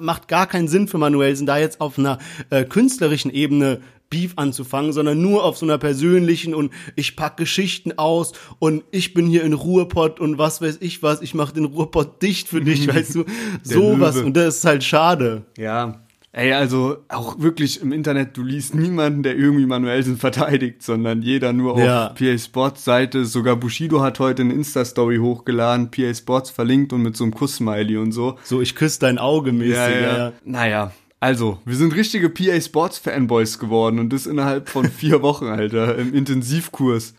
macht 0.00 0.28
gar 0.28 0.46
keinen 0.46 0.68
Sinn 0.68 0.86
für 0.86 0.98
Manuelsen, 0.98 1.46
da 1.46 1.58
jetzt 1.58 1.80
auf 1.80 1.98
einer 1.98 2.18
äh, 2.50 2.64
künstlerischen 2.64 3.32
Ebene 3.32 3.80
Beef 4.08 4.32
anzufangen, 4.36 4.92
sondern 4.92 5.22
nur 5.22 5.44
auf 5.44 5.56
so 5.56 5.64
einer 5.64 5.78
persönlichen 5.78 6.52
und 6.52 6.72
ich 6.96 7.14
pack 7.14 7.36
Geschichten 7.36 7.96
aus 7.96 8.32
und 8.58 8.82
ich 8.90 9.14
bin 9.14 9.26
hier 9.26 9.44
in 9.44 9.52
Ruhrpott 9.52 10.18
und 10.18 10.36
was 10.36 10.60
weiß 10.60 10.78
ich 10.80 11.00
was, 11.02 11.22
ich 11.22 11.32
mach 11.32 11.52
den 11.52 11.64
Ruhrpott 11.64 12.20
dicht 12.20 12.48
für 12.48 12.60
dich, 12.60 12.88
weißt 12.94 13.14
du, 13.14 13.24
sowas 13.62 14.16
und 14.16 14.36
das 14.36 14.56
ist 14.56 14.64
halt 14.64 14.82
schade. 14.82 15.44
Ja. 15.56 16.00
Ey, 16.32 16.52
also 16.52 16.98
auch 17.08 17.40
wirklich 17.40 17.82
im 17.82 17.90
Internet, 17.92 18.36
du 18.36 18.44
liest 18.44 18.72
niemanden, 18.74 19.24
der 19.24 19.36
irgendwie 19.36 19.66
Manuelsen 19.66 20.16
verteidigt, 20.16 20.80
sondern 20.82 21.22
jeder 21.22 21.52
nur 21.52 21.76
Ja. 21.80 22.08
auf 22.08 22.14
PA 22.14 22.38
Sports 22.38 22.84
Seite. 22.84 23.24
Sogar 23.24 23.56
Bushido 23.56 24.00
hat 24.00 24.20
heute 24.20 24.42
eine 24.42 24.54
Insta-Story 24.54 25.16
hochgeladen, 25.16 25.90
PA 25.90 26.14
Sports 26.14 26.50
verlinkt 26.50 26.92
und 26.92 27.02
mit 27.02 27.16
so 27.16 27.24
einem 27.24 27.34
Kuss-Smiley 27.34 27.96
und 27.96 28.12
so. 28.12 28.38
So, 28.44 28.60
ich 28.60 28.76
küsse 28.76 29.00
dein 29.00 29.18
Auge 29.18 29.50
mäßig, 29.50 29.74
ja, 29.74 30.16
ja. 30.18 30.32
Naja, 30.44 30.92
also, 31.18 31.58
wir 31.66 31.74
sind 31.76 31.94
richtige 31.96 32.30
PA 32.30 32.58
Sports 32.60 32.98
Fanboys 32.98 33.58
geworden 33.58 33.98
und 33.98 34.10
das 34.12 34.26
innerhalb 34.26 34.68
von 34.68 34.84
vier 34.88 35.22
Wochen, 35.22 35.46
Alter, 35.46 35.98
im 35.98 36.14
Intensivkurs. 36.14 37.14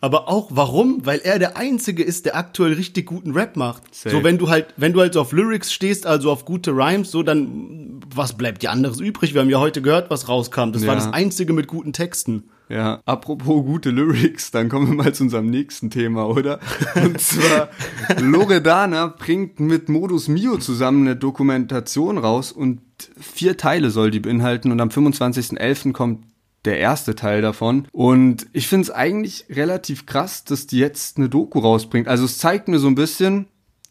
Aber 0.00 0.28
auch 0.28 0.48
warum? 0.52 1.04
Weil 1.06 1.20
er 1.20 1.38
der 1.38 1.56
Einzige 1.56 2.02
ist, 2.02 2.26
der 2.26 2.36
aktuell 2.36 2.74
richtig 2.74 3.06
guten 3.06 3.32
Rap 3.32 3.56
macht. 3.56 3.82
Safe. 3.94 4.14
So, 4.14 4.24
wenn 4.24 4.36
du 4.38 4.48
halt, 4.50 4.66
wenn 4.76 4.92
du 4.92 5.00
halt 5.00 5.16
auf 5.16 5.32
Lyrics 5.32 5.72
stehst, 5.72 6.06
also 6.06 6.30
auf 6.30 6.44
gute 6.44 6.72
Rhymes, 6.72 7.10
so, 7.10 7.22
dann, 7.22 8.00
was 8.14 8.34
bleibt 8.36 8.62
dir 8.62 8.70
anderes 8.70 9.00
übrig? 9.00 9.32
Wir 9.34 9.40
haben 9.40 9.48
ja 9.50 9.58
heute 9.58 9.80
gehört, 9.80 10.10
was 10.10 10.28
rauskam. 10.28 10.72
Das 10.72 10.82
war 10.86 10.94
Ja. 10.94 11.00
das 11.00 11.12
Einzige 11.12 11.52
mit 11.54 11.66
guten 11.66 11.92
Texten. 11.94 12.44
Ja, 12.68 13.00
apropos 13.06 13.64
gute 13.64 13.90
Lyrics, 13.90 14.50
dann 14.50 14.68
kommen 14.68 14.88
wir 14.88 14.94
mal 14.96 15.14
zu 15.14 15.22
unserem 15.22 15.46
nächsten 15.46 15.88
Thema, 15.88 16.26
oder? 16.28 16.58
Und 16.96 17.20
zwar, 17.20 17.68
Loredana 18.20 19.06
bringt 19.06 19.60
mit 19.60 19.88
Modus 19.88 20.26
Mio 20.28 20.58
zusammen 20.58 21.06
eine 21.06 21.14
Dokumentation 21.16 22.18
raus 22.18 22.50
und 22.52 22.80
vier 23.20 23.56
Teile 23.56 23.90
soll 23.90 24.10
die 24.10 24.18
beinhalten 24.20 24.72
und 24.72 24.80
am 24.80 24.88
25.11. 24.88 25.92
kommt 25.92 26.24
der 26.66 26.78
erste 26.78 27.14
Teil 27.14 27.40
davon. 27.42 27.86
Und 27.92 28.46
ich 28.52 28.68
finde 28.68 28.84
es 28.84 28.90
eigentlich 28.90 29.46
relativ 29.50 30.04
krass, 30.06 30.44
dass 30.44 30.66
die 30.66 30.78
jetzt 30.78 31.16
eine 31.16 31.28
Doku 31.28 31.60
rausbringt. 31.60 32.08
Also 32.08 32.24
es 32.24 32.38
zeigt 32.38 32.68
mir 32.68 32.78
so 32.78 32.88
ein 32.88 32.94
bisschen, 32.94 33.46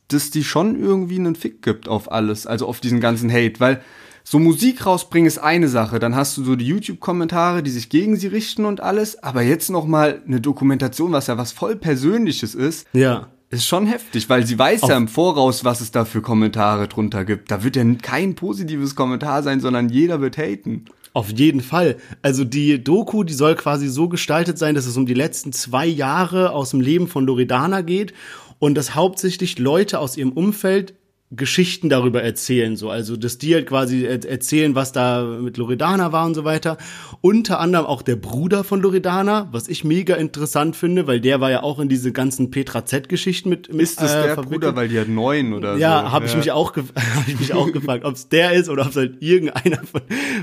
dass 0.09 0.29
die 0.29 0.43
schon 0.43 0.79
irgendwie 0.79 1.17
einen 1.17 1.35
Fick 1.35 1.61
gibt 1.63 1.87
auf 1.87 2.11
alles, 2.11 2.45
also 2.45 2.67
auf 2.67 2.79
diesen 2.79 2.99
ganzen 2.99 3.31
Hate, 3.31 3.59
weil 3.59 3.81
so 4.23 4.39
Musik 4.39 4.85
rausbringen 4.85 5.27
ist 5.27 5.37
eine 5.37 5.67
Sache, 5.67 5.99
dann 5.99 6.15
hast 6.15 6.35
du 6.37 6.43
so 6.43 6.55
die 6.55 6.65
YouTube-Kommentare, 6.65 7.61
die 7.63 7.69
sich 7.69 7.89
gegen 7.89 8.15
sie 8.17 8.27
richten 8.27 8.65
und 8.65 8.81
alles, 8.81 9.21
aber 9.21 9.41
jetzt 9.43 9.69
noch 9.69 9.85
mal 9.85 10.21
eine 10.27 10.41
Dokumentation, 10.41 11.11
was 11.11 11.27
ja 11.27 11.37
was 11.37 11.51
voll 11.51 11.75
Persönliches 11.75 12.55
ist, 12.55 12.87
Ja. 12.93 13.27
ist 13.51 13.67
schon 13.67 13.85
heftig, 13.85 14.27
weil 14.29 14.45
sie 14.45 14.57
weiß 14.57 14.81
ja 14.87 14.97
im 14.97 15.07
Voraus, 15.07 15.63
was 15.63 15.79
es 15.81 15.91
da 15.91 16.05
für 16.05 16.21
Kommentare 16.21 16.87
drunter 16.87 17.23
gibt. 17.23 17.51
Da 17.51 17.63
wird 17.63 17.75
ja 17.75 17.83
kein 18.01 18.33
positives 18.35 18.95
Kommentar 18.95 19.43
sein, 19.43 19.59
sondern 19.59 19.89
jeder 19.89 20.21
wird 20.21 20.37
haten. 20.39 20.85
Auf 21.15 21.31
jeden 21.31 21.61
Fall. 21.61 21.95
Also 22.21 22.43
die 22.43 22.83
Doku, 22.83 23.23
die 23.23 23.33
soll 23.33 23.55
quasi 23.55 23.87
so 23.87 24.09
gestaltet 24.09 24.57
sein, 24.57 24.75
dass 24.75 24.85
es 24.85 24.97
um 24.97 25.05
die 25.05 25.13
letzten 25.13 25.53
zwei 25.53 25.85
Jahre 25.85 26.51
aus 26.51 26.71
dem 26.71 26.81
Leben 26.81 27.07
von 27.07 27.25
Loredana 27.25 27.83
geht 27.83 28.13
und 28.59 28.75
dass 28.75 28.95
hauptsächlich 28.95 29.57
Leute 29.57 29.99
aus 29.99 30.17
ihrem 30.17 30.33
Umfeld 30.33 30.93
Geschichten 31.31 31.89
darüber 31.89 32.21
erzählen, 32.21 32.75
so 32.77 32.91
also 32.91 33.17
dass 33.17 33.39
die 33.39 33.55
halt 33.55 33.65
quasi 33.65 34.05
er- 34.05 34.23
erzählen, 34.23 34.75
was 34.75 34.91
da 34.91 35.23
mit 35.41 35.57
Loredana 35.57 36.11
war 36.11 36.25
und 36.27 36.35
so 36.35 36.43
weiter. 36.45 36.77
Unter 37.21 37.59
anderem 37.59 37.87
auch 37.87 38.03
der 38.03 38.15
Bruder 38.15 38.63
von 38.63 38.79
Loredana, 38.79 39.49
was 39.51 39.67
ich 39.67 39.83
mega 39.83 40.15
interessant 40.15 40.75
finde, 40.75 41.07
weil 41.07 41.19
der 41.19 41.41
war 41.41 41.49
ja 41.49 41.63
auch 41.63 41.79
in 41.79 41.89
diese 41.89 42.11
ganzen 42.11 42.51
Petra 42.51 42.85
Z-Geschichten 42.85 43.49
mit, 43.49 43.73
mit 43.73 43.81
Ist 43.81 43.99
das 44.01 44.13
äh, 44.13 44.21
der 44.23 44.33
verwickelt. 44.35 44.61
Bruder, 44.61 44.75
weil 44.75 44.87
die 44.87 44.99
hat 44.99 45.07
neun 45.07 45.53
oder 45.53 45.77
Ja, 45.77 46.01
so? 46.01 46.11
habe 46.11 46.25
ich 46.27 46.35
mich 46.37 46.51
auch, 46.51 46.75
hab 46.77 47.27
ich 47.27 47.39
mich 47.39 47.53
auch 47.53 47.71
gefragt, 47.71 48.05
ob 48.05 48.13
es 48.13 48.29
der 48.29 48.53
ist 48.53 48.69
oder 48.69 48.83
ob 48.83 48.89
es 48.89 48.95
halt 48.95 49.19
irgendeiner 49.21 49.77
von, 49.83 50.01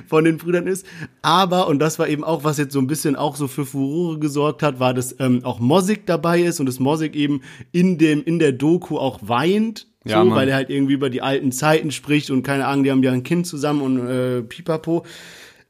von 0.08 0.24
den 0.24 0.36
Brüdern 0.38 0.66
ist. 0.66 0.84
Aber, 1.22 1.68
und 1.68 1.78
das 1.78 2.00
war 2.00 2.08
eben 2.08 2.24
auch, 2.24 2.42
was 2.42 2.58
jetzt 2.58 2.72
so 2.72 2.80
ein 2.80 2.88
bisschen 2.88 3.14
auch 3.14 3.36
so 3.36 3.46
für 3.46 3.64
Furore 3.64 4.18
gesorgt 4.18 4.64
hat, 4.64 4.80
war, 4.80 4.94
dass 4.94 5.14
ähm, 5.20 5.44
auch 5.44 5.60
Mosik 5.60 6.06
dabei 6.06 6.42
ist 6.42 6.58
und 6.58 6.66
dass 6.66 6.80
Mosik 6.80 7.14
eben 7.14 7.40
in 7.70 7.98
dem, 7.98 8.22
in 8.24 8.40
der 8.40 8.50
Doku 8.50 8.98
auch 8.98 9.20
weint. 9.22 9.86
So, 10.04 10.10
Ja, 10.10 10.24
Mann. 10.24 10.34
weil 10.36 10.48
er 10.48 10.56
halt 10.56 10.70
irgendwie 10.70 10.94
über 10.94 11.10
die 11.10 11.22
alten 11.22 11.52
Zeiten 11.52 11.90
spricht 11.90 12.30
und 12.30 12.42
keine 12.42 12.66
Ahnung, 12.66 12.84
die 12.84 12.90
haben 12.90 13.02
ja 13.02 13.12
ein 13.12 13.22
Kind 13.22 13.46
zusammen 13.46 13.82
und 13.82 14.08
äh, 14.08 14.42
pipapo. 14.42 15.04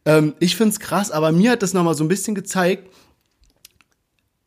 Ähm, 0.05 0.35
ich 0.41 0.57
find's 0.57 0.81
krass, 0.81 1.11
aber 1.11 1.33
mir 1.33 1.53
hat 1.53 1.63
das 1.63 1.75
nochmal 1.75 1.95
so 1.95 2.03
ein 2.05 2.09
bisschen 2.09 2.35
gezeigt, 2.35 2.89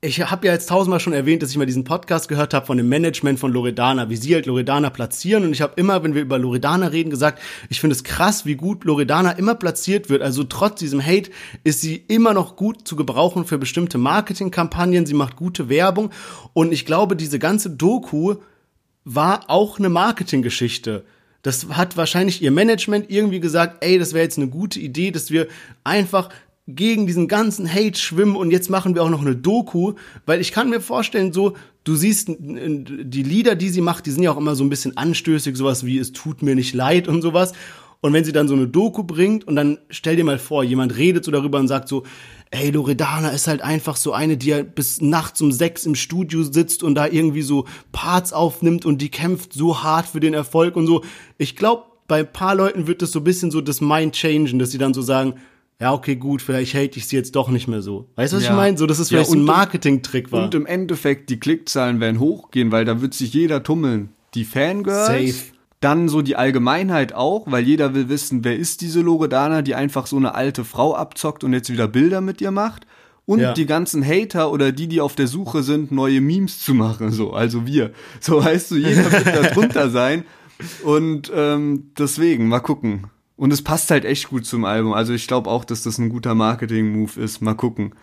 ich 0.01 0.21
habe 0.29 0.45
ja 0.45 0.53
jetzt 0.53 0.69
tausendmal 0.69 0.99
schon 0.99 1.13
erwähnt, 1.13 1.41
dass 1.41 1.49
ich 1.49 1.57
mal 1.57 1.65
diesen 1.65 1.83
Podcast 1.83 2.27
gehört 2.27 2.53
habe 2.53 2.65
von 2.65 2.77
dem 2.77 2.87
Management 2.89 3.39
von 3.39 3.51
Loredana, 3.51 4.07
wie 4.09 4.15
sie 4.17 4.35
halt 4.35 4.45
Loredana 4.45 4.91
platzieren. 4.91 5.43
Und 5.45 5.51
ich 5.51 5.61
habe 5.61 5.73
immer, 5.77 6.03
wenn 6.03 6.13
wir 6.13 6.21
über 6.21 6.37
Loredana 6.37 6.87
reden, 6.87 7.09
gesagt, 7.09 7.41
ich 7.69 7.79
finde 7.79 7.95
es 7.95 8.03
krass, 8.03 8.45
wie 8.45 8.55
gut 8.55 8.83
Loredana 8.83 9.31
immer 9.31 9.55
platziert 9.55 10.09
wird. 10.09 10.21
Also 10.21 10.43
trotz 10.43 10.79
diesem 10.79 11.03
Hate 11.03 11.31
ist 11.63 11.81
sie 11.81 11.95
immer 11.95 12.35
noch 12.35 12.55
gut 12.55 12.87
zu 12.87 12.95
gebrauchen 12.95 13.45
für 13.45 13.57
bestimmte 13.57 13.97
Marketingkampagnen. 13.97 15.07
Sie 15.07 15.15
macht 15.15 15.37
gute 15.37 15.69
Werbung. 15.69 16.11
Und 16.53 16.71
ich 16.71 16.85
glaube, 16.85 17.15
diese 17.15 17.39
ganze 17.39 17.71
Doku 17.71 18.35
war 19.05 19.49
auch 19.49 19.79
eine 19.79 19.89
Marketinggeschichte. 19.89 21.05
Das 21.43 21.67
hat 21.69 21.95
wahrscheinlich 21.95 22.41
ihr 22.41 22.51
Management 22.51 23.09
irgendwie 23.09 23.39
gesagt, 23.39 23.83
ey, 23.85 23.99
das 23.99 24.13
wäre 24.13 24.23
jetzt 24.23 24.37
eine 24.37 24.47
gute 24.47 24.79
Idee, 24.79 25.11
dass 25.11 25.29
wir 25.29 25.47
einfach 25.83 26.29
gegen 26.67 27.05
diesen 27.05 27.27
ganzen 27.27 27.71
Hate 27.71 27.99
schwimmen 27.99 28.35
und 28.35 28.49
jetzt 28.49 28.71
machen 28.71 28.95
wir 28.95 29.03
auch 29.03 29.09
noch 29.09 29.21
eine 29.21 29.35
Doku, 29.35 29.93
weil 30.25 30.41
ich 30.41 30.51
kann 30.51 30.71
mir 30.71 30.81
vorstellen, 30.81 31.31
so, 31.31 31.55
du 31.83 31.95
siehst 31.95 32.29
die 32.29 33.23
Lieder, 33.23 33.53
die 33.53 33.69
sie 33.69 33.81
macht, 33.81 34.07
die 34.07 34.11
sind 34.11 34.23
ja 34.23 34.31
auch 34.31 34.37
immer 34.37 34.55
so 34.55 34.63
ein 34.63 34.71
bisschen 34.71 34.97
anstößig, 34.97 35.55
sowas 35.55 35.85
wie 35.85 35.99
es 35.99 36.11
tut 36.11 36.41
mir 36.41 36.55
nicht 36.55 36.73
leid 36.73 37.07
und 37.07 37.21
sowas. 37.21 37.53
Und 38.01 38.13
wenn 38.13 38.25
sie 38.25 38.31
dann 38.31 38.47
so 38.47 38.55
eine 38.55 38.67
Doku 38.67 39.03
bringt 39.03 39.47
und 39.47 39.55
dann 39.55 39.77
stell 39.89 40.15
dir 40.15 40.23
mal 40.23 40.39
vor, 40.39 40.63
jemand 40.63 40.97
redet 40.97 41.23
so 41.23 41.31
darüber 41.31 41.59
und 41.59 41.67
sagt 41.67 41.87
so, 41.87 42.03
ey, 42.51 42.69
Loredana 42.71 43.29
ist 43.29 43.47
halt 43.47 43.61
einfach 43.61 43.95
so 43.97 44.13
eine, 44.13 44.37
die 44.37 44.53
halt 44.53 44.75
bis 44.75 45.01
nachts 45.01 45.41
um 45.41 45.51
sechs 45.51 45.85
im 45.85 45.95
Studio 45.95 46.43
sitzt 46.43 46.83
und 46.83 46.95
da 46.95 47.07
irgendwie 47.07 47.41
so 47.41 47.65
Parts 47.91 48.33
aufnimmt 48.33 48.85
und 48.85 49.01
die 49.01 49.09
kämpft 49.09 49.53
so 49.53 49.83
hart 49.83 50.05
für 50.07 50.19
den 50.19 50.33
Erfolg 50.33 50.75
und 50.75 50.87
so. 50.87 51.03
Ich 51.37 51.55
glaube, 51.55 51.83
bei 52.07 52.19
ein 52.19 52.31
paar 52.31 52.55
Leuten 52.55 52.87
wird 52.87 53.01
das 53.01 53.11
so 53.11 53.19
ein 53.19 53.23
bisschen 53.23 53.51
so 53.51 53.61
das 53.61 53.81
Mind 53.81 54.13
changen, 54.15 54.59
dass 54.59 54.71
sie 54.71 54.77
dann 54.77 54.93
so 54.93 55.01
sagen, 55.01 55.35
ja, 55.81 55.91
okay, 55.93 56.15
gut, 56.15 56.41
vielleicht 56.41 56.73
hate 56.73 56.97
ich 56.97 57.07
sie 57.07 57.17
jetzt 57.17 57.35
doch 57.35 57.49
nicht 57.49 57.67
mehr 57.67 57.81
so. 57.81 58.07
Weißt 58.15 58.31
du, 58.31 58.37
was 58.37 58.43
Ja. 58.45 58.51
ich 58.51 58.55
meine? 58.55 58.77
So, 58.77 58.85
dass 58.85 58.99
es 58.99 59.09
Ja, 59.09 59.17
vielleicht 59.17 59.31
so 59.31 59.37
ein 59.37 59.43
Marketing-Trick 59.43 60.31
war. 60.31 60.45
Und 60.45 60.55
im 60.55 60.65
Endeffekt, 60.65 61.29
die 61.29 61.37
Klickzahlen 61.39 61.99
werden 61.99 62.19
hochgehen, 62.21 62.71
weil 62.71 62.85
da 62.85 63.01
wird 63.01 63.13
sich 63.13 63.33
jeder 63.33 63.61
tummeln. 63.61 64.09
Die 64.35 64.45
Fangirls, 64.45 65.07
Safe. 65.07 65.33
Dann 65.85 66.09
so 66.09 66.21
die 66.21 66.35
Allgemeinheit 66.35 67.13
auch, 67.13 67.45
weil 67.45 67.63
jeder 67.63 67.93
will 67.93 68.09
wissen, 68.09 68.43
wer 68.43 68.57
ist 68.57 68.81
diese 68.81 69.01
Loredana, 69.01 69.61
die 69.61 69.75
einfach 69.75 70.07
so 70.07 70.17
eine 70.17 70.33
alte 70.35 70.65
Frau 70.65 70.95
abzockt 70.95 71.43
und 71.43 71.53
jetzt 71.53 71.71
wieder 71.71 71.87
Bilder 71.87 72.21
mit 72.21 72.41
ihr 72.41 72.51
macht. 72.51 72.87
Und 73.27 73.39
Ja. 73.39 73.53
die 73.53 73.65
ganzen 73.65 74.05
Hater 74.05 74.51
oder 74.51 74.71
die, 74.71 74.87
die 74.87 75.01
auf 75.01 75.15
der 75.15 75.27
Suche 75.27 75.63
sind, 75.63 75.91
neue 75.91 76.21
Memes 76.21 76.59
zu 76.59 76.73
machen, 76.73 77.11
so, 77.11 77.33
also 77.33 77.65
wir. 77.65 77.91
So 78.19 78.43
weißt 78.43 78.71
du, 78.71 78.75
jeder 78.77 79.11
wird 79.11 79.27
da 79.27 79.41
drunter 79.49 79.89
sein. 79.89 80.25
Und 80.83 81.31
ähm, 81.35 81.91
deswegen, 81.97 82.47
mal 82.47 82.59
gucken. 82.59 83.07
Und 83.35 83.51
es 83.51 83.61
passt 83.61 83.91
halt 83.91 84.05
echt 84.05 84.29
gut 84.29 84.45
zum 84.45 84.63
Album. 84.65 84.93
Also 84.93 85.13
ich 85.13 85.27
glaube 85.27 85.49
auch, 85.49 85.65
dass 85.65 85.83
das 85.83 85.97
ein 85.97 86.09
guter 86.09 86.35
Marketing-Move 86.35 87.19
ist. 87.19 87.41
Mal 87.41 87.55
gucken. 87.55 87.93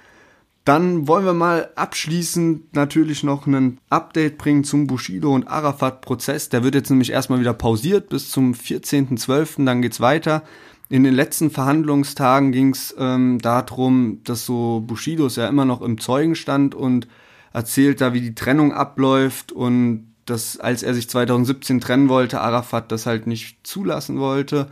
Dann 0.64 1.08
wollen 1.08 1.24
wir 1.24 1.32
mal 1.32 1.70
abschließend 1.74 2.74
natürlich 2.74 3.24
noch 3.24 3.46
ein 3.46 3.78
Update 3.90 4.38
bringen 4.38 4.62
zum 4.62 4.86
Bushido 4.86 5.34
und 5.34 5.48
Arafat-Prozess. 5.48 6.50
Der 6.50 6.62
wird 6.62 6.76
jetzt 6.76 6.90
nämlich 6.90 7.10
erstmal 7.10 7.40
wieder 7.40 7.52
pausiert 7.52 8.08
bis 8.08 8.30
zum 8.30 8.52
14.12. 8.52 9.64
Dann 9.64 9.82
geht's 9.82 10.00
weiter. 10.00 10.44
In 10.88 11.02
den 11.02 11.14
letzten 11.14 11.50
Verhandlungstagen 11.50 12.52
ging's 12.52 12.94
ähm, 12.96 13.40
darum, 13.40 14.20
dass 14.22 14.46
so 14.46 14.84
Bushido 14.86 15.26
ist 15.26 15.36
ja 15.36 15.48
immer 15.48 15.64
noch 15.64 15.80
im 15.82 15.98
Zeugenstand 15.98 16.76
und 16.76 17.08
erzählt 17.52 18.00
da, 18.00 18.12
wie 18.12 18.20
die 18.20 18.34
Trennung 18.34 18.72
abläuft 18.72 19.50
und 19.50 20.12
dass 20.26 20.60
als 20.60 20.84
er 20.84 20.94
sich 20.94 21.08
2017 21.08 21.80
trennen 21.80 22.08
wollte, 22.08 22.40
Arafat 22.40 22.92
das 22.92 23.06
halt 23.06 23.26
nicht 23.26 23.66
zulassen 23.66 24.20
wollte 24.20 24.68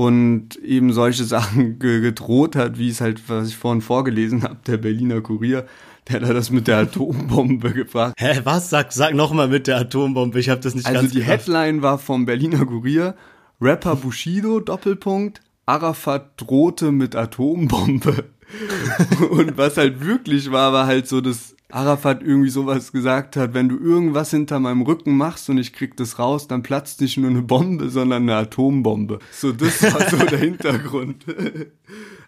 und 0.00 0.56
eben 0.56 0.94
solche 0.94 1.24
Sachen 1.34 1.78
ge 1.78 2.00
gedroht 2.00 2.56
hat, 2.56 2.78
wie 2.78 2.88
es 2.88 3.02
halt, 3.02 3.28
was 3.28 3.48
ich 3.48 3.56
vorhin 3.56 3.82
vorgelesen 3.82 4.42
habe, 4.42 4.56
der 4.66 4.78
Berliner 4.78 5.20
Kurier, 5.20 5.66
der 6.08 6.20
da 6.20 6.32
das 6.32 6.50
mit 6.50 6.68
der 6.68 6.78
Atombombe 6.78 7.72
gebracht. 7.74 8.14
Hä, 8.18 8.40
was? 8.44 8.70
Sag, 8.70 8.92
sag 8.92 9.14
noch 9.14 9.34
mal 9.34 9.48
mit 9.48 9.66
der 9.66 9.76
Atombombe. 9.76 10.40
Ich 10.40 10.48
habe 10.48 10.62
das 10.62 10.74
nicht 10.74 10.86
Also 10.86 11.00
ganz 11.02 11.12
die 11.12 11.20
gerafft. 11.20 11.48
Headline 11.48 11.82
war 11.82 11.98
vom 11.98 12.24
Berliner 12.24 12.64
Kurier, 12.64 13.14
Rapper 13.60 13.94
Bushido, 13.96 14.60
Doppelpunkt, 14.60 15.42
Arafat 15.66 16.30
drohte 16.38 16.92
mit 16.92 17.14
Atombombe. 17.14 18.24
Und 19.30 19.56
was 19.56 19.76
halt 19.76 20.04
wirklich 20.04 20.50
war, 20.50 20.72
war 20.72 20.86
halt 20.86 21.06
so, 21.06 21.20
dass 21.20 21.54
Arafat 21.72 22.22
irgendwie 22.22 22.50
sowas 22.50 22.92
gesagt 22.92 23.36
hat, 23.36 23.54
wenn 23.54 23.68
du 23.68 23.78
irgendwas 23.78 24.30
hinter 24.30 24.58
meinem 24.60 24.82
Rücken 24.82 25.16
machst 25.16 25.48
und 25.50 25.58
ich 25.58 25.72
krieg 25.72 25.96
das 25.96 26.18
raus, 26.18 26.48
dann 26.48 26.62
platzt 26.62 27.00
nicht 27.00 27.16
nur 27.16 27.30
eine 27.30 27.42
Bombe, 27.42 27.90
sondern 27.90 28.22
eine 28.22 28.36
Atombombe. 28.36 29.20
So, 29.30 29.52
das 29.52 29.82
war 29.82 30.08
so 30.08 30.16
der 30.18 30.38
Hintergrund. 30.38 31.24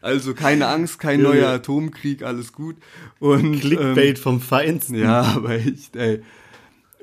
Also 0.04 0.34
keine 0.34 0.66
Angst, 0.66 0.98
kein 0.98 1.20
Junge. 1.20 1.36
neuer 1.36 1.50
Atomkrieg, 1.50 2.24
alles 2.24 2.52
gut. 2.52 2.74
Und, 3.20 3.60
Clickbait 3.60 4.18
vom 4.18 4.40
Feinsten. 4.40 4.96
ja, 4.96 5.22
aber 5.22 5.50
echt, 5.50 5.94
ey. 5.94 6.22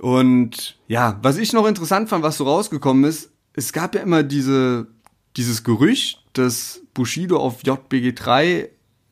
Und 0.01 0.77
ja, 0.89 1.17
was 1.21 1.37
ich 1.37 1.53
noch 1.53 1.65
interessant 1.65 2.09
fand, 2.09 2.25
was 2.25 2.35
so 2.35 2.43
rausgekommen 2.43 3.05
ist, 3.05 3.31
es 3.53 3.71
gab 3.71 3.95
ja 3.95 4.01
immer 4.01 4.23
diese, 4.23 4.87
dieses 5.37 5.63
Gerücht, 5.63 6.25
dass 6.33 6.81
Bushido 6.93 7.37
auf 7.37 7.63
JBG3 7.63 8.67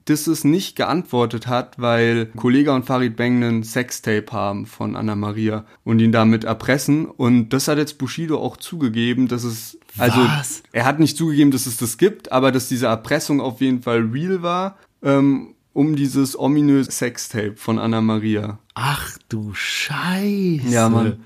Disses 0.09 0.43
nicht 0.43 0.75
geantwortet 0.75 1.47
hat, 1.47 1.79
weil 1.79 2.27
Kollega 2.35 2.75
und 2.75 2.85
Farid 2.85 3.15
Bang 3.15 3.43
einen 3.43 3.63
Sextape 3.63 4.31
haben 4.31 4.65
von 4.65 4.95
Anna 4.95 5.15
Maria 5.15 5.65
und 5.83 5.99
ihn 5.99 6.11
damit 6.11 6.43
erpressen. 6.43 7.05
Und 7.05 7.49
das 7.49 7.67
hat 7.67 7.77
jetzt 7.77 7.97
Bushido 7.97 8.39
auch 8.39 8.57
zugegeben, 8.57 9.27
dass 9.27 9.43
es, 9.43 9.77
also 9.97 10.19
Was? 10.19 10.63
er 10.71 10.85
hat 10.85 10.99
nicht 10.99 11.17
zugegeben, 11.17 11.51
dass 11.51 11.65
es 11.65 11.77
das 11.77 11.97
gibt, 11.97 12.31
aber 12.31 12.51
dass 12.51 12.69
diese 12.69 12.87
Erpressung 12.87 13.41
auf 13.41 13.61
jeden 13.61 13.81
Fall 13.81 14.01
real 14.01 14.41
war, 14.41 14.77
ähm, 15.03 15.55
um 15.73 15.95
dieses 15.95 16.37
ominöse 16.37 16.91
Sextape 16.91 17.55
von 17.55 17.77
Anna 17.77 18.01
Maria. 18.01 18.59
Ach 18.73 19.17
du 19.29 19.53
Scheiße. 19.53 20.69
Ja, 20.69 20.89
Mann. 20.89 21.19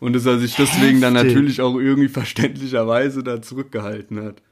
Und 0.00 0.14
dass 0.14 0.26
er 0.26 0.38
sich 0.38 0.54
deswegen 0.54 1.00
dann 1.00 1.14
Heftig. 1.14 1.34
natürlich 1.34 1.60
auch 1.60 1.76
irgendwie 1.76 2.08
verständlicherweise 2.08 3.22
da 3.22 3.42
zurückgehalten 3.42 4.24
hat. 4.24 4.42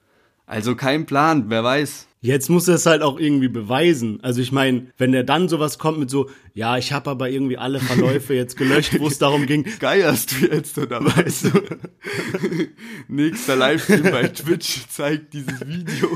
Also 0.46 0.76
kein 0.76 1.06
Plan, 1.06 1.46
wer 1.48 1.64
weiß. 1.64 2.06
Jetzt 2.20 2.48
muss 2.50 2.66
er 2.66 2.76
es 2.76 2.86
halt 2.86 3.02
auch 3.02 3.18
irgendwie 3.18 3.48
beweisen. 3.48 4.20
Also 4.22 4.40
ich 4.40 4.50
meine, 4.52 4.86
wenn 4.96 5.12
er 5.12 5.22
dann 5.24 5.48
sowas 5.48 5.78
kommt 5.78 5.98
mit 5.98 6.08
so, 6.08 6.30
ja, 6.54 6.78
ich 6.78 6.92
habe 6.92 7.10
aber 7.10 7.28
irgendwie 7.30 7.58
alle 7.58 7.80
Verläufe 7.80 8.32
jetzt 8.34 8.56
gelöscht, 8.56 8.98
wo 8.98 9.08
es 9.08 9.18
darum 9.18 9.46
ging. 9.46 9.64
Geierst 9.80 10.32
du 10.32 10.46
jetzt 10.46 10.78
oder 10.78 11.04
weißt 11.04 11.46
du? 11.46 11.50
Nächster 13.08 13.56
Livestream 13.56 14.04
bei 14.04 14.22
Twitch 14.28 14.86
zeigt 14.88 15.34
dieses 15.34 15.60
Video. 15.66 16.08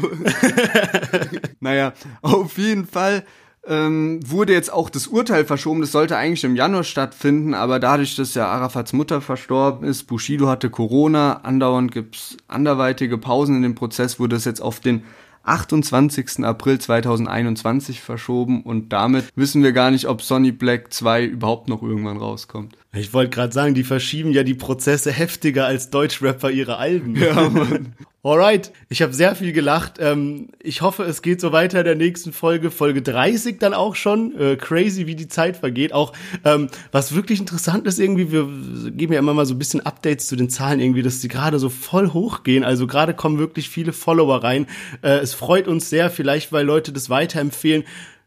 naja, 1.61 1.93
auf 2.23 2.57
jeden 2.57 2.87
Fall 2.87 3.25
ähm, 3.67 4.21
wurde 4.27 4.53
jetzt 4.53 4.73
auch 4.73 4.91
das 4.91 5.07
Urteil 5.07 5.45
verschoben. 5.45 5.81
Das 5.81 5.93
sollte 5.93 6.17
eigentlich 6.17 6.45
im 6.45 6.57
Januar 6.57 6.85
stattfinden, 6.85 7.55
aber 7.55 7.79
dadurch, 7.79 8.17
dass 8.17 8.35
ja 8.35 8.47
Arafats 8.47 8.93
Mutter 8.93 9.21
verstorben 9.21 9.87
ist, 9.87 10.05
Bushido 10.05 10.49
hatte 10.49 10.71
Corona, 10.71 11.41
andauernd 11.43 11.93
gibt's 11.93 12.37
anderweitige 12.49 13.19
Pausen 13.19 13.57
in 13.57 13.63
dem 13.63 13.75
Prozess, 13.75 14.19
wurde 14.19 14.37
es 14.37 14.45
jetzt 14.45 14.61
auf 14.61 14.81
den 14.81 15.05
28. 15.43 16.45
April 16.45 16.79
2021 16.79 18.01
verschoben 18.01 18.63
und 18.63 18.93
damit 18.93 19.25
wissen 19.37 19.63
wir 19.63 19.73
gar 19.73 19.91
nicht, 19.91 20.07
ob 20.07 20.23
Sonny 20.23 20.53
Black 20.53 20.93
2 20.93 21.25
überhaupt 21.25 21.69
noch 21.69 21.83
irgendwann 21.83 22.19
rauskommt. 22.19 22.77
Ich 22.93 23.15
wollte 23.15 23.31
gerade 23.31 23.53
sagen, 23.53 23.75
die 23.75 23.85
verschieben 23.85 24.33
ja 24.33 24.43
die 24.43 24.55
Prozesse 24.55 25.13
heftiger 25.13 25.65
als 25.67 25.91
Deutschrapper 25.91 26.51
ihre 26.51 26.77
Alben. 26.77 27.17
Ja, 27.17 27.49
Mann. 27.49 27.95
Alright, 28.23 28.71
ich 28.91 29.01
habe 29.01 29.15
sehr 29.15 29.35
viel 29.35 29.53
gelacht. 29.53 29.95
Ähm, 29.99 30.49
ich 30.63 30.83
hoffe, 30.83 31.05
es 31.05 31.23
geht 31.23 31.41
so 31.41 31.53
weiter 31.53 31.79
in 31.79 31.87
der 31.87 31.95
nächsten 31.95 32.35
Folge, 32.35 32.71
Folge 32.71 33.01
30 33.01 33.59
dann 33.59 33.73
auch 33.73 33.95
schon. 33.95 34.39
Äh, 34.39 34.57
crazy, 34.57 35.07
wie 35.07 35.15
die 35.15 35.29
Zeit 35.29 35.57
vergeht. 35.57 35.95
Auch 35.95 36.13
ähm, 36.45 36.69
was 36.93 37.15
wirklich 37.15 37.41
interessant 37.41 37.87
ist 37.87 37.99
irgendwie, 37.99 38.31
wir 38.31 38.47
geben 38.91 39.15
ja 39.15 39.21
immer 39.21 39.33
mal 39.33 39.47
so 39.47 39.55
ein 39.55 39.59
bisschen 39.59 39.81
Updates 39.87 40.27
zu 40.27 40.37
den 40.37 40.51
Zahlen 40.51 40.81
irgendwie, 40.81 41.01
dass 41.01 41.21
die 41.21 41.29
gerade 41.29 41.59
so 41.59 41.71
voll 41.71 42.13
hochgehen. 42.13 42.63
Also 42.63 42.87
gerade 42.87 43.15
kommen 43.15 43.39
wirklich 43.39 43.71
viele 43.71 43.95
Follower 43.95 44.45
rein. 44.45 44.67
Äh, 45.01 45.21
es 45.21 45.33
freut 45.33 45.67
uns 45.67 45.89
sehr, 45.89 46.11
vielleicht 46.11 46.53
weil 46.53 46.67
Leute 46.67 46.93
das 46.93 47.09
weiterempfehlen. 47.09 47.85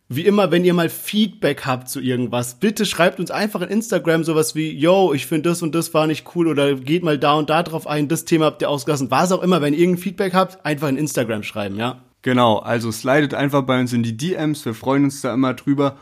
Wie 0.10 0.26
immer, 0.26 0.52
wenn 0.52 0.66
ihr 0.66 0.74
mal 0.74 0.90
Feedback 0.90 1.66
habt 1.66 1.90
zu 1.90 2.00
irgendwas, 2.00 2.60
bitte 2.60 2.86
schreibt 2.86 3.20
uns 3.20 3.32
einfach 3.32 3.62
in 3.62 3.70
Instagram 3.70 4.24
sowas 4.24 4.54
wie, 4.54 4.72
yo, 4.72 5.14
ich 5.14 5.26
finde 5.26 5.50
das 5.50 5.62
und 5.62 5.74
das 5.74 5.94
war 5.94 6.08
nicht 6.08 6.36
cool 6.36 6.48
oder 6.48 6.76
geht 6.76 7.04
mal 7.04 7.18
da 7.18 7.34
und 7.34 7.50
da 7.50 7.64
drauf 7.64 7.88
ein, 7.88 8.10
das 8.10 8.26
Thema 8.26 8.46
habt 8.46 8.62
ihr 8.62 8.70
ausgelassen. 8.70 9.10
Was 9.12 9.32
auch 9.32 9.42
immer, 9.42 9.62
wenn 9.62 9.74
ihr 9.74 9.80
irgendein 9.80 10.04
Feedback 10.04 10.34
habt, 10.34 10.66
einfach 10.66 10.90
in 10.90 10.98
Instagram 10.98 11.44
schreiben, 11.44 11.78
ja? 11.78 12.04
Genau, 12.22 12.60
also 12.60 12.92
slidet 12.92 13.34
einfach 13.34 13.64
bei 13.64 13.80
uns 13.80 13.92
in 13.92 14.04
die 14.04 14.16
DMs, 14.16 14.66
wir 14.66 14.74
freuen 14.74 15.06
uns 15.06 15.22
da 15.22 15.34
immer 15.34 15.54
drüber. 15.54 15.98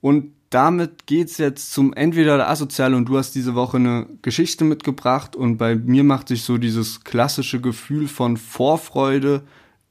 Und 0.00 0.32
damit 0.50 1.06
geht's 1.06 1.38
jetzt 1.38 1.72
zum 1.72 1.92
entweder 1.92 2.36
der 2.36 2.50
Asoziale 2.50 2.96
und 2.96 3.06
du 3.06 3.18
hast 3.18 3.36
diese 3.36 3.54
Woche 3.54 3.76
eine 3.76 4.06
Geschichte 4.22 4.64
mitgebracht 4.64 5.36
und 5.36 5.58
bei 5.58 5.76
mir 5.76 6.02
macht 6.02 6.28
sich 6.28 6.42
so 6.42 6.58
dieses 6.58 7.04
klassische 7.04 7.60
Gefühl 7.60 8.08
von 8.08 8.36
Vorfreude 8.36 9.42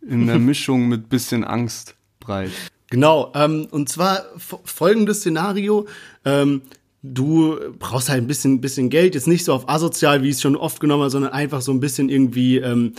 in 0.01 0.27
der 0.27 0.39
Mischung 0.39 0.89
mit 0.89 1.07
bisschen 1.07 1.45
Angst 1.45 1.95
breit. 2.19 2.51
Genau, 2.89 3.31
ähm, 3.35 3.67
und 3.71 3.89
zwar 3.89 4.25
folgendes 4.37 5.19
Szenario. 5.19 5.87
Ähm, 6.25 6.61
du 7.03 7.57
brauchst 7.77 8.09
halt 8.09 8.23
ein 8.23 8.27
bisschen, 8.27 8.61
bisschen 8.61 8.89
Geld, 8.89 9.15
jetzt 9.15 9.27
nicht 9.27 9.45
so 9.45 9.53
auf 9.53 9.69
asozial, 9.69 10.23
wie 10.23 10.29
ich 10.29 10.35
es 10.35 10.41
schon 10.41 10.55
oft 10.55 10.79
genommen 10.79 11.03
habe, 11.03 11.11
sondern 11.11 11.31
einfach 11.31 11.61
so 11.61 11.71
ein 11.71 11.79
bisschen 11.79 12.09
irgendwie 12.09 12.57
ähm, 12.57 12.93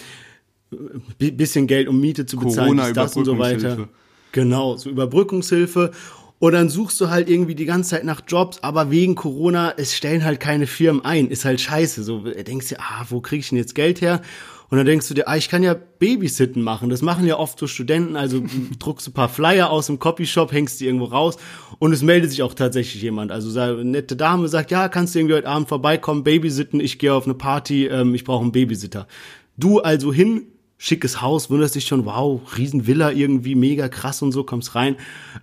bisschen 1.18 1.66
Geld, 1.66 1.88
um 1.88 2.00
Miete 2.00 2.26
zu 2.26 2.36
bezahlen, 2.36 2.76
Corona 2.76 2.92
das 2.92 3.16
und 3.16 3.24
so 3.24 3.38
weiter. 3.38 3.88
Genau, 4.32 4.76
so 4.76 4.90
Überbrückungshilfe. 4.90 5.90
Und 6.38 6.52
dann 6.52 6.70
suchst 6.70 6.98
du 7.00 7.10
halt 7.10 7.28
irgendwie 7.28 7.54
die 7.54 7.66
ganze 7.66 7.90
Zeit 7.90 8.04
nach 8.04 8.22
Jobs, 8.26 8.62
aber 8.62 8.90
wegen 8.90 9.14
Corona, 9.14 9.74
es 9.76 9.94
stellen 9.94 10.24
halt 10.24 10.40
keine 10.40 10.66
Firmen 10.66 11.04
ein. 11.04 11.28
Ist 11.28 11.44
halt 11.44 11.60
scheiße. 11.60 12.02
So 12.02 12.20
denkst 12.20 12.68
du, 12.68 12.80
ah, 12.80 13.04
wo 13.10 13.20
krieg 13.20 13.40
ich 13.40 13.50
denn 13.50 13.58
jetzt 13.58 13.74
Geld 13.74 14.00
her? 14.00 14.22
Und 14.70 14.78
dann 14.78 14.86
denkst 14.86 15.08
du 15.08 15.14
dir, 15.14 15.28
ah, 15.28 15.36
ich 15.36 15.48
kann 15.48 15.64
ja 15.64 15.74
Babysitten 15.74 16.62
machen. 16.62 16.90
Das 16.90 17.02
machen 17.02 17.26
ja 17.26 17.36
oft 17.36 17.58
so 17.58 17.66
Studenten. 17.66 18.14
Also 18.16 18.42
druckst 18.78 19.08
du 19.08 19.10
ein 19.10 19.14
paar 19.14 19.28
Flyer 19.28 19.70
aus 19.70 19.86
dem 19.86 19.98
Copyshop, 19.98 20.52
hängst 20.52 20.80
die 20.80 20.86
irgendwo 20.86 21.06
raus 21.06 21.36
und 21.80 21.92
es 21.92 22.02
meldet 22.02 22.30
sich 22.30 22.42
auch 22.42 22.54
tatsächlich 22.54 23.02
jemand. 23.02 23.32
Also 23.32 23.58
eine 23.58 23.84
nette 23.84 24.14
Dame 24.14 24.46
sagt, 24.48 24.70
ja, 24.70 24.88
kannst 24.88 25.14
du 25.14 25.18
irgendwie 25.18 25.34
heute 25.34 25.48
Abend 25.48 25.68
vorbeikommen, 25.68 26.22
Babysitten, 26.22 26.78
ich 26.78 27.00
gehe 27.00 27.12
auf 27.12 27.24
eine 27.24 27.34
Party, 27.34 27.86
ähm, 27.86 28.14
ich 28.14 28.24
brauche 28.24 28.42
einen 28.42 28.52
Babysitter. 28.52 29.08
Du 29.56 29.80
also 29.80 30.12
hin, 30.12 30.44
schickes 30.78 31.20
Haus, 31.20 31.50
wunderst 31.50 31.74
dich 31.74 31.86
schon, 31.86 32.04
wow, 32.04 32.40
Riesenvilla 32.56 33.10
irgendwie, 33.10 33.56
mega 33.56 33.88
krass 33.88 34.22
und 34.22 34.30
so, 34.30 34.44
kommst 34.44 34.76
rein. 34.76 34.96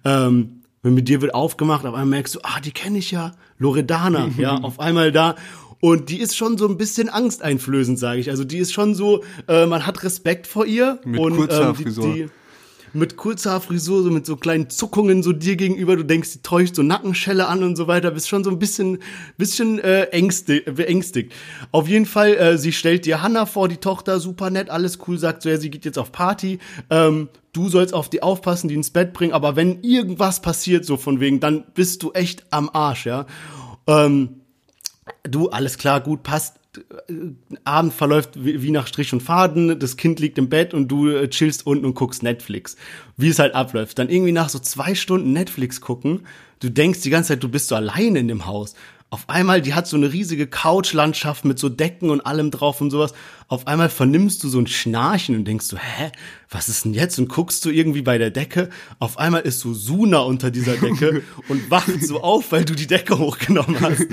Ähm, 0.05 0.61
wenn 0.83 0.93
mit 0.93 1.09
dir 1.09 1.21
wird 1.21 1.35
aufgemacht, 1.35 1.85
auf 1.85 1.93
einmal 1.93 2.05
merkst 2.05 2.35
du, 2.35 2.39
ah, 2.43 2.61
die 2.61 2.71
kenne 2.71 2.99
ich 2.99 3.11
ja, 3.11 3.33
Loredana, 3.57 4.29
ja, 4.37 4.55
auf 4.63 4.79
einmal 4.79 5.11
da 5.11 5.35
und 5.79 6.09
die 6.09 6.19
ist 6.19 6.35
schon 6.35 6.57
so 6.57 6.67
ein 6.67 6.77
bisschen 6.77 7.09
angsteinflößend, 7.09 7.99
sage 7.99 8.19
ich. 8.19 8.29
Also 8.29 8.43
die 8.43 8.57
ist 8.57 8.73
schon 8.73 8.95
so, 8.95 9.23
äh, 9.47 9.65
man 9.65 9.85
hat 9.85 10.03
Respekt 10.03 10.47
vor 10.47 10.65
ihr. 10.65 10.99
Mit 11.05 11.19
und, 11.19 11.35
kurzer 11.35 11.69
ähm, 11.69 11.75
die. 11.77 12.01
Die, 12.01 12.29
mit 12.93 13.17
kurzer 13.17 13.59
Frisur, 13.61 14.03
so 14.03 14.09
mit 14.09 14.25
so 14.25 14.35
kleinen 14.35 14.69
Zuckungen 14.69 15.23
so 15.23 15.33
dir 15.33 15.55
gegenüber. 15.55 15.95
Du 15.95 16.03
denkst, 16.03 16.33
die 16.33 16.41
täuscht 16.41 16.75
so 16.75 16.83
Nackenschelle 16.83 17.47
an 17.47 17.63
und 17.63 17.75
so 17.75 17.87
weiter. 17.87 18.11
Bist 18.11 18.27
schon 18.27 18.43
so 18.43 18.49
ein 18.49 18.59
bisschen, 18.59 18.99
bisschen 19.37 19.79
äh, 19.79 20.03
ängstig, 20.05 20.65
beängstigt. 20.65 21.33
Auf 21.71 21.87
jeden 21.87 22.05
Fall, 22.05 22.35
äh, 22.35 22.57
sie 22.57 22.71
stellt 22.71 23.05
dir 23.05 23.21
Hannah 23.21 23.45
vor, 23.45 23.67
die 23.67 23.77
Tochter, 23.77 24.19
super 24.19 24.49
nett, 24.49 24.69
alles 24.69 24.99
cool, 25.07 25.17
sagt 25.17 25.43
so, 25.43 25.49
ja, 25.49 25.57
sie 25.57 25.69
geht 25.69 25.85
jetzt 25.85 25.99
auf 25.99 26.11
Party. 26.11 26.59
Ähm, 26.89 27.29
du 27.53 27.69
sollst 27.69 27.93
auf 27.93 28.09
die 28.09 28.23
aufpassen, 28.23 28.67
die 28.67 28.75
ins 28.75 28.89
Bett 28.89 29.13
bringen. 29.13 29.33
Aber 29.33 29.55
wenn 29.55 29.83
irgendwas 29.83 30.41
passiert, 30.41 30.85
so 30.85 30.97
von 30.97 31.19
wegen, 31.19 31.39
dann 31.39 31.65
bist 31.73 32.03
du 32.03 32.11
echt 32.11 32.45
am 32.51 32.69
Arsch, 32.71 33.05
ja. 33.05 33.25
Ähm, 33.85 34.41
du, 35.27 35.49
alles 35.49 35.77
klar, 35.77 36.01
gut, 36.01 36.23
passt. 36.23 36.55
Abend 37.63 37.91
verläuft 37.91 38.31
wie 38.35 38.69
nach 38.69 38.85
Strich 38.85 39.11
und 39.11 39.23
Faden, 39.23 39.79
das 39.79 39.97
Kind 39.97 40.19
liegt 40.19 40.37
im 40.37 40.47
Bett 40.47 40.75
und 40.75 40.89
du 40.89 41.09
äh, 41.09 41.27
chillst 41.27 41.65
unten 41.65 41.85
und 41.85 41.95
guckst 41.95 42.21
Netflix. 42.21 42.75
Wie 43.15 43.29
es 43.29 43.39
halt 43.39 43.55
abläuft. 43.55 43.97
Dann 43.97 44.09
irgendwie 44.09 44.31
nach 44.31 44.49
so 44.49 44.59
zwei 44.59 44.93
Stunden 44.93 45.33
Netflix 45.33 45.81
gucken, 45.81 46.27
du 46.59 46.69
denkst 46.69 47.01
die 47.01 47.09
ganze 47.09 47.29
Zeit, 47.29 47.43
du 47.43 47.49
bist 47.49 47.69
so 47.69 47.75
alleine 47.75 48.19
in 48.19 48.27
dem 48.27 48.45
Haus. 48.45 48.75
Auf 49.09 49.29
einmal, 49.29 49.61
die 49.61 49.73
hat 49.73 49.87
so 49.87 49.95
eine 49.95 50.11
riesige 50.11 50.47
Couchlandschaft 50.47 51.45
mit 51.45 51.57
so 51.57 51.69
Decken 51.69 52.09
und 52.09 52.19
allem 52.19 52.51
drauf 52.51 52.81
und 52.81 52.91
sowas. 52.91 53.13
Auf 53.47 53.65
einmal 53.65 53.87
vernimmst 53.87 54.43
du 54.43 54.49
so 54.49 54.59
ein 54.59 54.67
Schnarchen 54.67 55.33
und 55.37 55.45
denkst 55.45 55.69
du, 55.69 55.77
hä, 55.77 56.11
was 56.49 56.67
ist 56.67 56.83
denn 56.83 56.93
jetzt? 56.93 57.17
Und 57.17 57.29
guckst 57.29 57.63
du 57.63 57.69
irgendwie 57.69 58.01
bei 58.01 58.17
der 58.17 58.31
Decke. 58.31 58.69
Auf 58.99 59.17
einmal 59.17 59.43
ist 59.43 59.61
so 59.61 59.73
Suna 59.73 60.19
unter 60.19 60.51
dieser 60.51 60.75
Decke 60.75 61.23
und 61.47 61.71
wacht 61.71 62.03
so 62.03 62.21
auf, 62.21 62.51
weil 62.51 62.65
du 62.65 62.75
die 62.75 62.85
Decke 62.85 63.17
hochgenommen 63.17 63.79
hast. 63.79 64.07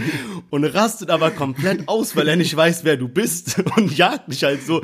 Und 0.51 0.65
rastet 0.65 1.11
aber 1.11 1.33
komplett 1.33 1.89
aus, 1.89 2.15
weil 2.15 2.29
er 2.29 2.37
nicht 2.37 2.55
weiß, 2.55 2.85
wer 2.85 2.97
du 2.97 3.09
bist 3.09 3.65
und 3.77 3.97
jagt 3.99 4.31
dich 4.31 4.45
halt 4.45 4.65
so 4.65 4.81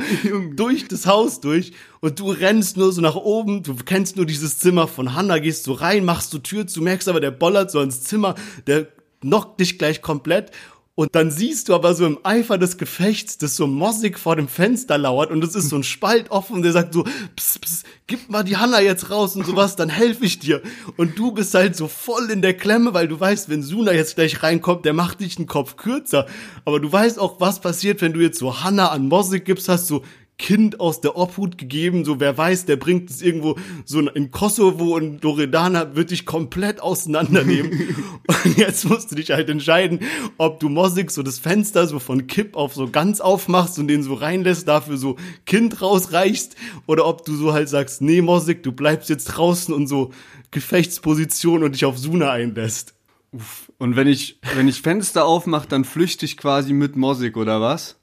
durch 0.57 0.89
das 0.89 1.07
Haus 1.07 1.41
durch. 1.41 1.71
Und 2.01 2.19
du 2.19 2.33
rennst 2.33 2.77
nur 2.77 2.93
so 2.93 3.01
nach 3.01 3.15
oben, 3.15 3.63
du 3.63 3.77
kennst 3.77 4.17
nur 4.17 4.27
dieses 4.27 4.59
Zimmer 4.59 4.89
von 4.89 5.15
Hannah, 5.15 5.39
gehst 5.39 5.63
so 5.63 5.73
rein, 5.73 6.05
machst 6.05 6.33
du 6.33 6.39
Tür 6.41 6.67
zu, 6.67 6.83
merkst 6.83 7.09
aber, 7.09 7.21
der 7.21 7.31
bollert 7.31 7.71
so 7.71 7.81
ins 7.81 8.03
Zimmer, 8.03 8.35
der 8.67 8.89
knockt 9.21 9.61
dich 9.61 9.79
gleich 9.79 10.03
komplett. 10.03 10.51
Und 10.97 11.15
dann 11.15 11.31
siehst 11.31 11.71
du 11.71 11.75
aber 11.75 11.95
so 11.95 12.05
im 12.05 12.19
Eifer 12.25 12.59
des 12.59 12.77
Gefechts, 12.77 13.39
dass 13.39 13.57
so 13.57 13.67
Mossig 13.67 14.19
vor 14.19 14.37
dem 14.37 14.49
Fenster 14.49 14.99
lauert 14.99 15.31
und 15.31 15.43
es 15.43 15.55
ist 15.55 15.71
so 15.71 15.77
ein 15.77 15.83
Spalt 15.83 16.31
offen 16.31 16.57
und 16.57 16.63
der 16.63 16.73
sagt 16.73 16.93
so, 16.93 17.05
pss, 17.37 17.59
pss, 17.59 17.85
gib 18.07 18.29
mal 18.29 18.43
die 18.43 18.59
Hanna 18.59 18.83
jetzt 18.83 19.09
raus 19.09 19.35
und 19.35 19.47
sowas, 19.47 19.77
dann 19.77 19.89
helfe 19.89 20.27
ich 20.27 20.41
dir. 20.41 20.61
Und 20.99 21.19
du 21.19 21.33
bist 21.33 21.55
halt 21.55 21.75
so 21.75 21.89
voll 21.89 22.29
in 22.29 22.43
der 22.43 22.53
Klemme, 22.53 22.93
weil 22.93 23.09
du 23.09 23.19
weißt, 23.19 23.49
wenn 23.49 23.63
Suna 23.63 23.93
jetzt 23.93 24.17
gleich 24.17 24.43
reinkommt, 24.43 24.85
der 24.85 24.93
macht 24.93 25.21
dich 25.21 25.37
den 25.37 25.47
Kopf 25.47 25.77
kürzer. 25.77 26.27
Aber 26.67 26.81
du 26.81 26.93
weißt 26.93 27.19
auch, 27.19 27.41
was 27.41 27.63
passiert, 27.63 28.03
wenn 28.03 28.13
du 28.13 28.21
jetzt 28.21 28.39
so 28.39 28.63
Hanna 28.63 28.89
an 28.89 29.09
Mossig 29.09 29.47
gibst, 29.47 29.71
hast 29.71 29.87
so, 29.87 30.03
Kind 30.41 30.81
aus 30.81 31.03
der 31.03 31.19
Obhut 31.19 31.59
gegeben, 31.59 32.07
so 32.07 32.19
wer 32.19 32.37
weiß, 32.37 32.65
der 32.65 32.77
bringt 32.77 33.11
es 33.11 33.21
irgendwo 33.21 33.59
so 33.85 34.01
in 34.01 34.31
Kosovo 34.31 34.97
und 34.97 35.23
Loredana 35.23 35.95
wird 35.95 36.13
dich 36.13 36.25
komplett 36.25 36.81
auseinandernehmen. 36.81 37.71
und 38.27 38.57
jetzt 38.57 38.89
musst 38.89 39.11
du 39.11 39.17
dich 39.17 39.33
halt 39.33 39.51
entscheiden, 39.51 40.01
ob 40.39 40.59
du 40.59 40.71
Mosig 40.71 41.11
so 41.11 41.23
das 41.23 41.39
Fenster 41.39 41.87
so 41.87 41.99
von 41.99 42.27
Kipp 42.27 42.57
auf 42.57 42.75
so 42.75 42.89
ganz 42.89 43.21
aufmachst 43.21 43.79
und 43.79 43.89
den 43.89 44.03
so 44.03 44.15
reinlässt, 44.15 44.67
dafür 44.67 44.97
so 44.97 45.17
Kind 45.45 45.83
rausreichst 45.83 46.57
oder 46.87 47.05
ob 47.07 47.27
du 47.27 47.37
so 47.37 47.53
halt 47.53 47.69
sagst, 47.69 48.01
nee 48.01 48.23
Mosig, 48.23 48.63
du 48.63 48.73
bleibst 48.73 49.11
jetzt 49.11 49.27
draußen 49.27 49.75
und 49.75 49.89
so 49.89 50.11
Gefechtsposition 50.53 51.63
und 51.63 51.75
dich 51.75 51.85
auf 51.85 51.99
Suna 51.99 52.31
einlässt. 52.31 52.95
Uff. 53.33 53.71
Und 53.77 53.95
wenn 53.95 54.09
ich, 54.09 54.41
wenn 54.55 54.69
ich 54.69 54.81
Fenster 54.81 55.27
aufmache, 55.27 55.69
dann 55.69 55.85
flüchte 55.85 56.25
ich 56.25 56.39
quasi 56.39 56.73
mit 56.73 56.97
Mosig, 56.97 57.37
oder 57.37 57.61
was? 57.61 58.00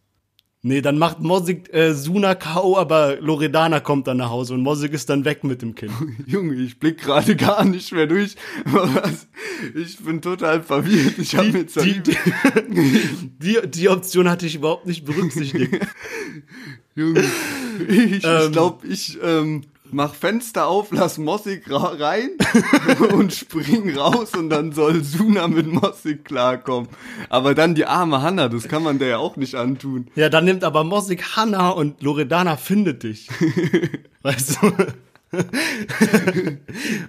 Nee, 0.67 0.81
dann 0.81 0.97
macht 0.97 1.21
Mosig 1.21 1.73
äh, 1.73 1.93
Suna 1.93 2.35
K.O., 2.35 2.75
aber 2.75 3.21
Loredana 3.21 3.79
kommt 3.79 4.05
dann 4.07 4.17
nach 4.17 4.29
Hause 4.29 4.53
und 4.53 4.63
Mosig 4.63 4.91
ist 4.91 5.09
dann 5.09 5.23
weg 5.23 5.45
mit 5.45 5.61
dem 5.61 5.75
Kind. 5.75 5.93
Junge, 6.25 6.55
ich 6.55 6.77
blick 6.77 6.97
gerade 6.97 7.37
gar 7.37 7.63
nicht 7.63 7.93
mehr 7.93 8.05
durch. 8.05 8.35
ich 9.75 9.97
bin 9.99 10.21
total 10.21 10.61
verwirrt. 10.61 11.19
Ich 11.19 11.37
habe 11.37 11.47
jetzt 11.47 11.81
die, 11.81 12.01
die, 12.01 12.17
die, 13.39 13.59
die 13.65 13.87
Option 13.87 14.29
hatte 14.29 14.45
ich 14.45 14.55
überhaupt 14.55 14.85
nicht 14.85 15.05
berücksichtigt. 15.05 15.79
Junge, 16.95 17.23
ich, 17.87 18.25
ähm, 18.25 18.41
ich 18.43 18.51
glaube, 18.51 18.87
ich 18.87 19.17
ähm, 19.23 19.61
mach 19.91 20.13
Fenster 20.13 20.67
auf, 20.67 20.91
lass 20.91 21.17
Mossig 21.17 21.63
rein 21.69 22.31
und 23.13 23.33
spring 23.33 23.95
raus 23.97 24.33
und 24.33 24.49
dann 24.49 24.71
soll 24.71 25.03
Suna 25.03 25.47
mit 25.47 25.67
Mossig 25.67 26.25
klarkommen. 26.25 26.89
Aber 27.29 27.55
dann 27.55 27.75
die 27.75 27.85
arme 27.85 28.21
Hanna, 28.21 28.49
das 28.49 28.67
kann 28.67 28.83
man 28.83 28.99
der 28.99 29.07
ja 29.07 29.17
auch 29.17 29.35
nicht 29.35 29.55
antun. 29.55 30.07
Ja, 30.15 30.29
dann 30.29 30.45
nimmt 30.45 30.63
aber 30.63 30.83
Mossig 30.83 31.35
Hanna 31.35 31.69
und 31.69 32.01
Loredana 32.01 32.57
findet 32.57 33.03
dich. 33.03 33.29
weißt 34.21 34.59
du? 34.61 34.71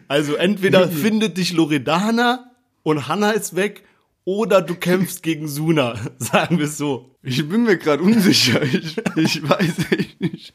also 0.09 0.35
entweder 0.35 0.89
findet 0.89 1.37
dich 1.37 1.53
Loredana 1.53 2.51
und 2.83 3.09
Hanna 3.09 3.31
ist 3.31 3.55
weg 3.55 3.85
oder 4.29 4.61
du 4.61 4.74
kämpfst 4.74 5.22
gegen 5.22 5.49
Suna, 5.49 5.95
sagen 6.18 6.59
wir 6.59 6.66
es 6.66 6.76
so. 6.76 7.14
Ich 7.22 7.49
bin 7.49 7.64
mir 7.64 7.79
gerade 7.79 8.03
unsicher. 8.03 8.62
Ich, 8.62 8.99
ich 9.16 9.49
weiß 9.49 9.91
echt 9.91 10.20
nicht. 10.20 10.55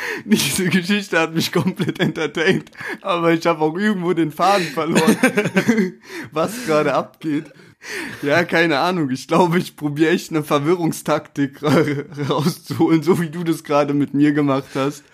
Diese 0.24 0.68
Geschichte 0.68 1.18
hat 1.18 1.34
mich 1.34 1.52
komplett 1.52 2.00
entertained, 2.00 2.70
aber 3.00 3.32
ich 3.32 3.46
habe 3.46 3.60
auch 3.60 3.76
irgendwo 3.76 4.12
den 4.12 4.30
Faden 4.30 4.66
verloren, 4.66 5.16
was 6.32 6.66
gerade 6.66 6.94
abgeht. 6.94 7.46
Ja, 8.22 8.44
keine 8.44 8.78
Ahnung. 8.80 9.10
Ich 9.10 9.28
glaube, 9.28 9.58
ich 9.58 9.76
probiere 9.76 10.10
echt 10.10 10.30
eine 10.30 10.42
Verwirrungstaktik 10.42 11.62
rauszuholen, 11.62 13.02
so 13.02 13.18
wie 13.20 13.30
du 13.30 13.44
das 13.44 13.62
gerade 13.64 13.94
mit 13.94 14.12
mir 14.14 14.32
gemacht 14.32 14.70
hast. 14.74 15.04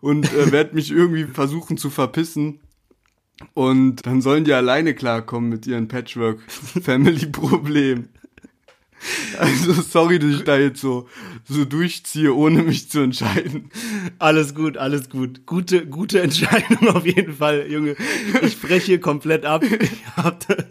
Und 0.00 0.32
äh, 0.34 0.52
werde 0.52 0.74
mich 0.74 0.90
irgendwie 0.90 1.24
versuchen 1.24 1.78
zu 1.78 1.88
verpissen. 1.88 2.60
Und 3.54 4.04
dann 4.06 4.20
sollen 4.20 4.44
die 4.44 4.52
alleine 4.52 4.94
klarkommen 4.94 5.48
mit 5.48 5.66
ihren 5.66 5.88
Patchwork-Family-Problemen. 5.88 8.10
Also 9.38 9.72
sorry, 9.72 10.18
dass 10.18 10.30
ich 10.30 10.44
da 10.44 10.58
jetzt 10.58 10.80
so, 10.80 11.08
so 11.48 11.64
durchziehe, 11.64 12.34
ohne 12.34 12.62
mich 12.62 12.90
zu 12.90 13.00
entscheiden. 13.00 13.70
Alles 14.18 14.54
gut, 14.54 14.76
alles 14.76 15.08
gut. 15.08 15.46
Gute, 15.46 15.86
gute 15.86 16.20
Entscheidung 16.20 16.88
auf 16.94 17.04
jeden 17.06 17.34
Fall, 17.34 17.70
Junge. 17.70 17.96
Ich 18.42 18.60
breche 18.60 18.98
komplett 18.98 19.44
ab. 19.44 19.64
Ich, 19.64 20.06
hatte, 20.16 20.66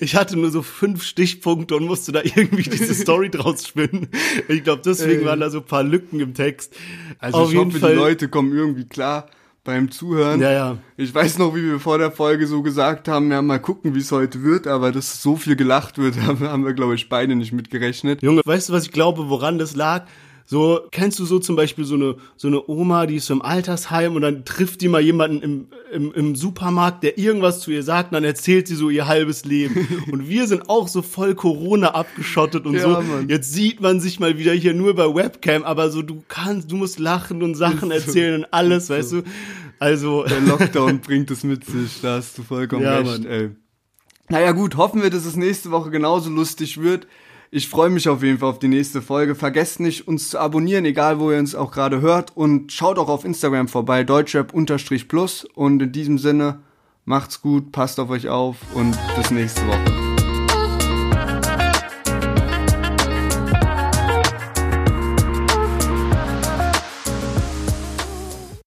ich 0.00 0.14
hatte 0.16 0.36
nur 0.36 0.50
so 0.50 0.62
fünf 0.62 1.02
Stichpunkte 1.02 1.76
und 1.76 1.86
musste 1.86 2.12
da 2.12 2.22
irgendwie 2.22 2.62
diese 2.62 2.94
Story 2.94 3.30
draus 3.30 3.66
spinnen. 3.66 4.08
Ich 4.48 4.64
glaube, 4.64 4.82
deswegen 4.84 5.24
waren 5.24 5.40
da 5.40 5.50
so 5.50 5.58
ein 5.58 5.66
paar 5.66 5.84
Lücken 5.84 6.20
im 6.20 6.34
Text. 6.34 6.74
Also 7.18 7.38
auf 7.38 7.52
ich 7.52 7.58
hoffe, 7.58 7.78
Fall. 7.78 7.92
die 7.92 7.98
Leute 7.98 8.28
kommen 8.28 8.52
irgendwie 8.54 8.84
klar 8.84 9.28
beim 9.64 9.90
Zuhören. 9.90 10.40
Ja, 10.40 10.50
ja. 10.50 10.78
Ich 10.96 11.14
weiß 11.14 11.38
noch, 11.38 11.54
wie 11.54 11.62
wir 11.62 11.80
vor 11.80 11.98
der 11.98 12.10
Folge 12.10 12.46
so 12.46 12.62
gesagt 12.62 13.08
haben, 13.08 13.30
ja, 13.30 13.42
mal 13.42 13.58
gucken, 13.58 13.94
wie 13.94 14.00
es 14.00 14.10
heute 14.10 14.42
wird, 14.42 14.66
aber 14.66 14.92
dass 14.92 15.22
so 15.22 15.36
viel 15.36 15.56
gelacht 15.56 15.98
wird, 15.98 16.16
haben 16.26 16.64
wir, 16.64 16.72
glaube 16.72 16.94
ich, 16.94 17.08
beide 17.08 17.36
nicht 17.36 17.52
mitgerechnet. 17.52 18.22
Junge, 18.22 18.42
weißt 18.44 18.68
du, 18.68 18.72
was 18.72 18.84
ich 18.86 18.92
glaube, 18.92 19.28
woran 19.28 19.58
das 19.58 19.76
lag? 19.76 20.06
So, 20.44 20.80
kennst 20.90 21.18
du 21.18 21.24
so 21.24 21.38
zum 21.38 21.56
Beispiel 21.56 21.84
so 21.84 21.94
eine, 21.94 22.16
so 22.36 22.48
eine 22.48 22.68
Oma, 22.68 23.06
die 23.06 23.16
ist 23.16 23.26
so 23.26 23.34
im 23.34 23.42
Altersheim 23.42 24.16
und 24.16 24.22
dann 24.22 24.44
trifft 24.44 24.80
die 24.80 24.88
mal 24.88 25.00
jemanden 25.00 25.40
im, 25.40 25.66
im, 25.92 26.12
im 26.12 26.36
Supermarkt, 26.36 27.02
der 27.04 27.18
irgendwas 27.18 27.60
zu 27.60 27.70
ihr 27.70 27.82
sagt 27.82 28.10
und 28.10 28.16
dann 28.16 28.24
erzählt 28.24 28.68
sie 28.68 28.74
so 28.74 28.90
ihr 28.90 29.06
halbes 29.06 29.44
Leben. 29.44 29.88
und 30.12 30.28
wir 30.28 30.46
sind 30.46 30.68
auch 30.68 30.88
so 30.88 31.02
voll 31.02 31.34
Corona 31.34 31.94
abgeschottet 31.94 32.66
und 32.66 32.74
ja, 32.74 32.82
so. 32.82 32.88
Mann. 32.88 33.28
Jetzt 33.28 33.52
sieht 33.52 33.80
man 33.80 34.00
sich 34.00 34.20
mal 34.20 34.38
wieder 34.38 34.52
hier 34.52 34.74
nur 34.74 34.94
bei 34.94 35.14
Webcam, 35.14 35.62
aber 35.64 35.90
so 35.90 36.02
du 36.02 36.22
kannst, 36.28 36.70
du 36.70 36.76
musst 36.76 36.98
lachen 36.98 37.42
und 37.42 37.54
Sachen 37.54 37.90
erzählen 37.90 38.40
und 38.40 38.52
alles, 38.52 38.90
weißt 38.90 39.10
so. 39.10 39.20
du? 39.22 39.28
Also. 39.78 40.24
Der 40.24 40.40
Lockdown 40.40 41.00
bringt 41.00 41.30
es 41.30 41.44
mit 41.44 41.64
sich, 41.64 42.00
da 42.02 42.16
hast 42.16 42.38
du 42.38 42.42
vollkommen 42.42 42.84
ja, 42.84 42.98
recht, 42.98 43.22
Mann. 43.22 43.26
ey. 43.26 43.50
Naja 44.28 44.52
gut, 44.52 44.76
hoffen 44.76 45.02
wir, 45.02 45.10
dass 45.10 45.26
es 45.26 45.36
nächste 45.36 45.70
Woche 45.72 45.90
genauso 45.90 46.30
lustig 46.30 46.80
wird. 46.80 47.06
Ich 47.54 47.68
freue 47.68 47.90
mich 47.90 48.08
auf 48.08 48.22
jeden 48.22 48.38
Fall 48.38 48.48
auf 48.48 48.60
die 48.60 48.68
nächste 48.68 49.02
Folge. 49.02 49.34
Vergesst 49.34 49.78
nicht, 49.78 50.08
uns 50.08 50.30
zu 50.30 50.38
abonnieren, 50.38 50.86
egal 50.86 51.20
wo 51.20 51.30
ihr 51.30 51.38
uns 51.38 51.54
auch 51.54 51.70
gerade 51.70 52.00
hört. 52.00 52.34
Und 52.34 52.72
schaut 52.72 52.98
auch 52.98 53.10
auf 53.10 53.26
Instagram 53.26 53.68
vorbei, 53.68 54.04
deutschrap-plus. 54.04 55.44
Und 55.54 55.82
in 55.82 55.92
diesem 55.92 56.16
Sinne, 56.16 56.60
macht's 57.04 57.42
gut, 57.42 57.70
passt 57.70 58.00
auf 58.00 58.08
euch 58.08 58.30
auf 58.30 58.56
und 58.74 58.96
bis 59.18 59.30
nächste 59.30 59.60
Woche. 59.68 60.01